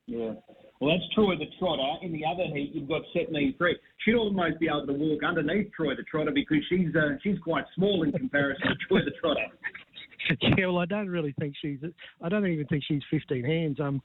Yeah. 0.05 0.33
Well, 0.81 0.97
that's 0.97 1.13
Troy 1.13 1.35
the 1.35 1.45
Trotter. 1.59 2.05
In 2.05 2.13
the 2.13 2.23
other 2.25 2.45
heat, 2.53 2.71
you've 2.73 2.87
got 2.87 3.01
Set 3.13 3.31
Me 3.31 3.53
Free. 3.57 3.77
She'd 4.03 4.15
almost 4.15 4.59
be 4.59 4.67
able 4.67 4.87
to 4.87 4.93
walk 4.93 5.23
underneath 5.23 5.71
Troy 5.73 5.95
the 5.95 6.03
Trotter 6.03 6.31
because 6.33 6.59
she's 6.69 6.95
uh, 6.95 7.15
she's 7.21 7.37
quite 7.39 7.65
small 7.75 8.03
in 8.03 8.11
comparison 8.11 8.67
to 8.67 8.75
Troy 8.87 8.99
the 9.03 9.11
Trotter. 9.21 9.45
Yeah, 10.57 10.67
well, 10.67 10.79
I 10.79 10.85
don't 10.85 11.09
really 11.09 11.33
think 11.39 11.55
she's. 11.61 11.79
I 12.21 12.29
don't 12.29 12.45
even 12.45 12.65
think 12.67 12.83
she's 12.87 13.01
15 13.09 13.43
hands. 13.43 13.79
Um, 13.79 14.01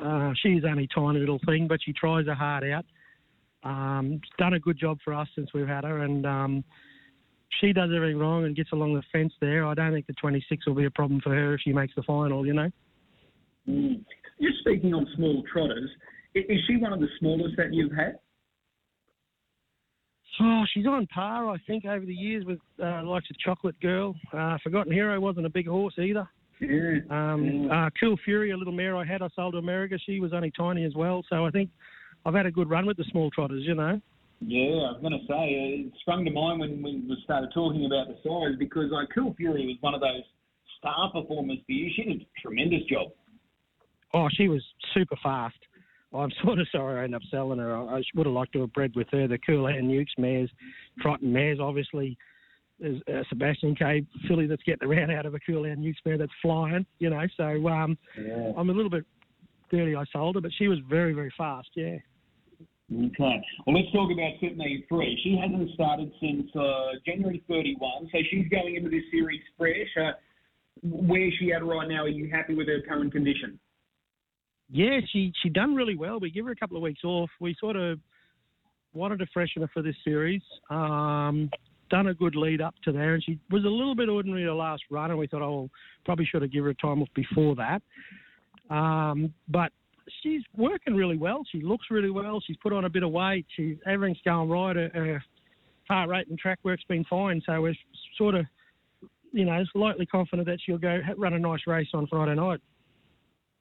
uh, 0.00 0.32
she's 0.42 0.62
only 0.68 0.84
a 0.84 0.94
tiny 0.94 1.18
little 1.18 1.40
thing, 1.46 1.66
but 1.68 1.80
she 1.84 1.92
tries 1.92 2.26
her 2.26 2.34
heart 2.34 2.64
out. 2.64 2.84
Um, 3.62 4.20
done 4.38 4.54
a 4.54 4.60
good 4.60 4.78
job 4.78 4.98
for 5.04 5.12
us 5.12 5.28
since 5.34 5.50
we've 5.52 5.66
had 5.66 5.84
her, 5.84 6.02
and 6.02 6.24
um, 6.24 6.64
she 7.60 7.72
does 7.72 7.90
everything 7.94 8.18
wrong 8.18 8.44
and 8.44 8.56
gets 8.56 8.72
along 8.72 8.94
the 8.94 9.02
fence 9.12 9.32
there. 9.40 9.66
I 9.66 9.74
don't 9.74 9.92
think 9.92 10.06
the 10.06 10.14
26 10.14 10.66
will 10.66 10.74
be 10.74 10.84
a 10.84 10.90
problem 10.90 11.20
for 11.20 11.34
her 11.34 11.54
if 11.54 11.60
she 11.62 11.72
makes 11.72 11.94
the 11.94 12.02
final. 12.02 12.46
You 12.46 12.54
know. 12.54 12.70
Mm. 13.68 14.04
Just 14.40 14.58
speaking 14.60 14.94
on 14.94 15.06
small 15.16 15.42
trotters, 15.50 15.90
is 16.34 16.60
she 16.68 16.76
one 16.76 16.92
of 16.92 17.00
the 17.00 17.08
smallest 17.18 17.56
that 17.56 17.72
you've 17.72 17.92
had? 17.92 18.18
Oh, 20.40 20.64
she's 20.72 20.86
on 20.86 21.06
par, 21.06 21.48
I 21.48 21.56
think, 21.66 21.84
over 21.84 22.04
the 22.04 22.14
years 22.14 22.44
with 22.44 22.58
uh, 22.82 23.02
likes 23.04 23.30
of 23.30 23.38
Chocolate 23.38 23.78
Girl. 23.80 24.14
Uh, 24.32 24.58
Forgotten 24.62 24.92
Hero 24.92 25.18
wasn't 25.18 25.46
a 25.46 25.50
big 25.50 25.66
horse 25.66 25.94
either. 25.98 26.28
Yeah. 26.60 26.98
Um. 27.10 27.70
Uh, 27.70 27.90
cool 27.98 28.16
Fury, 28.24 28.50
a 28.50 28.56
little 28.56 28.72
mare 28.72 28.96
I 28.96 29.04
had, 29.04 29.22
I 29.22 29.28
sold 29.34 29.54
to 29.54 29.58
America. 29.58 29.98
She 30.04 30.20
was 30.20 30.32
only 30.32 30.50
tiny 30.56 30.84
as 30.84 30.94
well. 30.94 31.22
So 31.28 31.46
I 31.46 31.50
think 31.50 31.70
I've 32.24 32.34
had 32.34 32.46
a 32.46 32.50
good 32.50 32.68
run 32.68 32.86
with 32.86 32.96
the 32.96 33.04
small 33.10 33.30
trotters, 33.30 33.64
you 33.66 33.74
know. 33.74 34.00
Yeah, 34.40 34.60
I 34.60 34.92
was 34.92 34.98
going 35.00 35.12
to 35.12 35.26
say, 35.26 35.32
uh, 35.32 35.86
it 35.86 35.92
sprung 36.00 36.24
to 36.26 36.30
mind 36.30 36.60
when, 36.60 36.82
when 36.82 37.08
we 37.08 37.16
started 37.24 37.50
talking 37.54 37.86
about 37.86 38.08
the 38.08 38.16
size 38.22 38.58
because 38.58 38.90
like, 38.90 39.08
Cool 39.14 39.34
Fury 39.34 39.66
was 39.66 39.76
one 39.80 39.94
of 39.94 40.00
those 40.00 40.22
star 40.78 41.10
performers 41.10 41.58
for 41.64 41.72
you. 41.72 41.90
She 41.96 42.04
did 42.04 42.20
a 42.22 42.26
tremendous 42.42 42.82
job. 42.90 43.12
Oh, 44.12 44.28
she 44.30 44.48
was 44.48 44.62
super 44.92 45.16
fast. 45.22 45.56
I'm 46.14 46.30
sort 46.44 46.58
of 46.58 46.66
sorry 46.70 47.00
I 47.00 47.04
ended 47.04 47.16
up 47.16 47.28
selling 47.30 47.58
her. 47.58 47.76
I 47.76 48.02
would 48.14 48.26
have 48.26 48.34
liked 48.34 48.52
to 48.54 48.60
have 48.62 48.72
bred 48.72 48.92
with 48.94 49.08
her. 49.12 49.28
The 49.28 49.38
Cool 49.38 49.66
Hand 49.66 49.88
Luke's 49.88 50.12
mares, 50.18 50.50
Triton 51.00 51.32
mares, 51.32 51.58
obviously. 51.60 52.16
There's 52.78 53.00
a 53.08 53.22
Sebastian 53.30 53.74
K 53.74 54.04
filly 54.28 54.46
that's 54.46 54.62
getting 54.64 54.86
around 54.86 55.10
out 55.10 55.24
of 55.24 55.34
a 55.34 55.40
Cool 55.40 55.64
Hand 55.64 55.82
Luke's 55.82 56.00
mare 56.04 56.18
that's 56.18 56.32
flying, 56.42 56.84
you 56.98 57.10
know. 57.10 57.22
So 57.36 57.68
um, 57.68 57.96
Yeah. 58.18 58.52
I'm 58.56 58.70
a 58.70 58.72
little 58.72 58.90
bit 58.90 59.04
dirty 59.70 59.96
I 59.96 60.04
sold 60.12 60.36
her, 60.36 60.40
but 60.40 60.52
she 60.58 60.68
was 60.68 60.78
very, 60.88 61.12
very 61.12 61.32
fast, 61.36 61.68
yeah. 61.74 61.96
Okay. 62.92 63.42
Well, 63.66 63.74
let's 63.74 63.90
talk 63.92 64.10
about 64.12 64.56
Me 64.56 64.84
Free. 64.88 65.18
She 65.24 65.36
hasn't 65.40 65.70
started 65.74 66.12
since 66.20 66.46
uh, 66.54 66.92
January 67.04 67.42
31, 67.48 68.08
so 68.12 68.18
she's 68.30 68.46
going 68.48 68.76
into 68.76 68.90
this 68.90 69.02
series 69.10 69.40
fresh. 69.58 69.74
Uh, 70.00 70.12
where's 70.82 71.34
she 71.40 71.52
at 71.52 71.64
right 71.64 71.88
now? 71.88 72.04
Are 72.04 72.08
you 72.08 72.30
happy 72.30 72.54
with 72.54 72.68
her 72.68 72.80
current 72.86 73.12
condition? 73.12 73.58
Yeah, 74.70 75.00
she 75.12 75.32
she 75.42 75.48
done 75.48 75.74
really 75.74 75.96
well. 75.96 76.18
We 76.18 76.30
give 76.30 76.44
her 76.46 76.52
a 76.52 76.56
couple 76.56 76.76
of 76.76 76.82
weeks 76.82 77.04
off. 77.04 77.30
We 77.40 77.56
sort 77.60 77.76
of 77.76 77.98
wanted 78.94 79.18
to 79.20 79.26
freshen 79.32 79.62
her 79.62 79.70
for 79.72 79.82
this 79.82 79.94
series. 80.04 80.42
Um, 80.70 81.50
done 81.90 82.08
a 82.08 82.14
good 82.14 82.34
lead 82.34 82.60
up 82.60 82.74
to 82.84 82.92
there, 82.92 83.14
and 83.14 83.22
she 83.22 83.38
was 83.50 83.64
a 83.64 83.68
little 83.68 83.94
bit 83.94 84.08
ordinary 84.08 84.44
the 84.44 84.52
last 84.52 84.82
run, 84.90 85.10
and 85.10 85.18
we 85.18 85.28
thought, 85.28 85.42
oh, 85.42 85.70
probably 86.04 86.24
should 86.24 86.42
have 86.42 86.50
given 86.50 86.64
her 86.64 86.70
a 86.70 86.74
time 86.74 87.02
off 87.02 87.08
before 87.14 87.54
that. 87.54 87.80
Um, 88.74 89.32
but 89.48 89.70
she's 90.22 90.42
working 90.56 90.94
really 90.94 91.16
well. 91.16 91.42
She 91.52 91.60
looks 91.60 91.86
really 91.90 92.10
well. 92.10 92.42
She's 92.44 92.56
put 92.56 92.72
on 92.72 92.84
a 92.84 92.90
bit 92.90 93.04
of 93.04 93.12
weight. 93.12 93.46
She 93.56 93.78
everything's 93.86 94.18
going 94.24 94.48
right. 94.48 94.74
Her, 94.74 94.90
her 94.94 95.24
heart 95.88 96.08
rate 96.08 96.28
and 96.28 96.38
track 96.38 96.58
work's 96.64 96.84
been 96.88 97.04
fine. 97.04 97.42
So 97.46 97.60
we're 97.60 97.76
sort 98.18 98.34
of, 98.34 98.46
you 99.32 99.44
know, 99.44 99.62
slightly 99.72 100.06
confident 100.06 100.48
that 100.48 100.58
she'll 100.64 100.78
go 100.78 101.00
run 101.16 101.34
a 101.34 101.38
nice 101.38 101.60
race 101.66 101.88
on 101.94 102.06
Friday 102.08 102.34
night. 102.34 102.60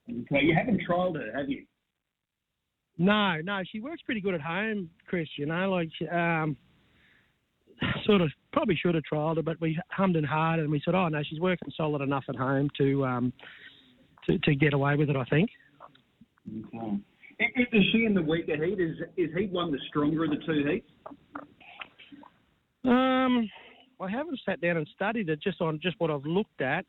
Okay. 0.09 0.45
You 0.45 0.55
haven't 0.55 0.81
trialled 0.87 1.15
her, 1.15 1.37
have 1.37 1.49
you? 1.49 1.65
No, 2.97 3.41
no, 3.43 3.61
she 3.69 3.79
works 3.79 4.01
pretty 4.05 4.21
good 4.21 4.33
at 4.33 4.41
home, 4.41 4.89
Chris. 5.07 5.27
You 5.37 5.47
know, 5.47 5.69
like 5.69 5.89
um, 6.11 6.55
sort 8.05 8.21
of 8.21 8.29
probably 8.53 8.75
should 8.75 8.95
have 8.95 9.03
trialled 9.11 9.37
her, 9.37 9.41
but 9.41 9.59
we 9.59 9.77
hummed 9.89 10.15
and 10.15 10.25
hard 10.25 10.59
and 10.59 10.69
we 10.69 10.81
said, 10.83 10.95
oh 10.95 11.09
no, 11.09 11.21
she's 11.27 11.39
working 11.39 11.71
solid 11.75 12.01
enough 12.01 12.23
at 12.29 12.35
home 12.35 12.69
to 12.77 13.05
um, 13.05 13.33
to, 14.25 14.37
to 14.39 14.55
get 14.55 14.73
away 14.73 14.95
with 14.95 15.09
it. 15.09 15.15
I 15.15 15.25
think. 15.25 15.49
Okay. 16.47 16.97
Is, 17.37 17.83
she 17.91 18.05
in 18.05 18.13
the 18.13 18.21
weaker 18.21 18.63
heat? 18.63 18.79
Is 18.79 18.97
is 19.17 19.29
heat 19.35 19.51
one 19.51 19.71
the 19.71 19.79
stronger 19.89 20.23
of 20.23 20.29
the 20.29 20.37
two 20.45 20.63
heats? 20.65 20.87
Um, 22.85 23.49
I 23.99 24.09
haven't 24.09 24.39
sat 24.45 24.61
down 24.61 24.77
and 24.77 24.87
studied 24.95 25.27
it 25.29 25.41
just 25.41 25.59
on 25.59 25.79
just 25.81 25.99
what 25.99 26.11
I've 26.11 26.25
looked 26.25 26.61
at. 26.61 26.85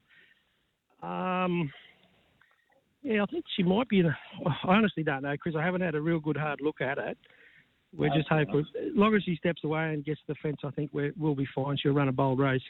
Um, 1.02 1.72
yeah, 3.06 3.22
I 3.22 3.26
think 3.26 3.44
she 3.56 3.62
might 3.62 3.88
be 3.88 4.00
in. 4.00 4.06
A, 4.06 4.18
I 4.46 4.74
honestly 4.76 5.02
don't 5.02 5.22
know 5.22 5.32
because 5.32 5.54
I 5.56 5.64
haven't 5.64 5.82
had 5.82 5.94
a 5.94 6.00
real 6.00 6.18
good 6.18 6.36
hard 6.36 6.60
look 6.60 6.80
at 6.80 6.98
it. 6.98 7.16
We're 7.96 8.08
just 8.08 8.30
Okay. 8.30 8.44
hoping, 8.44 8.66
as 8.76 8.96
long 8.96 9.14
as 9.14 9.22
she 9.22 9.36
steps 9.36 9.62
away 9.64 9.94
and 9.94 10.04
gets 10.04 10.20
to 10.26 10.26
the 10.28 10.34
fence, 10.42 10.58
I 10.64 10.70
think 10.70 10.90
we're, 10.92 11.12
we'll 11.16 11.36
be 11.36 11.46
fine. 11.54 11.76
She'll 11.78 11.92
run 11.92 12.08
a 12.08 12.12
bold 12.12 12.40
race. 12.40 12.60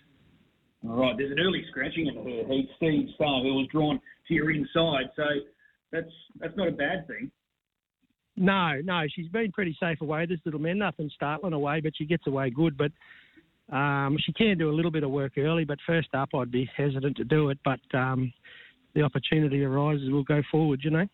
All 0.87 0.97
right. 0.97 1.17
There's 1.17 1.33
an 1.33 1.41
early 1.41 1.65
scratching 1.71 2.07
in 2.07 2.15
her 2.15 2.53
heat. 2.53 2.69
Steve 2.77 3.09
Starr, 3.15 3.43
who 3.43 3.55
was 3.55 3.67
drawn 3.73 3.99
to 4.29 4.35
your 4.35 4.51
inside, 4.51 5.11
so 5.17 5.25
that's 5.91 6.11
that's 6.39 6.57
not 6.57 6.69
a 6.69 6.73
bad 6.73 7.07
thing. 7.09 7.31
No, 8.37 8.81
no, 8.85 9.05
she's 9.15 9.29
been 9.29 9.51
pretty 9.51 9.75
safe 9.81 10.01
away. 10.03 10.27
This 10.27 10.39
little 10.45 10.61
man, 10.61 10.79
nothing 10.79 11.11
startling 11.15 11.55
away, 11.55 11.81
but 11.81 11.95
she 11.97 12.05
gets 12.05 12.27
away 12.27 12.51
good. 12.51 12.77
But 12.77 12.93
um, 13.75 14.19
she 14.21 14.33
can 14.35 14.59
do 14.59 14.71
a 14.71 14.75
little 14.77 14.91
bit 14.91 15.03
of 15.03 15.11
work 15.11 15.39
early. 15.39 15.65
But 15.65 15.79
first 15.87 16.09
up, 16.15 16.29
I'd 16.35 16.53
be 16.53 16.71
hesitant 16.77 17.17
to 17.17 17.25
do 17.25 17.49
it. 17.49 17.59
But 17.65 17.81
um, 17.95 18.33
the 18.97 19.03
opportunity 19.03 19.63
arises, 19.63 20.09
we'll 20.11 20.25
go 20.25 20.43
forward. 20.51 20.81
You 20.83 20.91
know. 20.91 21.07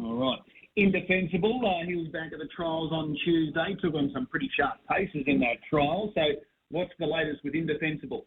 All 0.00 0.14
right. 0.14 0.38
Indefensible. 0.76 1.60
Uh, 1.64 1.86
he 1.86 1.96
was 1.96 2.08
back 2.08 2.32
at 2.32 2.38
the 2.38 2.48
trials 2.56 2.90
on 2.92 3.16
Tuesday. 3.24 3.76
Took 3.82 3.94
on 3.94 4.10
some 4.14 4.26
pretty 4.26 4.50
sharp 4.58 4.74
paces 4.90 5.24
in 5.26 5.40
that 5.40 5.58
trial. 5.68 6.10
So, 6.14 6.22
what's 6.70 6.92
the 6.98 7.06
latest 7.06 7.44
with 7.44 7.54
Indefensible? 7.54 8.26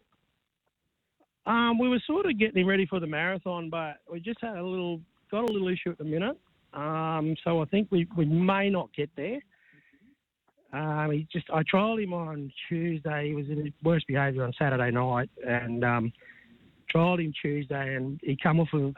Um, 1.46 1.78
we 1.78 1.88
were 1.88 2.00
sort 2.06 2.26
of 2.26 2.38
getting 2.38 2.62
him 2.62 2.68
ready 2.68 2.86
for 2.86 3.00
the 3.00 3.06
marathon, 3.06 3.70
but 3.70 3.96
we 4.10 4.20
just 4.20 4.38
had 4.40 4.56
a 4.56 4.64
little 4.64 5.00
got 5.30 5.48
a 5.48 5.52
little 5.52 5.68
issue 5.68 5.90
at 5.90 5.98
the 5.98 6.04
minute. 6.04 6.38
Um, 6.74 7.34
so 7.44 7.62
I 7.62 7.64
think 7.66 7.88
we, 7.90 8.06
we 8.16 8.26
may 8.26 8.68
not 8.68 8.90
get 8.94 9.10
there. 9.16 9.40
Um, 10.72 11.10
he 11.12 11.26
just 11.32 11.46
I 11.50 11.62
trialled 11.62 12.02
him 12.02 12.12
on 12.12 12.52
Tuesday. 12.68 13.28
He 13.28 13.34
was 13.34 13.46
in 13.48 13.64
his 13.64 13.72
worst 13.82 14.06
behaviour 14.06 14.44
on 14.44 14.52
Saturday 14.58 14.90
night, 14.90 15.30
and 15.46 15.82
um, 15.82 16.12
trialled 16.94 17.24
him 17.24 17.32
Tuesday, 17.40 17.94
and 17.96 18.20
he 18.22 18.36
come 18.42 18.60
off 18.60 18.68
of. 18.72 18.94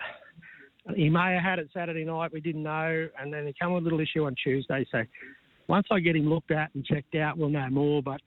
He 0.96 1.08
may 1.10 1.34
have 1.34 1.42
had 1.42 1.58
it 1.58 1.68
Saturday 1.74 2.04
night. 2.04 2.32
We 2.32 2.40
didn't 2.40 2.62
know, 2.62 3.08
and 3.20 3.32
then 3.32 3.46
he 3.46 3.54
come 3.60 3.72
with 3.72 3.82
a 3.82 3.84
little 3.84 4.00
issue 4.00 4.24
on 4.24 4.34
Tuesday. 4.42 4.86
So 4.90 5.02
once 5.68 5.86
I 5.90 6.00
get 6.00 6.16
him 6.16 6.28
looked 6.28 6.50
at 6.50 6.74
and 6.74 6.84
checked 6.84 7.14
out, 7.14 7.36
we'll 7.36 7.50
know 7.50 7.68
more. 7.70 8.02
But 8.02 8.20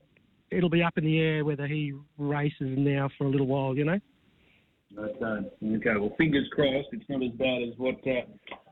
it'll 0.52 0.70
be 0.70 0.84
up 0.84 0.98
in 0.98 1.06
the 1.06 1.20
air 1.20 1.44
whether 1.44 1.68
he 1.68 1.94
races 2.18 2.78
now 2.78 3.10
for 3.18 3.26
a 3.26 3.30
little 3.30 3.48
while. 3.48 3.76
You 3.76 3.86
know. 3.86 4.00
Uh, 4.98 5.42
okay, 5.64 5.96
well, 6.00 6.14
fingers 6.18 6.48
crossed. 6.52 6.90
It's 6.92 7.04
not 7.10 7.24
as 7.24 7.32
bad 7.32 7.64
as 7.64 7.74
what 7.78 7.96
uh, 8.08 8.22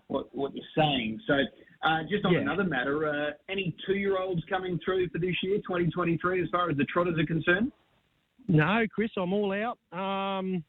what, 0.08 0.28
what 0.36 0.54
you're 0.54 0.64
saying. 0.78 1.20
So, 1.26 1.34
uh, 1.84 2.04
just 2.10 2.26
on 2.26 2.34
Yeah. 2.34 2.42
another 2.42 2.64
matter, 2.64 3.08
uh, 3.08 3.32
any 3.50 3.76
two-year-olds 3.88 4.44
coming 4.50 4.80
through 4.86 5.10
for 5.10 5.18
this 5.18 5.36
year, 5.42 5.58
2023, 5.58 6.44
as 6.44 6.50
far 6.50 6.70
as 6.70 6.78
the 6.78 6.86
trotters 6.86 7.18
are 7.18 7.26
concerned? 7.26 7.72
No, 8.48 8.86
Chris, 8.94 9.10
I'm 9.18 9.34
all 9.34 9.52
out. 9.54 9.80
Um, 9.98 10.64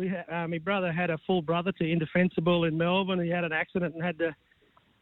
we 0.00 0.08
ha- 0.08 0.44
uh, 0.44 0.48
my 0.48 0.58
brother 0.58 0.90
had 0.90 1.10
a 1.10 1.18
full 1.26 1.42
brother 1.42 1.72
to 1.72 1.84
indefensible 1.84 2.64
in 2.64 2.76
Melbourne. 2.76 3.22
He 3.22 3.28
had 3.28 3.44
an 3.44 3.52
accident 3.52 3.94
and 3.94 4.02
had 4.02 4.18
to 4.18 4.34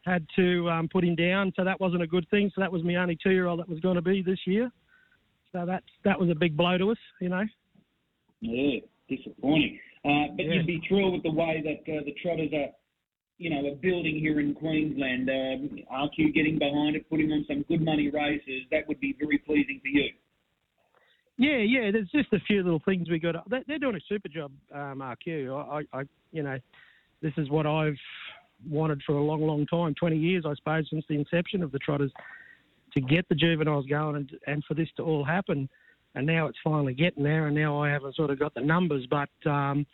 had 0.05 0.25
to 0.35 0.69
um, 0.69 0.87
put 0.91 1.03
him 1.03 1.15
down, 1.15 1.51
so 1.55 1.63
that 1.63 1.79
wasn't 1.79 2.01
a 2.01 2.07
good 2.07 2.27
thing. 2.29 2.51
So 2.55 2.61
that 2.61 2.71
was 2.71 2.83
my 2.83 2.95
only 2.95 3.17
two-year-old 3.21 3.59
that 3.59 3.69
was 3.69 3.79
going 3.79 3.95
to 3.95 4.01
be 4.01 4.21
this 4.21 4.39
year. 4.45 4.71
So 5.51 5.65
that 5.65 5.83
that 6.03 6.19
was 6.19 6.29
a 6.29 6.35
big 6.35 6.55
blow 6.55 6.77
to 6.77 6.91
us, 6.91 6.97
you 7.21 7.29
know. 7.29 7.43
Yeah, 8.41 8.79
disappointing. 9.07 9.79
Uh, 10.05 10.35
but 10.35 10.45
Yeah. 10.45 10.53
you'd 10.53 10.67
be 10.67 10.81
thrilled 10.87 11.13
with 11.13 11.23
the 11.23 11.31
way 11.31 11.61
that 11.63 11.91
uh, 11.91 12.03
the 12.05 12.13
Trotters 12.21 12.51
are, 12.53 12.69
you 13.37 13.49
know, 13.49 13.67
are 13.71 13.75
building 13.75 14.19
here 14.19 14.39
in 14.39 14.53
Queensland. 14.53 15.29
Um, 15.29 15.79
RQ 15.91 16.33
getting 16.33 16.59
behind 16.59 16.95
it, 16.95 17.09
putting 17.09 17.31
on 17.31 17.45
some 17.47 17.63
good 17.63 17.81
money 17.81 18.09
races. 18.09 18.63
That 18.71 18.87
would 18.87 18.99
be 18.99 19.15
very 19.19 19.37
pleasing 19.39 19.79
for 19.81 19.87
you. 19.87 20.09
Yeah, 21.39 21.57
yeah. 21.59 21.89
There's 21.89 22.09
just 22.09 22.31
a 22.33 22.39
few 22.41 22.61
little 22.63 22.81
things 22.85 23.09
we 23.09 23.17
got. 23.17 23.49
They- 23.49 23.63
They're 23.65 23.79
doing 23.79 23.95
a 23.95 24.01
super 24.09 24.27
job, 24.27 24.51
um, 24.73 24.99
RQ. 25.01 25.55
I, 25.71 25.97
I, 25.97 26.03
you 26.33 26.43
know, 26.43 26.59
this 27.21 27.31
is 27.37 27.49
what 27.49 27.65
I've 27.65 27.97
wanted 28.69 29.01
for 29.05 29.13
a 29.13 29.23
long, 29.23 29.41
long 29.41 29.65
time. 29.65 29.95
Twenty 29.95 30.17
years, 30.17 30.43
I 30.45 30.53
suppose, 30.55 30.87
since 30.89 31.05
the 31.07 31.15
inception 31.15 31.63
of 31.63 31.71
the 31.71 31.79
Trotters, 31.79 32.11
to 32.93 32.99
get 33.01 33.27
the 33.29 33.35
juveniles 33.35 33.85
going 33.85 34.17
and 34.17 34.31
and 34.47 34.63
for 34.65 34.73
this 34.73 34.89
to 34.97 35.03
all 35.03 35.23
happen. 35.23 35.69
And 36.15 36.25
now 36.27 36.47
it's 36.47 36.57
finally 36.63 36.93
getting 36.93 37.23
there. 37.23 37.47
And 37.47 37.55
now 37.55 37.81
I 37.81 37.89
haven't 37.89 38.15
sort 38.15 38.31
of 38.31 38.39
got 38.39 38.53
the 38.53 38.61
numbers, 38.61 39.05
but 39.09 39.29
um, 39.49 39.85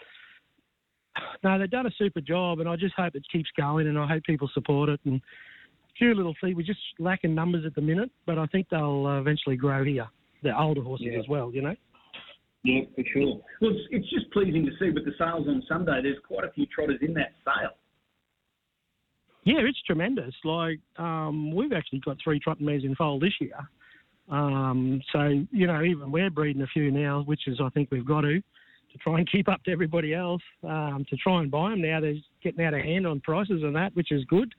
no, 1.44 1.60
they've 1.60 1.70
done 1.70 1.86
a 1.86 1.92
super 1.98 2.22
job. 2.22 2.60
And 2.60 2.68
I 2.70 2.76
just 2.76 2.96
hope 2.96 3.16
it 3.16 3.26
keeps 3.32 3.50
going. 3.58 3.88
And 3.88 4.00
I 4.00 4.08
hope 4.08 4.24
people 4.24 4.50
support 4.54 4.90
it. 4.90 5.00
And 5.06 5.16
a 5.18 5.94
few 5.98 6.16
little 6.16 6.34
things. 6.42 6.56
We're 6.56 6.64
just 6.66 6.80
lacking 7.00 7.36
numbers 7.36 7.66
at 7.66 7.76
the 7.76 7.82
minute, 7.82 8.10
but 8.26 8.40
I 8.40 8.46
think 8.48 8.68
they'll 8.70 9.06
uh, 9.06 9.20
eventually 9.20 9.58
grow 9.58 9.84
here. 9.84 10.08
The 10.46 10.56
older 10.58 10.82
horses 10.82 11.08
Yeah. 11.12 11.20
as 11.20 11.28
well, 11.28 11.52
you 11.52 11.64
know. 11.64 11.76
Yeah, 12.64 12.82
for 12.96 13.04
sure. 13.12 13.42
Well, 13.62 13.72
it's, 13.72 13.88
it's 13.90 14.10
just 14.12 14.32
pleasing 14.32 14.64
to 14.66 14.72
see 14.80 14.92
with 14.92 15.04
the 15.06 15.14
sales 15.18 15.48
on 15.48 15.64
Sunday. 15.68 16.02
There's 16.04 16.20
quite 16.28 16.44
a 16.46 16.52
few 16.52 16.68
Trotters 16.68 17.00
in 17.02 17.16
that 17.16 17.34
sale. 17.44 17.72
Yeah, 19.44 19.62
it's 19.62 19.82
tremendous. 19.84 20.34
Like 20.44 20.80
um, 20.98 21.54
we've 21.54 21.74
actually 21.74 22.00
got 22.00 22.18
three 22.24 22.40
trotting 22.40 22.66
mares 22.66 22.84
in 22.84 22.96
foal 22.96 23.20
this 23.20 23.34
year. 23.42 23.58
Um, 24.30 25.02
so 25.12 25.46
you 25.52 25.66
know, 25.68 25.84
even 25.84 26.12
we're 26.12 26.30
breeding 26.30 26.62
a 26.62 26.68
few 26.68 26.92
now, 26.92 27.24
which 27.24 27.48
is 27.48 27.60
I 27.60 27.70
think 27.70 27.90
we've 27.92 28.06
got 28.06 28.22
to 28.22 28.40
to 28.40 28.98
try 29.00 29.18
and 29.18 29.32
keep 29.32 29.50
up 29.50 29.64
to 29.64 29.72
everybody 29.72 30.14
else. 30.14 30.42
Um, 30.64 31.06
to 31.10 31.16
try 31.18 31.42
and 31.42 31.50
buy 31.50 31.72
them 31.72 31.82
now, 31.82 32.00
they're 32.02 32.16
getting 32.44 32.64
out 32.64 32.76
of 32.76 32.82
hand 32.82 33.08
on 33.08 33.20
prices 33.22 33.64
and 33.64 33.76
that, 33.76 33.96
which 33.96 34.12
is 34.12 34.24
good 34.26 34.54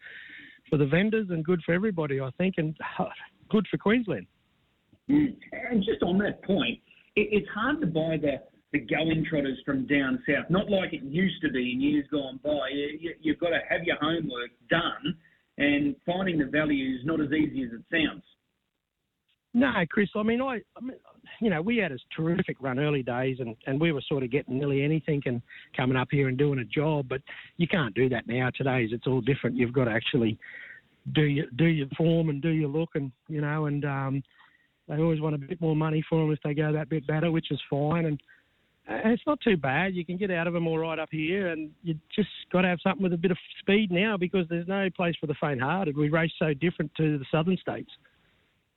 for 0.68 0.78
the 0.78 0.86
vendors 0.86 1.28
and 1.30 1.44
good 1.44 1.60
for 1.64 1.74
everybody, 1.74 2.20
I 2.20 2.30
think, 2.38 2.54
and 2.58 2.76
good 3.50 3.66
for 3.70 3.78
Queensland. 3.78 4.26
And 5.08 5.84
just 5.84 6.02
on 6.02 6.18
that 6.18 6.42
point, 6.44 6.80
it, 7.14 7.28
it's 7.32 7.48
hard 7.54 7.80
to 7.80 7.86
buy 7.86 8.16
the, 8.20 8.40
the 8.72 8.80
going 8.80 9.24
trotters 9.28 9.58
from 9.64 9.86
down 9.86 10.22
south, 10.28 10.50
not 10.50 10.70
like 10.70 10.92
it 10.92 11.02
used 11.02 11.40
to 11.42 11.50
be 11.50 11.72
in 11.72 11.80
years 11.80 12.06
gone 12.10 12.40
by. 12.42 12.68
You, 12.72 12.98
you, 13.00 13.14
you've 13.20 13.38
got 13.38 13.50
to 13.50 13.60
have 13.68 13.84
your 13.84 13.96
homework 14.00 14.50
done, 14.68 15.16
and 15.58 15.94
finding 16.04 16.38
the 16.38 16.46
value 16.46 16.96
is 16.96 17.04
not 17.04 17.20
as 17.20 17.32
easy 17.32 17.64
as 17.64 17.70
it 17.72 17.82
sounds. 17.90 18.22
No, 19.54 19.72
Chris. 19.88 20.10
I 20.14 20.22
mean, 20.22 20.42
I, 20.42 20.60
I 20.76 20.80
mean, 20.82 20.98
you 21.40 21.48
know, 21.48 21.62
we 21.62 21.78
had 21.78 21.90
a 21.90 21.96
terrific 22.14 22.58
run 22.60 22.78
early 22.78 23.02
days, 23.02 23.38
and, 23.40 23.56
and 23.66 23.80
we 23.80 23.90
were 23.90 24.02
sort 24.06 24.22
of 24.22 24.30
getting 24.30 24.58
nearly 24.58 24.82
anything 24.82 25.22
and 25.24 25.40
coming 25.74 25.96
up 25.96 26.08
here 26.10 26.28
and 26.28 26.36
doing 26.36 26.58
a 26.58 26.64
job. 26.64 27.06
But 27.08 27.22
you 27.56 27.66
can't 27.66 27.94
do 27.94 28.10
that 28.10 28.26
now. 28.26 28.50
Today's 28.54 28.90
it's 28.92 29.06
all 29.06 29.22
different. 29.22 29.56
You've 29.56 29.72
got 29.72 29.86
to 29.86 29.92
actually 29.92 30.38
do 31.14 31.22
your 31.22 31.46
do 31.56 31.64
your 31.64 31.86
form 31.96 32.28
and 32.28 32.42
do 32.42 32.50
your 32.50 32.68
look, 32.68 32.90
and 32.96 33.10
you 33.28 33.40
know, 33.40 33.64
and 33.64 33.84
um, 33.86 34.22
they 34.88 34.96
always 34.96 35.20
want 35.20 35.34
a 35.34 35.38
bit 35.38 35.60
more 35.60 35.76
money 35.76 36.04
for 36.08 36.20
them 36.20 36.32
if 36.32 36.38
they 36.44 36.54
go 36.54 36.72
that 36.72 36.88
bit 36.88 37.06
better, 37.06 37.30
which 37.30 37.50
is 37.50 37.60
fine. 37.68 38.06
And, 38.06 38.20
and 38.86 39.12
it's 39.12 39.22
not 39.26 39.40
too 39.40 39.56
bad. 39.56 39.94
You 39.94 40.04
can 40.04 40.16
get 40.16 40.30
out 40.30 40.46
of 40.46 40.52
them 40.52 40.66
all 40.66 40.78
right 40.78 40.98
up 40.98 41.08
here, 41.10 41.48
and 41.48 41.70
you 41.82 41.94
just 42.14 42.28
got 42.52 42.62
to 42.62 42.68
have 42.68 42.78
something 42.82 43.02
with 43.02 43.12
a 43.12 43.16
bit 43.16 43.30
of 43.30 43.38
speed 43.60 43.90
now 43.90 44.16
because 44.16 44.46
there's 44.48 44.68
no 44.68 44.88
place 44.96 45.14
for 45.20 45.26
the 45.26 45.34
faint-hearted. 45.40 45.96
We 45.96 46.08
race 46.08 46.32
so 46.38 46.54
different 46.54 46.92
to 46.96 47.18
the 47.18 47.24
southern 47.32 47.56
states. 47.56 47.90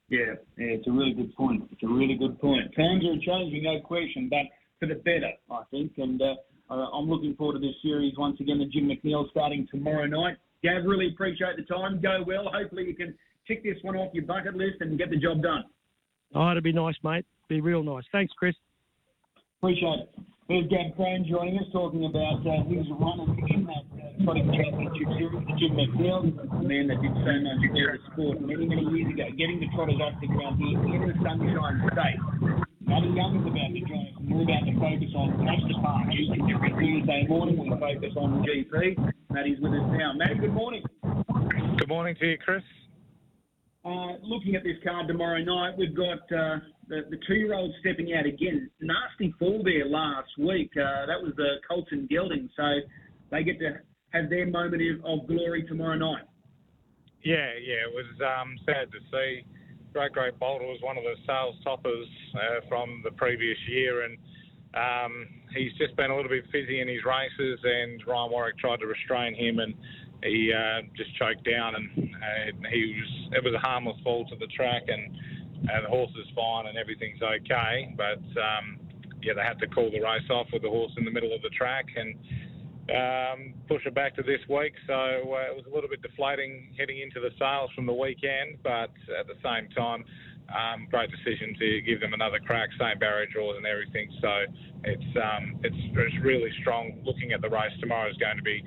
Yeah, 0.10 0.34
yeah, 0.58 0.74
it's 0.74 0.88
a 0.88 0.91
really 0.91 1.13
good 1.13 1.36
point. 1.36 1.69
It's 1.72 1.84
a 1.84 1.88
really 1.88 2.15
good 2.15 2.39
point. 2.41 2.76
Times 2.76 3.04
are 3.06 3.19
changing, 3.24 3.63
no 3.63 3.80
question, 3.82 4.28
but 4.28 4.45
for 4.80 4.88
the 4.88 4.95
better, 4.95 5.32
I 5.52 5.62
think. 5.69 5.91
And 5.98 6.19
uh, 6.19 6.34
uh, 6.72 6.74
I'm 6.74 7.08
looking 7.08 7.36
forward 7.36 7.54
to 7.54 7.60
this 7.60 7.76
series 7.84 8.13
once 8.17 8.39
again. 8.39 8.58
The 8.58 8.65
Jim 8.65 8.89
McNeil 8.89 9.30
starting 9.30 9.67
tomorrow 9.69 10.08
night. 10.08 10.38
Gav, 10.63 10.84
really 10.86 11.10
appreciate 11.13 11.58
the 11.58 11.63
time. 11.63 12.02
Go 12.02 12.24
well. 12.26 12.50
Hopefully 12.52 12.86
you 12.86 12.95
can 12.95 13.13
tick 13.48 13.63
this 13.63 13.78
one 13.84 13.95
off 13.95 14.13
your 14.13 14.26
bucket 14.26 14.56
list 14.56 14.78
and 14.82 14.98
get 14.98 15.12
the 15.12 15.17
job 15.17 15.43
done. 15.43 15.63
Oh, 16.36 16.52
it'd 16.52 16.63
be 16.63 16.74
nice, 16.74 16.96
mate. 17.04 17.26
Be 17.48 17.62
real 17.62 17.84
nice. 17.84 18.04
Thanks, 18.12 18.34
Chris. 18.38 18.56
Appreciate 19.60 20.00
it. 20.06 20.10
There's 20.50 20.65
Gav 20.65 20.98
Crane 20.98 21.30
joining 21.30 21.62
us, 21.62 21.70
talking 21.72 22.06
about 22.06 22.42
uh, 22.42 22.65
his 22.65 22.86
run 22.98 23.22
in 23.54 23.70
that 23.70 23.86
uh, 23.94 24.26
Trotting 24.26 24.50
Championship 24.50 25.06
Series, 25.13 25.46
the 25.46 25.54
Jim 25.62 25.78
McNeil, 25.78 26.26
a 26.26 26.63
man 26.65 26.89
that 26.89 26.98
did 27.06 27.13
so 27.22 27.34
much 27.38 27.62
for 27.70 27.86
the 27.86 28.02
sport 28.10 28.42
many, 28.42 28.65
many 28.65 28.82
years 28.98 29.13
ago, 29.13 29.30
getting 29.38 29.62
the 29.62 29.70
trotters 29.78 30.02
off 30.02 30.18
the 30.18 30.26
ground 30.26 30.58
here 30.58 30.74
in 30.74 31.06
the 31.06 31.13
Sunshine 31.22 31.78
State. 31.94 32.20
Matty 32.82 33.13
Young 33.13 33.38
is 33.38 33.46
about 33.46 33.70
to 33.70 33.82
join 33.86 34.10
us, 34.10 34.18
and 34.18 34.30
we're 34.34 34.50
about 34.50 34.65
to 34.65 34.74
focus 34.82 35.13
on 35.13 35.28
Gloucester 35.38 35.78
Park. 35.86 36.10
Each 36.18 36.34
and 36.34 36.50
every 36.50 36.74
Tuesday 36.82 37.22
morning, 37.30 37.54
we 37.62 37.70
focus 37.70 38.13
on 38.18 38.42
GP. 38.42 38.98
Matty's 39.30 39.62
with 39.62 39.78
us 39.78 39.86
now. 39.94 40.18
Matty, 40.18 40.42
good 40.42 40.58
morning. 40.58 40.82
Good 41.78 41.89
morning 41.89 42.18
to 42.18 42.26
you, 42.26 42.38
Chris. 42.42 42.65
Uh, 43.89 44.17
looking 44.21 44.56
at 44.56 44.63
this 44.63 44.78
card 44.84 45.08
tomorrow 45.08 45.39
night, 45.39 45.75
we've 45.75 45.95
got 45.95 46.19
uh, 46.32 46.60
the, 46.88 47.02
the 47.10 47.17
two-year-old 47.28 47.73
stepping 47.80 48.13
out 48.13 48.25
again. 48.25 48.69
Nasty 48.80 49.34
fall 49.39 49.63
there 49.63 49.88
last 49.88 50.30
week. 50.38 50.69
Uh, 50.78 51.08
that 51.08 51.19
was 51.19 51.34
the 51.38 51.56
Colton 51.67 52.08
Gelding, 52.08 52.49
so 52.56 52.63
they 53.32 53.43
get 53.43 53.58
to 53.60 53.80
have 54.12 54.30
their 54.30 54.45
moment 54.45 54.84
of, 54.84 55.06
of 55.06 55.28
glory 55.28 55.63
tomorrow 55.63 55.95
night. 55.95 56.23
Yeah, 57.23 57.49
yeah, 57.65 57.89
it 57.89 57.93
was 57.93 58.06
um, 58.21 58.60
sad 58.65 58.91
to 58.91 58.99
see. 59.12 59.43
Great 59.91 60.12
Great 60.12 60.38
Boulder 60.38 60.65
was 60.65 60.78
one 60.82 60.97
of 60.97 61.04
the 61.04 61.15
sales 61.25 61.56
toppers 61.63 62.08
uh, 62.36 62.67
from 62.67 63.02
the 63.04 63.12
previous 63.12 63.58
year, 63.67 64.04
and 64.04 64.17
um, 64.75 65.28
he's 65.56 65.73
just 65.80 65.95
been 65.95 66.12
a 66.12 66.15
little 66.15 66.30
bit 66.30 66.45
fizzy 66.52 66.80
in 66.80 66.88
his 66.88 67.04
races. 67.04 67.60
And 67.63 68.06
Ryan 68.06 68.32
Warwick 68.32 68.60
tried 68.60 68.82
to 68.82 68.86
restrain 68.86 69.34
him, 69.34 69.58
and 69.58 69.73
he 70.23 70.54
uh, 70.54 70.82
just 70.95 71.15
choked 71.17 71.43
down. 71.43 71.73
And 71.73 72.09
uh, 72.21 72.69
he 72.71 72.95
was 72.95 73.38
it 73.38 73.43
was 73.43 73.53
a 73.53 73.60
harmless 73.60 73.97
fall 74.03 74.25
to 74.25 74.36
the 74.36 74.47
track, 74.47 74.84
and 74.88 75.15
uh, 75.69 75.82
the 75.82 75.88
horse 75.88 76.12
is 76.19 76.27
fine, 76.36 76.67
and 76.67 76.77
everything's 76.77 77.21
okay. 77.21 77.93
But 77.97 78.23
um, 78.39 78.79
yeah, 79.21 79.34
they 79.34 79.41
had 79.41 79.60
to 79.60 79.67
call 79.67 79.91
the 79.91 80.01
race 80.01 80.29
off 80.29 80.47
with 80.53 80.62
the 80.62 80.69
horse 80.69 80.91
in 80.97 81.05
the 81.05 81.12
middle 81.12 81.34
of 81.34 81.41
the 81.41 81.49
track, 81.49 81.86
and 81.95 82.15
um, 82.89 83.53
push 83.67 83.86
it 83.86 83.93
back 83.93 84.15
to 84.15 84.23
this 84.23 84.41
week. 84.49 84.73
So 84.88 84.93
uh, 84.93 85.51
it 85.51 85.55
was 85.55 85.65
a 85.69 85.73
little 85.73 85.89
bit 85.89 86.01
deflating 86.01 86.73
heading 86.77 86.99
into 87.01 87.19
the 87.19 87.29
sales 87.38 87.69
from 87.75 87.86
the 87.86 87.93
weekend, 87.93 88.58
but 88.63 88.91
at 89.19 89.27
the 89.27 89.38
same 89.43 89.69
time, 89.75 90.03
um, 90.49 90.88
great 90.89 91.12
decision 91.12 91.53
to 91.60 91.82
give 91.82 92.01
them 92.01 92.13
another 92.13 92.39
crack, 92.39 92.69
same 92.79 92.97
barrier 92.97 93.27
draws 93.32 93.58
and 93.58 93.65
everything. 93.65 94.10
So 94.21 94.29
it's 94.84 95.12
um, 95.17 95.60
it's 95.63 95.77
it's 95.77 96.23
really 96.23 96.49
strong. 96.62 97.01
Looking 97.05 97.32
at 97.34 97.41
the 97.41 97.49
race 97.49 97.73
tomorrow 97.79 98.10
is 98.10 98.17
going 98.17 98.38
to 98.38 98.43
be 98.43 98.63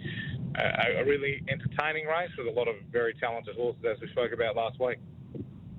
a, 0.54 1.02
a 1.02 1.04
really 1.04 1.42
entertaining 1.48 2.06
race 2.06 2.30
with 2.36 2.46
a 2.46 2.50
lot 2.58 2.68
of 2.68 2.76
very 2.90 3.14
talented 3.14 3.56
horses, 3.56 3.82
as 3.84 4.00
we 4.00 4.08
spoke 4.10 4.32
about 4.32 4.56
last 4.56 4.78
week. 4.80 4.98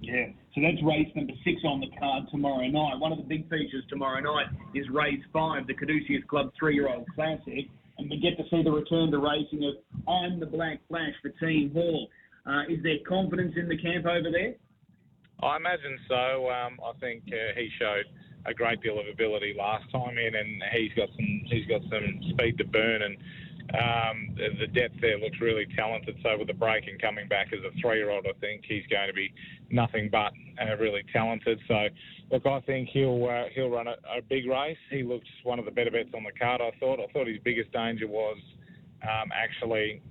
Yeah. 0.01 0.27
So 0.53 0.61
that's 0.61 0.83
race 0.83 1.07
number 1.15 1.33
six 1.43 1.61
on 1.63 1.79
the 1.79 1.87
card 1.97 2.25
tomorrow 2.29 2.67
night. 2.67 2.99
One 2.99 3.11
of 3.11 3.17
the 3.17 3.23
big 3.23 3.49
features 3.49 3.83
tomorrow 3.89 4.19
night 4.19 4.47
is 4.75 4.89
race 4.89 5.21
five, 5.31 5.65
the 5.65 5.73
Caduceus 5.73 6.23
Club 6.27 6.51
three-year-old 6.59 7.05
classic. 7.15 7.69
And 7.97 8.09
we 8.09 8.19
get 8.19 8.37
to 8.37 8.43
see 8.49 8.63
the 8.63 8.71
return 8.71 9.11
to 9.11 9.19
racing 9.19 9.63
of 9.63 9.75
I'm 10.07 10.39
the 10.39 10.45
Black 10.45 10.79
Flash 10.89 11.13
for 11.21 11.29
Team 11.45 11.71
Hall. 11.71 12.09
Uh, 12.45 12.63
is 12.67 12.83
there 12.83 12.97
confidence 13.07 13.53
in 13.55 13.69
the 13.69 13.77
camp 13.77 14.05
over 14.05 14.29
there? 14.31 14.55
I 15.41 15.55
imagine 15.57 15.97
so. 16.07 16.49
Um, 16.49 16.79
I 16.83 16.91
think 16.99 17.23
uh, 17.27 17.53
he 17.55 17.69
showed 17.79 18.05
a 18.45 18.53
great 18.53 18.81
deal 18.81 18.99
of 18.99 19.07
ability 19.07 19.55
last 19.57 19.89
time 19.91 20.17
in, 20.17 20.35
and 20.35 20.61
he's 20.73 20.91
got 20.97 21.09
some 21.15 21.41
he's 21.45 21.65
got 21.67 21.81
some 21.83 22.19
speed 22.31 22.57
to 22.57 22.65
burn, 22.65 23.03
and 23.03 23.15
um, 23.71 24.35
the, 24.35 24.67
depth 24.67 24.95
there 25.01 25.17
looks 25.17 25.39
really 25.39 25.65
talented. 25.75 26.17
So 26.21 26.37
with 26.37 26.47
the 26.47 26.53
break 26.53 26.87
and 26.87 27.01
coming 27.01 27.27
back 27.27 27.47
as 27.53 27.59
a 27.59 27.71
three-year-old, 27.81 28.25
I 28.27 28.37
think 28.39 28.63
he's 28.67 28.85
going 28.87 29.07
to 29.07 29.13
be 29.13 29.33
nothing 29.69 30.09
but 30.11 30.33
uh, 30.61 30.75
really 30.77 31.03
talented. 31.13 31.59
So 31.67 31.87
look, 32.31 32.45
I 32.45 32.59
think 32.61 32.89
he'll 32.89 33.25
uh, 33.25 33.45
he'll 33.55 33.69
run 33.69 33.87
a, 33.87 33.95
a 34.17 34.21
big 34.29 34.47
race. 34.47 34.77
He 34.91 35.03
looks 35.03 35.27
one 35.43 35.59
of 35.59 35.65
the 35.65 35.71
better 35.71 35.91
bets 35.91 36.09
on 36.13 36.23
the 36.23 36.31
card. 36.31 36.61
I 36.61 36.71
thought 36.79 36.99
I 36.99 37.11
thought 37.13 37.27
his 37.27 37.39
biggest 37.43 37.71
danger 37.71 38.07
was 38.07 38.37
um, 39.03 39.31
actually 39.33 40.01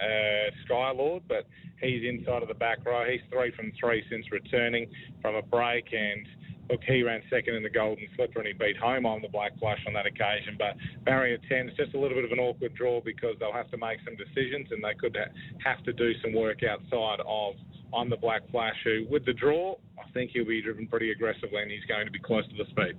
uh, 0.00 0.50
Skylord, 0.66 1.22
but 1.28 1.46
he's 1.80 2.02
inside 2.08 2.42
of 2.42 2.48
the 2.48 2.54
back 2.54 2.84
row. 2.84 3.04
He's 3.08 3.20
three 3.30 3.52
from 3.54 3.70
three 3.78 4.02
since 4.10 4.30
returning 4.32 4.90
from 5.20 5.34
a 5.34 5.42
break, 5.42 5.92
and 5.92 6.26
look, 6.70 6.80
he 6.86 7.02
ran 7.02 7.22
second 7.30 7.54
in 7.54 7.62
the 7.62 7.70
Golden 7.70 8.06
Slipper 8.16 8.38
and 8.40 8.48
he 8.48 8.52
beat 8.52 8.76
home 8.76 9.06
on 9.06 9.22
the 9.22 9.28
Black 9.28 9.58
Flash 9.58 9.78
on 9.86 9.92
that 9.94 10.06
occasion. 10.06 10.56
But 10.58 10.76
barrier 11.04 11.38
10 11.48 11.68
is 11.68 11.76
just 11.76 11.94
a 11.94 11.98
little 11.98 12.16
bit 12.16 12.24
of 12.24 12.32
an 12.32 12.38
awkward 12.38 12.74
draw 12.74 13.00
because 13.04 13.36
they'll 13.38 13.52
have 13.52 13.70
to 13.70 13.76
make 13.76 13.98
some 14.04 14.16
decisions 14.16 14.68
and 14.70 14.82
they 14.82 14.94
could 14.98 15.16
ha- 15.16 15.32
have 15.64 15.84
to 15.84 15.92
do 15.92 16.12
some 16.22 16.32
work 16.32 16.60
outside 16.62 17.20
of 17.26 17.54
on 17.92 18.10
the 18.10 18.16
Black 18.16 18.42
Flash, 18.50 18.74
who, 18.82 19.06
with 19.08 19.24
the 19.24 19.32
draw, 19.32 19.76
I 19.98 20.10
think 20.12 20.32
he'll 20.32 20.44
be 20.44 20.60
driven 20.60 20.88
pretty 20.88 21.12
aggressively 21.12 21.62
and 21.62 21.70
he's 21.70 21.84
going 21.86 22.06
to 22.06 22.12
be 22.12 22.18
close 22.18 22.44
to 22.48 22.56
the 22.56 22.68
speed. 22.70 22.96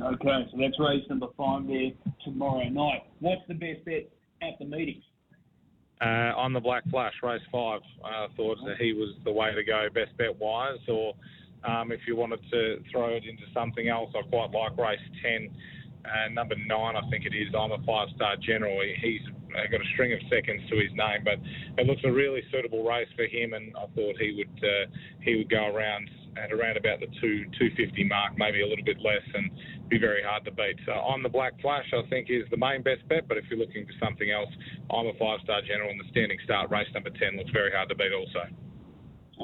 Okay, 0.00 0.48
so 0.50 0.56
that's 0.58 0.80
race 0.80 1.04
number 1.08 1.26
five 1.36 1.66
there 1.66 1.92
tomorrow 2.24 2.68
night. 2.68 3.02
What's 3.20 3.42
the 3.46 3.54
best 3.54 3.84
bet 3.84 4.10
at 4.40 4.58
the 4.58 4.64
meetings? 4.64 5.04
Uh, 6.00 6.32
on 6.34 6.52
the 6.52 6.58
Black 6.58 6.82
Flash, 6.90 7.12
race 7.22 7.42
five, 7.52 7.80
I 8.04 8.24
uh, 8.24 8.28
thought 8.36 8.58
that 8.66 8.76
he 8.80 8.92
was 8.92 9.14
the 9.24 9.30
way 9.30 9.54
to 9.54 9.62
go, 9.62 9.86
best 9.94 10.16
bet 10.16 10.36
wise, 10.36 10.78
or 10.88 11.14
um, 11.64 11.92
if 11.92 12.00
you 12.06 12.16
wanted 12.16 12.40
to 12.50 12.82
throw 12.90 13.08
it 13.08 13.24
into 13.24 13.44
something 13.54 13.88
else, 13.88 14.10
I 14.16 14.22
quite 14.28 14.50
like 14.50 14.76
race 14.76 15.00
10. 15.22 15.50
Uh, 16.04 16.28
number 16.32 16.56
nine, 16.66 16.96
I 16.96 17.08
think 17.10 17.26
it 17.26 17.34
is. 17.34 17.54
I'm 17.54 17.70
a 17.70 17.78
five-star 17.86 18.36
general. 18.42 18.80
He's 19.00 19.22
got 19.70 19.80
a 19.80 19.88
string 19.94 20.12
of 20.12 20.18
seconds 20.28 20.62
to 20.68 20.76
his 20.76 20.90
name, 20.94 21.22
but 21.22 21.38
it 21.78 21.86
looks 21.86 22.02
a 22.04 22.10
really 22.10 22.42
suitable 22.50 22.82
race 22.82 23.08
for 23.14 23.24
him, 23.24 23.54
and 23.54 23.72
I 23.76 23.86
thought 23.94 24.18
he 24.18 24.34
would 24.34 24.56
uh, 24.64 24.90
he 25.22 25.36
would 25.36 25.50
go 25.50 25.70
around 25.70 26.10
at 26.36 26.50
around 26.50 26.76
about 26.76 26.98
the 26.98 27.06
two 27.20 27.44
250 27.54 28.04
mark, 28.04 28.32
maybe 28.36 28.62
a 28.62 28.66
little 28.66 28.84
bit 28.84 28.98
less, 28.98 29.22
and 29.34 29.50
be 29.88 29.98
very 29.98 30.22
hard 30.24 30.44
to 30.46 30.50
beat. 30.50 30.80
So 30.86 30.92
on 30.92 31.22
the 31.22 31.28
Black 31.28 31.52
Flash, 31.60 31.86
I 31.92 32.02
think 32.08 32.30
is 32.30 32.48
the 32.50 32.56
main 32.56 32.82
best 32.82 33.06
bet. 33.08 33.28
But 33.28 33.36
if 33.36 33.44
you're 33.50 33.60
looking 33.60 33.86
for 33.86 33.94
something 34.02 34.30
else, 34.30 34.50
I'm 34.90 35.06
a 35.06 35.14
five-star 35.20 35.62
general, 35.68 35.90
and 35.90 36.00
the 36.00 36.08
standing 36.10 36.38
start 36.44 36.70
race 36.70 36.88
number 36.94 37.10
10 37.10 37.36
looks 37.36 37.50
very 37.52 37.70
hard 37.70 37.88
to 37.90 37.94
beat 37.94 38.10
also. 38.10 38.48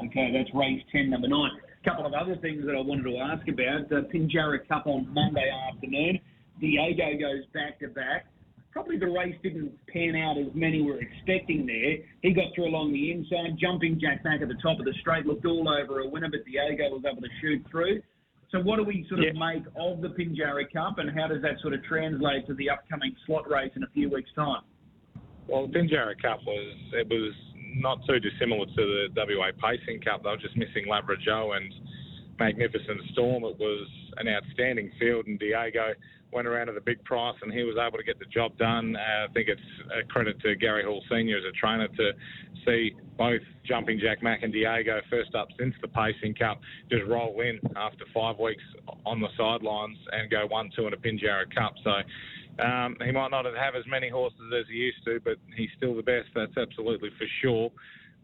Okay, 0.06 0.32
that's 0.32 0.50
race 0.54 0.82
10, 0.90 1.10
number 1.10 1.28
nine. 1.28 1.52
A 1.80 1.88
couple 1.88 2.06
of 2.06 2.12
other 2.12 2.36
things 2.36 2.64
that 2.66 2.74
I 2.74 2.80
wanted 2.80 3.04
to 3.04 3.18
ask 3.18 3.46
about. 3.48 3.88
The 3.88 4.08
Pinjarra 4.12 4.66
Cup 4.66 4.86
on 4.86 5.12
Monday 5.12 5.50
afternoon. 5.70 6.18
Diego 6.60 7.18
goes 7.18 7.44
back 7.54 7.78
to 7.80 7.88
back. 7.88 8.26
Probably 8.72 8.98
the 8.98 9.06
race 9.06 9.36
didn't 9.42 9.72
pan 9.86 10.14
out 10.16 10.36
as 10.38 10.52
many 10.54 10.82
were 10.82 11.00
expecting 11.00 11.66
there. 11.66 12.04
He 12.22 12.32
got 12.32 12.54
through 12.54 12.68
along 12.68 12.92
the 12.92 13.12
inside, 13.12 13.58
jumping 13.60 13.98
Jack 14.00 14.24
Mack 14.24 14.42
at 14.42 14.48
the 14.48 14.58
top 14.62 14.78
of 14.78 14.84
the 14.84 14.94
straight, 15.00 15.26
looked 15.26 15.46
all 15.46 15.68
over 15.68 16.00
a 16.00 16.08
winner, 16.08 16.28
but 16.30 16.44
Diego 16.44 16.90
was 16.90 17.02
able 17.10 17.22
to 17.22 17.28
shoot 17.40 17.64
through. 17.70 18.02
So 18.50 18.60
what 18.60 18.76
do 18.76 18.84
we 18.84 19.06
sort 19.08 19.24
of 19.24 19.34
make 19.34 19.64
of 19.76 20.00
the 20.00 20.08
Pinjarra 20.08 20.70
Cup, 20.72 20.98
and 20.98 21.10
how 21.10 21.28
does 21.28 21.42
that 21.42 21.60
sort 21.60 21.74
of 21.74 21.82
translate 21.84 22.46
to 22.46 22.54
the 22.54 22.70
upcoming 22.70 23.14
slot 23.26 23.48
race 23.50 23.72
in 23.76 23.82
a 23.82 23.88
few 23.92 24.10
weeks' 24.10 24.30
time? 24.34 24.62
Well, 25.46 25.66
the 25.66 25.78
Pinjarra 25.78 26.20
Cup 26.20 26.40
was 26.46 26.76
it 26.92 27.08
was 27.08 27.34
not 27.74 27.98
too 28.06 28.18
dissimilar 28.20 28.66
to 28.66 28.72
the 28.74 29.08
WA 29.16 29.50
Pacing 29.60 30.00
Cup. 30.00 30.22
They 30.22 30.30
were 30.30 30.36
just 30.36 30.56
missing 30.56 30.86
Lavra 30.88 31.16
Joe 31.18 31.52
and 31.52 31.72
Magnificent 32.38 33.00
Storm. 33.12 33.44
It 33.44 33.58
was 33.58 33.88
an 34.16 34.28
outstanding 34.28 34.90
field, 34.98 35.26
and 35.26 35.38
Diego 35.38 35.94
went 36.32 36.46
around 36.46 36.68
at 36.68 36.76
a 36.76 36.80
big 36.80 37.02
price 37.04 37.36
and 37.42 37.52
he 37.52 37.62
was 37.62 37.76
able 37.76 37.96
to 37.96 38.04
get 38.04 38.18
the 38.18 38.26
job 38.26 38.56
done. 38.58 38.96
Uh, 38.96 39.26
I 39.28 39.32
think 39.32 39.48
it's 39.48 39.60
a 39.98 40.06
credit 40.06 40.38
to 40.40 40.54
Gary 40.56 40.84
Hall 40.84 41.02
Senior 41.10 41.38
as 41.38 41.44
a 41.44 41.52
trainer 41.52 41.88
to 41.88 42.12
see 42.66 42.94
both 43.16 43.40
Jumping 43.64 43.98
Jack 43.98 44.22
Mack 44.22 44.42
and 44.42 44.52
Diego 44.52 45.00
first 45.08 45.34
up 45.34 45.48
since 45.58 45.74
the 45.80 45.88
Pacing 45.88 46.34
Cup 46.34 46.60
just 46.90 47.04
roll 47.06 47.40
in 47.40 47.58
after 47.76 48.04
five 48.12 48.38
weeks 48.38 48.62
on 49.06 49.20
the 49.20 49.28
sidelines 49.38 49.96
and 50.12 50.30
go 50.30 50.46
one 50.46 50.70
two 50.76 50.86
in 50.86 50.92
a 50.92 50.96
Pinjarra 50.96 51.52
Cup. 51.54 51.74
So. 51.82 51.92
Um, 52.58 52.96
he 53.04 53.12
might 53.12 53.30
not 53.30 53.44
have 53.44 53.74
as 53.76 53.84
many 53.86 54.08
horses 54.08 54.52
as 54.58 54.66
he 54.68 54.74
used 54.74 55.04
to, 55.04 55.20
but 55.24 55.36
he's 55.56 55.70
still 55.76 55.94
the 55.94 56.02
best. 56.02 56.28
That's 56.34 56.56
absolutely 56.56 57.10
for 57.18 57.26
sure. 57.40 57.70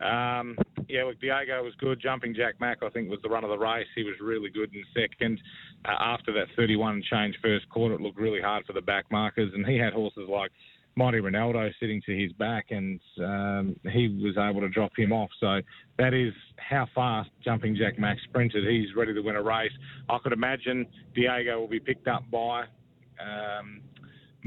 Um, 0.01 0.57
yeah, 0.89 1.05
look, 1.05 1.21
Diego 1.21 1.63
was 1.63 1.73
good. 1.79 2.01
Jumping 2.01 2.35
Jack 2.35 2.61
Mack, 2.61 2.79
I 2.83 2.89
think, 2.91 3.09
was 3.09 3.21
the 3.23 3.29
run 3.29 3.45
of 3.45 3.51
the 3.51 3.59
race. 3.59 3.87
He 3.95 4.03
was 4.03 4.15
really 4.21 4.51
good 4.51 4.75
in 4.75 4.85
second. 4.93 5.41
Uh, 5.85 5.95
after 6.01 6.33
that 6.33 6.47
31 6.57 7.03
change 7.11 7.37
first 7.41 7.69
quarter, 7.69 7.95
it 7.95 8.01
looked 8.01 8.19
really 8.19 8.41
hard 8.41 8.67
for 8.67 8.73
the 8.73 8.83
back 8.83 9.05
markers, 9.11 9.53
and 9.55 9.65
he 9.65 9.79
had 9.79 9.93
horses 9.93 10.29
like 10.29 10.51
Mighty 10.97 11.19
Ronaldo 11.19 11.71
sitting 11.81 12.03
to 12.07 12.17
his 12.17 12.33
back, 12.33 12.67
and 12.71 13.01
um, 13.21 13.77
he 13.93 14.09
was 14.23 14.37
able 14.37 14.61
to 14.61 14.69
drop 14.69 14.93
him 14.97 15.13
off. 15.13 15.31
So 15.41 15.61
that 15.99 16.13
is 16.13 16.33
how 16.57 16.87
fast 16.95 17.31
Jumping 17.45 17.77
Jack 17.77 17.99
Mack 17.99 18.19
sprinted. 18.25 18.65
He's 18.69 18.95
ready 18.97 19.15
to 19.15 19.21
win 19.21 19.37
a 19.37 19.43
race. 19.43 19.73
I 20.09 20.19
could 20.19 20.33
imagine 20.33 20.87
Diego 21.15 21.61
will 21.61 21.69
be 21.69 21.81
picked 21.81 22.09
up 22.09 22.25
by 22.31 22.65
um, 23.21 23.81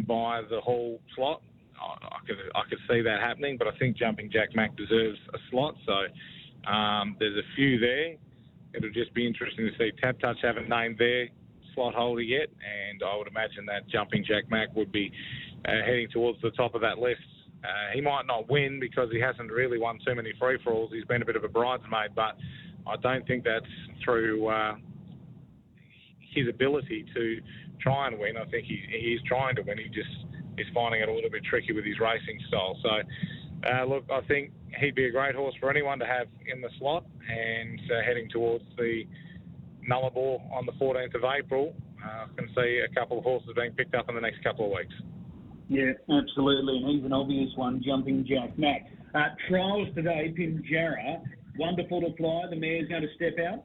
by 0.06 0.42
the 0.50 0.62
whole 0.62 1.00
slot. 1.16 1.42
I, 1.80 2.26
could 2.26 2.38
I 2.56 2.62
could 2.70 2.80
see 2.90 3.02
that 3.02 3.20
happening, 3.22 3.58
but 3.58 3.68
I 3.68 3.78
think 3.78 3.98
Jumping 3.98 4.32
Jack 4.32 4.56
Mack 4.56 4.76
deserves 4.76 5.20
a 5.34 5.38
slot. 5.52 5.76
So 5.86 6.70
um, 6.70 7.16
there's 7.20 7.38
a 7.38 7.48
few 7.56 7.80
there. 7.80 8.16
It'll 8.74 8.92
just 8.92 9.14
be 9.14 9.26
interesting 9.26 9.66
to 9.66 9.72
see. 9.78 9.92
Tap 10.02 10.20
Touch 10.20 10.38
haven't 10.42 10.70
named 10.70 10.98
their 10.98 11.28
slot 11.74 11.94
holder 11.94 12.22
yet, 12.22 12.50
and 12.50 13.02
I 13.04 13.16
would 13.16 13.28
imagine 13.28 13.66
that 13.68 13.88
Jumping 13.88 14.26
Jack 14.28 14.50
Mack 14.50 14.76
would 14.76 14.92
be 14.92 15.12
uh, 15.66 15.72
heading 15.86 16.08
towards 16.12 16.42
the 16.42 16.52
top 16.52 16.76
of 16.76 16.82
that 16.82 16.98
list. 16.98 17.22
Uh, 17.64 17.94
he 17.94 18.02
might 18.02 18.26
not 18.28 18.50
win 18.50 18.80
because 18.80 19.10
he 19.12 19.20
hasn't 19.20 19.52
really 19.52 19.80
won 19.80 20.00
too 20.06 20.16
many 20.16 20.32
free 20.40 20.58
for 20.64 20.74
alls. 20.74 20.92
He's 20.94 21.06
been 21.06 21.22
a 21.22 21.26
bit 21.26 21.36
of 21.36 21.44
a 21.44 21.48
bridesmaid, 21.48 22.16
but 22.16 22.38
I 22.86 22.96
don't 23.02 23.26
think 23.28 23.44
that's 23.44 23.66
through 24.04 24.48
uh, 24.48 24.76
his 26.38 26.48
ability 26.48 27.06
to 27.14 27.42
try 27.80 28.08
and 28.08 28.20
win. 28.20 28.38
I 28.38 28.46
think 28.46 28.66
he, 28.66 28.82
he's 28.90 29.20
trying 29.28 29.56
to 29.56 29.62
win. 29.62 29.78
He 29.78 29.90
just 29.90 30.10
is 30.58 30.68
finding 30.74 31.02
it 31.02 31.10
a 31.10 31.14
little 31.14 31.30
bit 31.30 31.44
tricky 31.44 31.74
with 31.74 31.86
his 31.86 32.00
racing 32.00 32.40
style. 32.48 32.78
So, 32.82 32.90
uh, 33.70 33.86
look, 33.86 34.06
I 34.12 34.22
think 34.28 34.52
he'd 34.80 34.96
be 34.96 35.06
a 35.06 35.12
great 35.12 35.36
horse 35.36 35.56
for 35.60 35.70
anyone 35.70 36.00
to 36.00 36.06
have 36.06 36.28
in 36.52 36.62
the 36.62 36.70
slot 36.80 37.06
and 37.30 37.80
uh, 37.92 38.04
heading 38.06 38.30
towards 38.30 38.64
the 38.78 39.04
Nullarbor 39.90 40.40
on 40.52 40.66
the 40.66 40.74
14th 40.74 41.16
of 41.16 41.24
April. 41.24 41.74
Uh, 42.04 42.26
I 42.26 42.28
can 42.36 42.50
see 42.56 42.82
a 42.90 42.94
couple 42.94 43.18
of 43.18 43.24
horses 43.24 43.50
being 43.56 43.72
picked 43.72 43.96
up 43.96 44.10
in 44.10 44.16
the 44.16 44.22
next 44.22 44.44
couple 44.44 44.66
of 44.66 44.72
weeks. 44.72 44.94
Yeah, 45.70 45.92
absolutely. 46.10 46.78
And 46.78 46.96
he's 46.96 47.06
an 47.06 47.14
obvious 47.14 47.50
one, 47.56 47.82
jumping 47.86 48.26
Jack 48.28 48.58
Mack. 48.58 48.88
Uh, 49.14 49.30
trials 49.50 49.88
today, 49.96 50.34
Pim 50.36 50.64
Pinjarra. 50.64 51.22
Wonderful 51.58 52.02
to 52.02 52.16
fly. 52.16 52.44
The 52.50 52.56
mare's 52.56 52.88
going 52.88 53.02
to 53.02 53.14
step 53.16 53.36
out. 53.46 53.64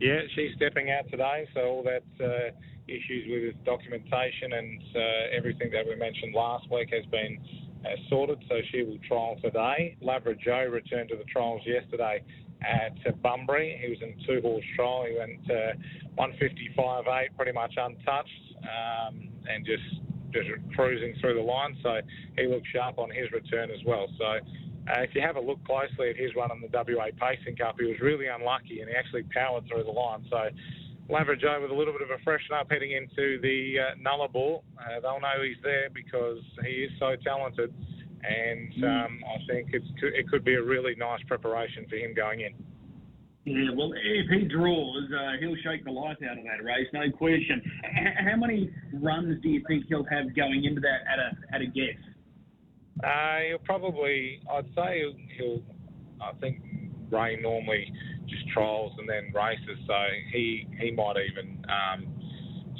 Yeah, 0.00 0.20
she's 0.34 0.50
stepping 0.56 0.90
out 0.90 1.10
today. 1.10 1.46
So 1.54 1.60
all 1.60 1.84
that 1.84 2.24
uh, 2.24 2.50
issues 2.88 3.26
with 3.28 3.64
documentation 3.64 4.52
and 4.52 4.80
uh, 4.94 5.36
everything 5.36 5.70
that 5.72 5.86
we 5.86 5.96
mentioned 5.96 6.34
last 6.34 6.70
week 6.70 6.90
has 6.92 7.04
been 7.06 7.38
uh, 7.84 7.96
sorted, 8.08 8.42
so 8.48 8.56
she 8.72 8.82
will 8.82 8.98
trial 9.06 9.36
today. 9.42 9.96
Lavra 10.00 10.34
Joe 10.34 10.66
returned 10.70 11.10
to 11.10 11.16
the 11.16 11.24
trials 11.24 11.62
yesterday 11.66 12.22
at 12.62 13.22
Bunbury. 13.22 13.78
He 13.82 13.90
was 13.90 13.98
in 14.02 14.14
two-horse 14.26 14.64
trial. 14.74 15.06
He 15.08 15.16
went 15.18 15.40
uh, 15.50 15.74
155.8, 16.18 17.04
pretty 17.36 17.52
much 17.52 17.74
untouched, 17.76 18.30
um, 18.62 19.28
and 19.48 19.64
just 19.64 19.82
just 20.32 20.48
cruising 20.74 21.14
through 21.20 21.34
the 21.34 21.40
line. 21.40 21.76
So 21.82 22.00
he 22.36 22.48
looked 22.48 22.66
sharp 22.72 22.98
on 22.98 23.08
his 23.08 23.30
return 23.30 23.70
as 23.70 23.78
well. 23.86 24.08
So 24.18 24.40
uh, 24.88 25.00
if 25.00 25.14
you 25.14 25.22
have 25.22 25.36
a 25.36 25.40
look 25.40 25.62
closely 25.64 26.10
at 26.10 26.16
his 26.16 26.34
run 26.34 26.50
on 26.50 26.60
the 26.60 26.68
WA 26.68 27.06
Pacing 27.18 27.56
Cup, 27.56 27.76
he 27.78 27.86
was 27.86 27.98
really 28.00 28.26
unlucky 28.26 28.80
and 28.80 28.88
he 28.88 28.94
actually 28.94 29.22
powered 29.34 29.66
through 29.66 29.84
the 29.84 29.90
line. 29.90 30.24
So 30.30 30.50
Lavra 31.08 31.36
with 31.60 31.70
a 31.70 31.74
little 31.74 31.92
bit 31.92 32.02
of 32.02 32.10
a 32.10 32.22
freshen 32.22 32.54
up 32.54 32.70
heading 32.70 32.92
into 32.92 33.40
the 33.40 33.76
uh, 33.80 33.94
Nullarbor. 34.00 34.62
Uh, 34.78 35.00
they'll 35.00 35.20
know 35.20 35.42
he's 35.42 35.60
there 35.62 35.88
because 35.92 36.38
he 36.62 36.88
is 36.88 36.92
so 36.98 37.14
talented, 37.22 37.72
and 38.22 38.72
mm. 38.72 39.06
um, 39.06 39.20
I 39.24 39.52
think 39.52 39.70
it's, 39.72 39.86
it 40.02 40.28
could 40.28 40.44
be 40.44 40.54
a 40.54 40.62
really 40.62 40.94
nice 40.96 41.20
preparation 41.28 41.86
for 41.88 41.96
him 41.96 42.14
going 42.14 42.40
in. 42.40 42.54
Yeah, 43.44 43.76
well, 43.76 43.92
if 43.92 44.30
he 44.30 44.48
draws, 44.48 45.04
uh, 45.12 45.32
he'll 45.38 45.56
shake 45.62 45.84
the 45.84 45.90
life 45.90 46.16
out 46.24 46.38
of 46.38 46.44
that 46.44 46.64
race, 46.64 46.88
no 46.94 47.10
question. 47.10 47.60
H- 47.84 48.16
how 48.26 48.36
many 48.36 48.70
runs 48.94 49.42
do 49.42 49.50
you 49.50 49.62
think 49.68 49.84
he'll 49.86 50.04
have 50.04 50.34
going 50.34 50.64
into 50.64 50.80
that 50.80 51.04
at 51.12 51.18
a 51.18 51.54
at 51.54 51.60
a 51.60 51.66
guess? 51.66 52.00
Uh, 53.02 53.38
he'll 53.48 53.58
probably, 53.58 54.40
I'd 54.50 54.66
say 54.74 55.00
he'll, 55.00 55.16
he'll 55.36 55.62
I 56.22 56.32
think 56.40 56.60
Ray 57.10 57.38
normally 57.40 57.92
just 58.28 58.48
trials 58.48 58.92
and 58.98 59.08
then 59.08 59.32
races. 59.34 59.78
So 59.86 59.94
he 60.32 60.66
he 60.80 60.90
might 60.90 61.16
even 61.30 61.64
um, 61.68 62.06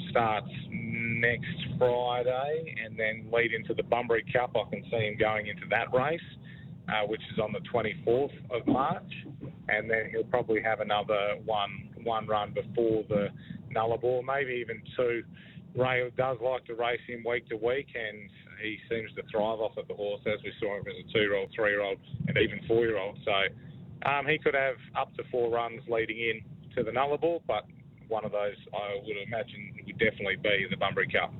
start 0.09 0.43
next 0.71 1.55
Friday 1.77 2.75
and 2.83 2.97
then 2.97 3.27
lead 3.31 3.53
into 3.53 3.73
the 3.73 3.83
Bunbury 3.83 4.25
Cup. 4.33 4.55
I 4.55 4.69
can 4.69 4.83
see 4.89 5.07
him 5.07 5.17
going 5.19 5.47
into 5.47 5.63
that 5.69 5.93
race, 5.93 6.19
uh, 6.89 7.05
which 7.07 7.21
is 7.33 7.39
on 7.39 7.53
the 7.53 7.59
24th 7.69 8.31
of 8.51 8.67
March, 8.67 9.11
and 9.69 9.89
then 9.89 10.09
he'll 10.11 10.23
probably 10.23 10.61
have 10.61 10.79
another 10.79 11.35
one 11.45 11.89
one 12.03 12.27
run 12.27 12.53
before 12.53 13.03
the 13.09 13.29
Nullarbor, 13.75 14.21
maybe 14.23 14.53
even 14.53 14.81
two. 14.95 15.23
Ray 15.75 16.09
does 16.15 16.37
like 16.41 16.63
to 16.65 16.75
race 16.75 17.01
him 17.07 17.23
week 17.27 17.49
to 17.49 17.55
week, 17.55 17.87
and 17.95 18.29
he 18.65 18.77
seems 18.89 19.13
to 19.15 19.23
thrive 19.31 19.59
off 19.59 19.77
of 19.77 19.87
the 19.87 19.93
horse, 19.93 20.21
as 20.25 20.39
we 20.43 20.51
saw 20.59 20.77
him 20.77 20.85
as 20.87 20.95
a 20.97 21.13
two-year-old, 21.13 21.49
three-year-old, 21.55 21.97
and 22.27 22.37
even 22.37 22.59
four-year-old. 22.67 23.17
So 23.23 24.09
um, 24.09 24.25
he 24.27 24.37
could 24.37 24.55
have 24.55 24.75
up 24.97 25.15
to 25.15 25.23
four 25.31 25.51
runs 25.51 25.81
leading 25.87 26.17
in 26.17 26.41
to 26.75 26.83
the 26.83 26.91
Nullarbor, 26.91 27.41
but 27.47 27.65
one 28.07 28.25
of 28.25 28.31
those 28.31 28.55
I 28.73 28.99
would 29.05 29.17
imagine 29.25 29.73
would 29.85 29.97
definitely 29.97 30.37
be 30.41 30.63
in 30.63 30.69
the 30.69 30.77
Bunbury 30.77 31.07
Cup. 31.07 31.33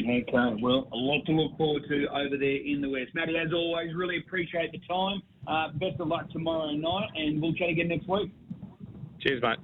Okay, 0.00 0.60
well, 0.60 0.88
a 0.92 0.96
lot 0.96 1.24
to 1.26 1.32
look 1.32 1.56
forward 1.56 1.84
to 1.88 2.06
over 2.08 2.36
there 2.36 2.58
in 2.66 2.80
the 2.80 2.90
West. 2.90 3.14
Matty, 3.14 3.36
as 3.36 3.52
always, 3.52 3.94
really 3.94 4.18
appreciate 4.18 4.72
the 4.72 4.80
time. 4.88 5.22
Uh, 5.46 5.68
best 5.78 6.00
of 6.00 6.08
luck 6.08 6.28
tomorrow 6.30 6.72
night, 6.72 7.10
and 7.14 7.40
we'll 7.40 7.54
chat 7.54 7.68
again 7.68 7.88
next 7.88 8.08
week. 8.08 8.32
Cheers, 9.20 9.40
mate. 9.40 9.58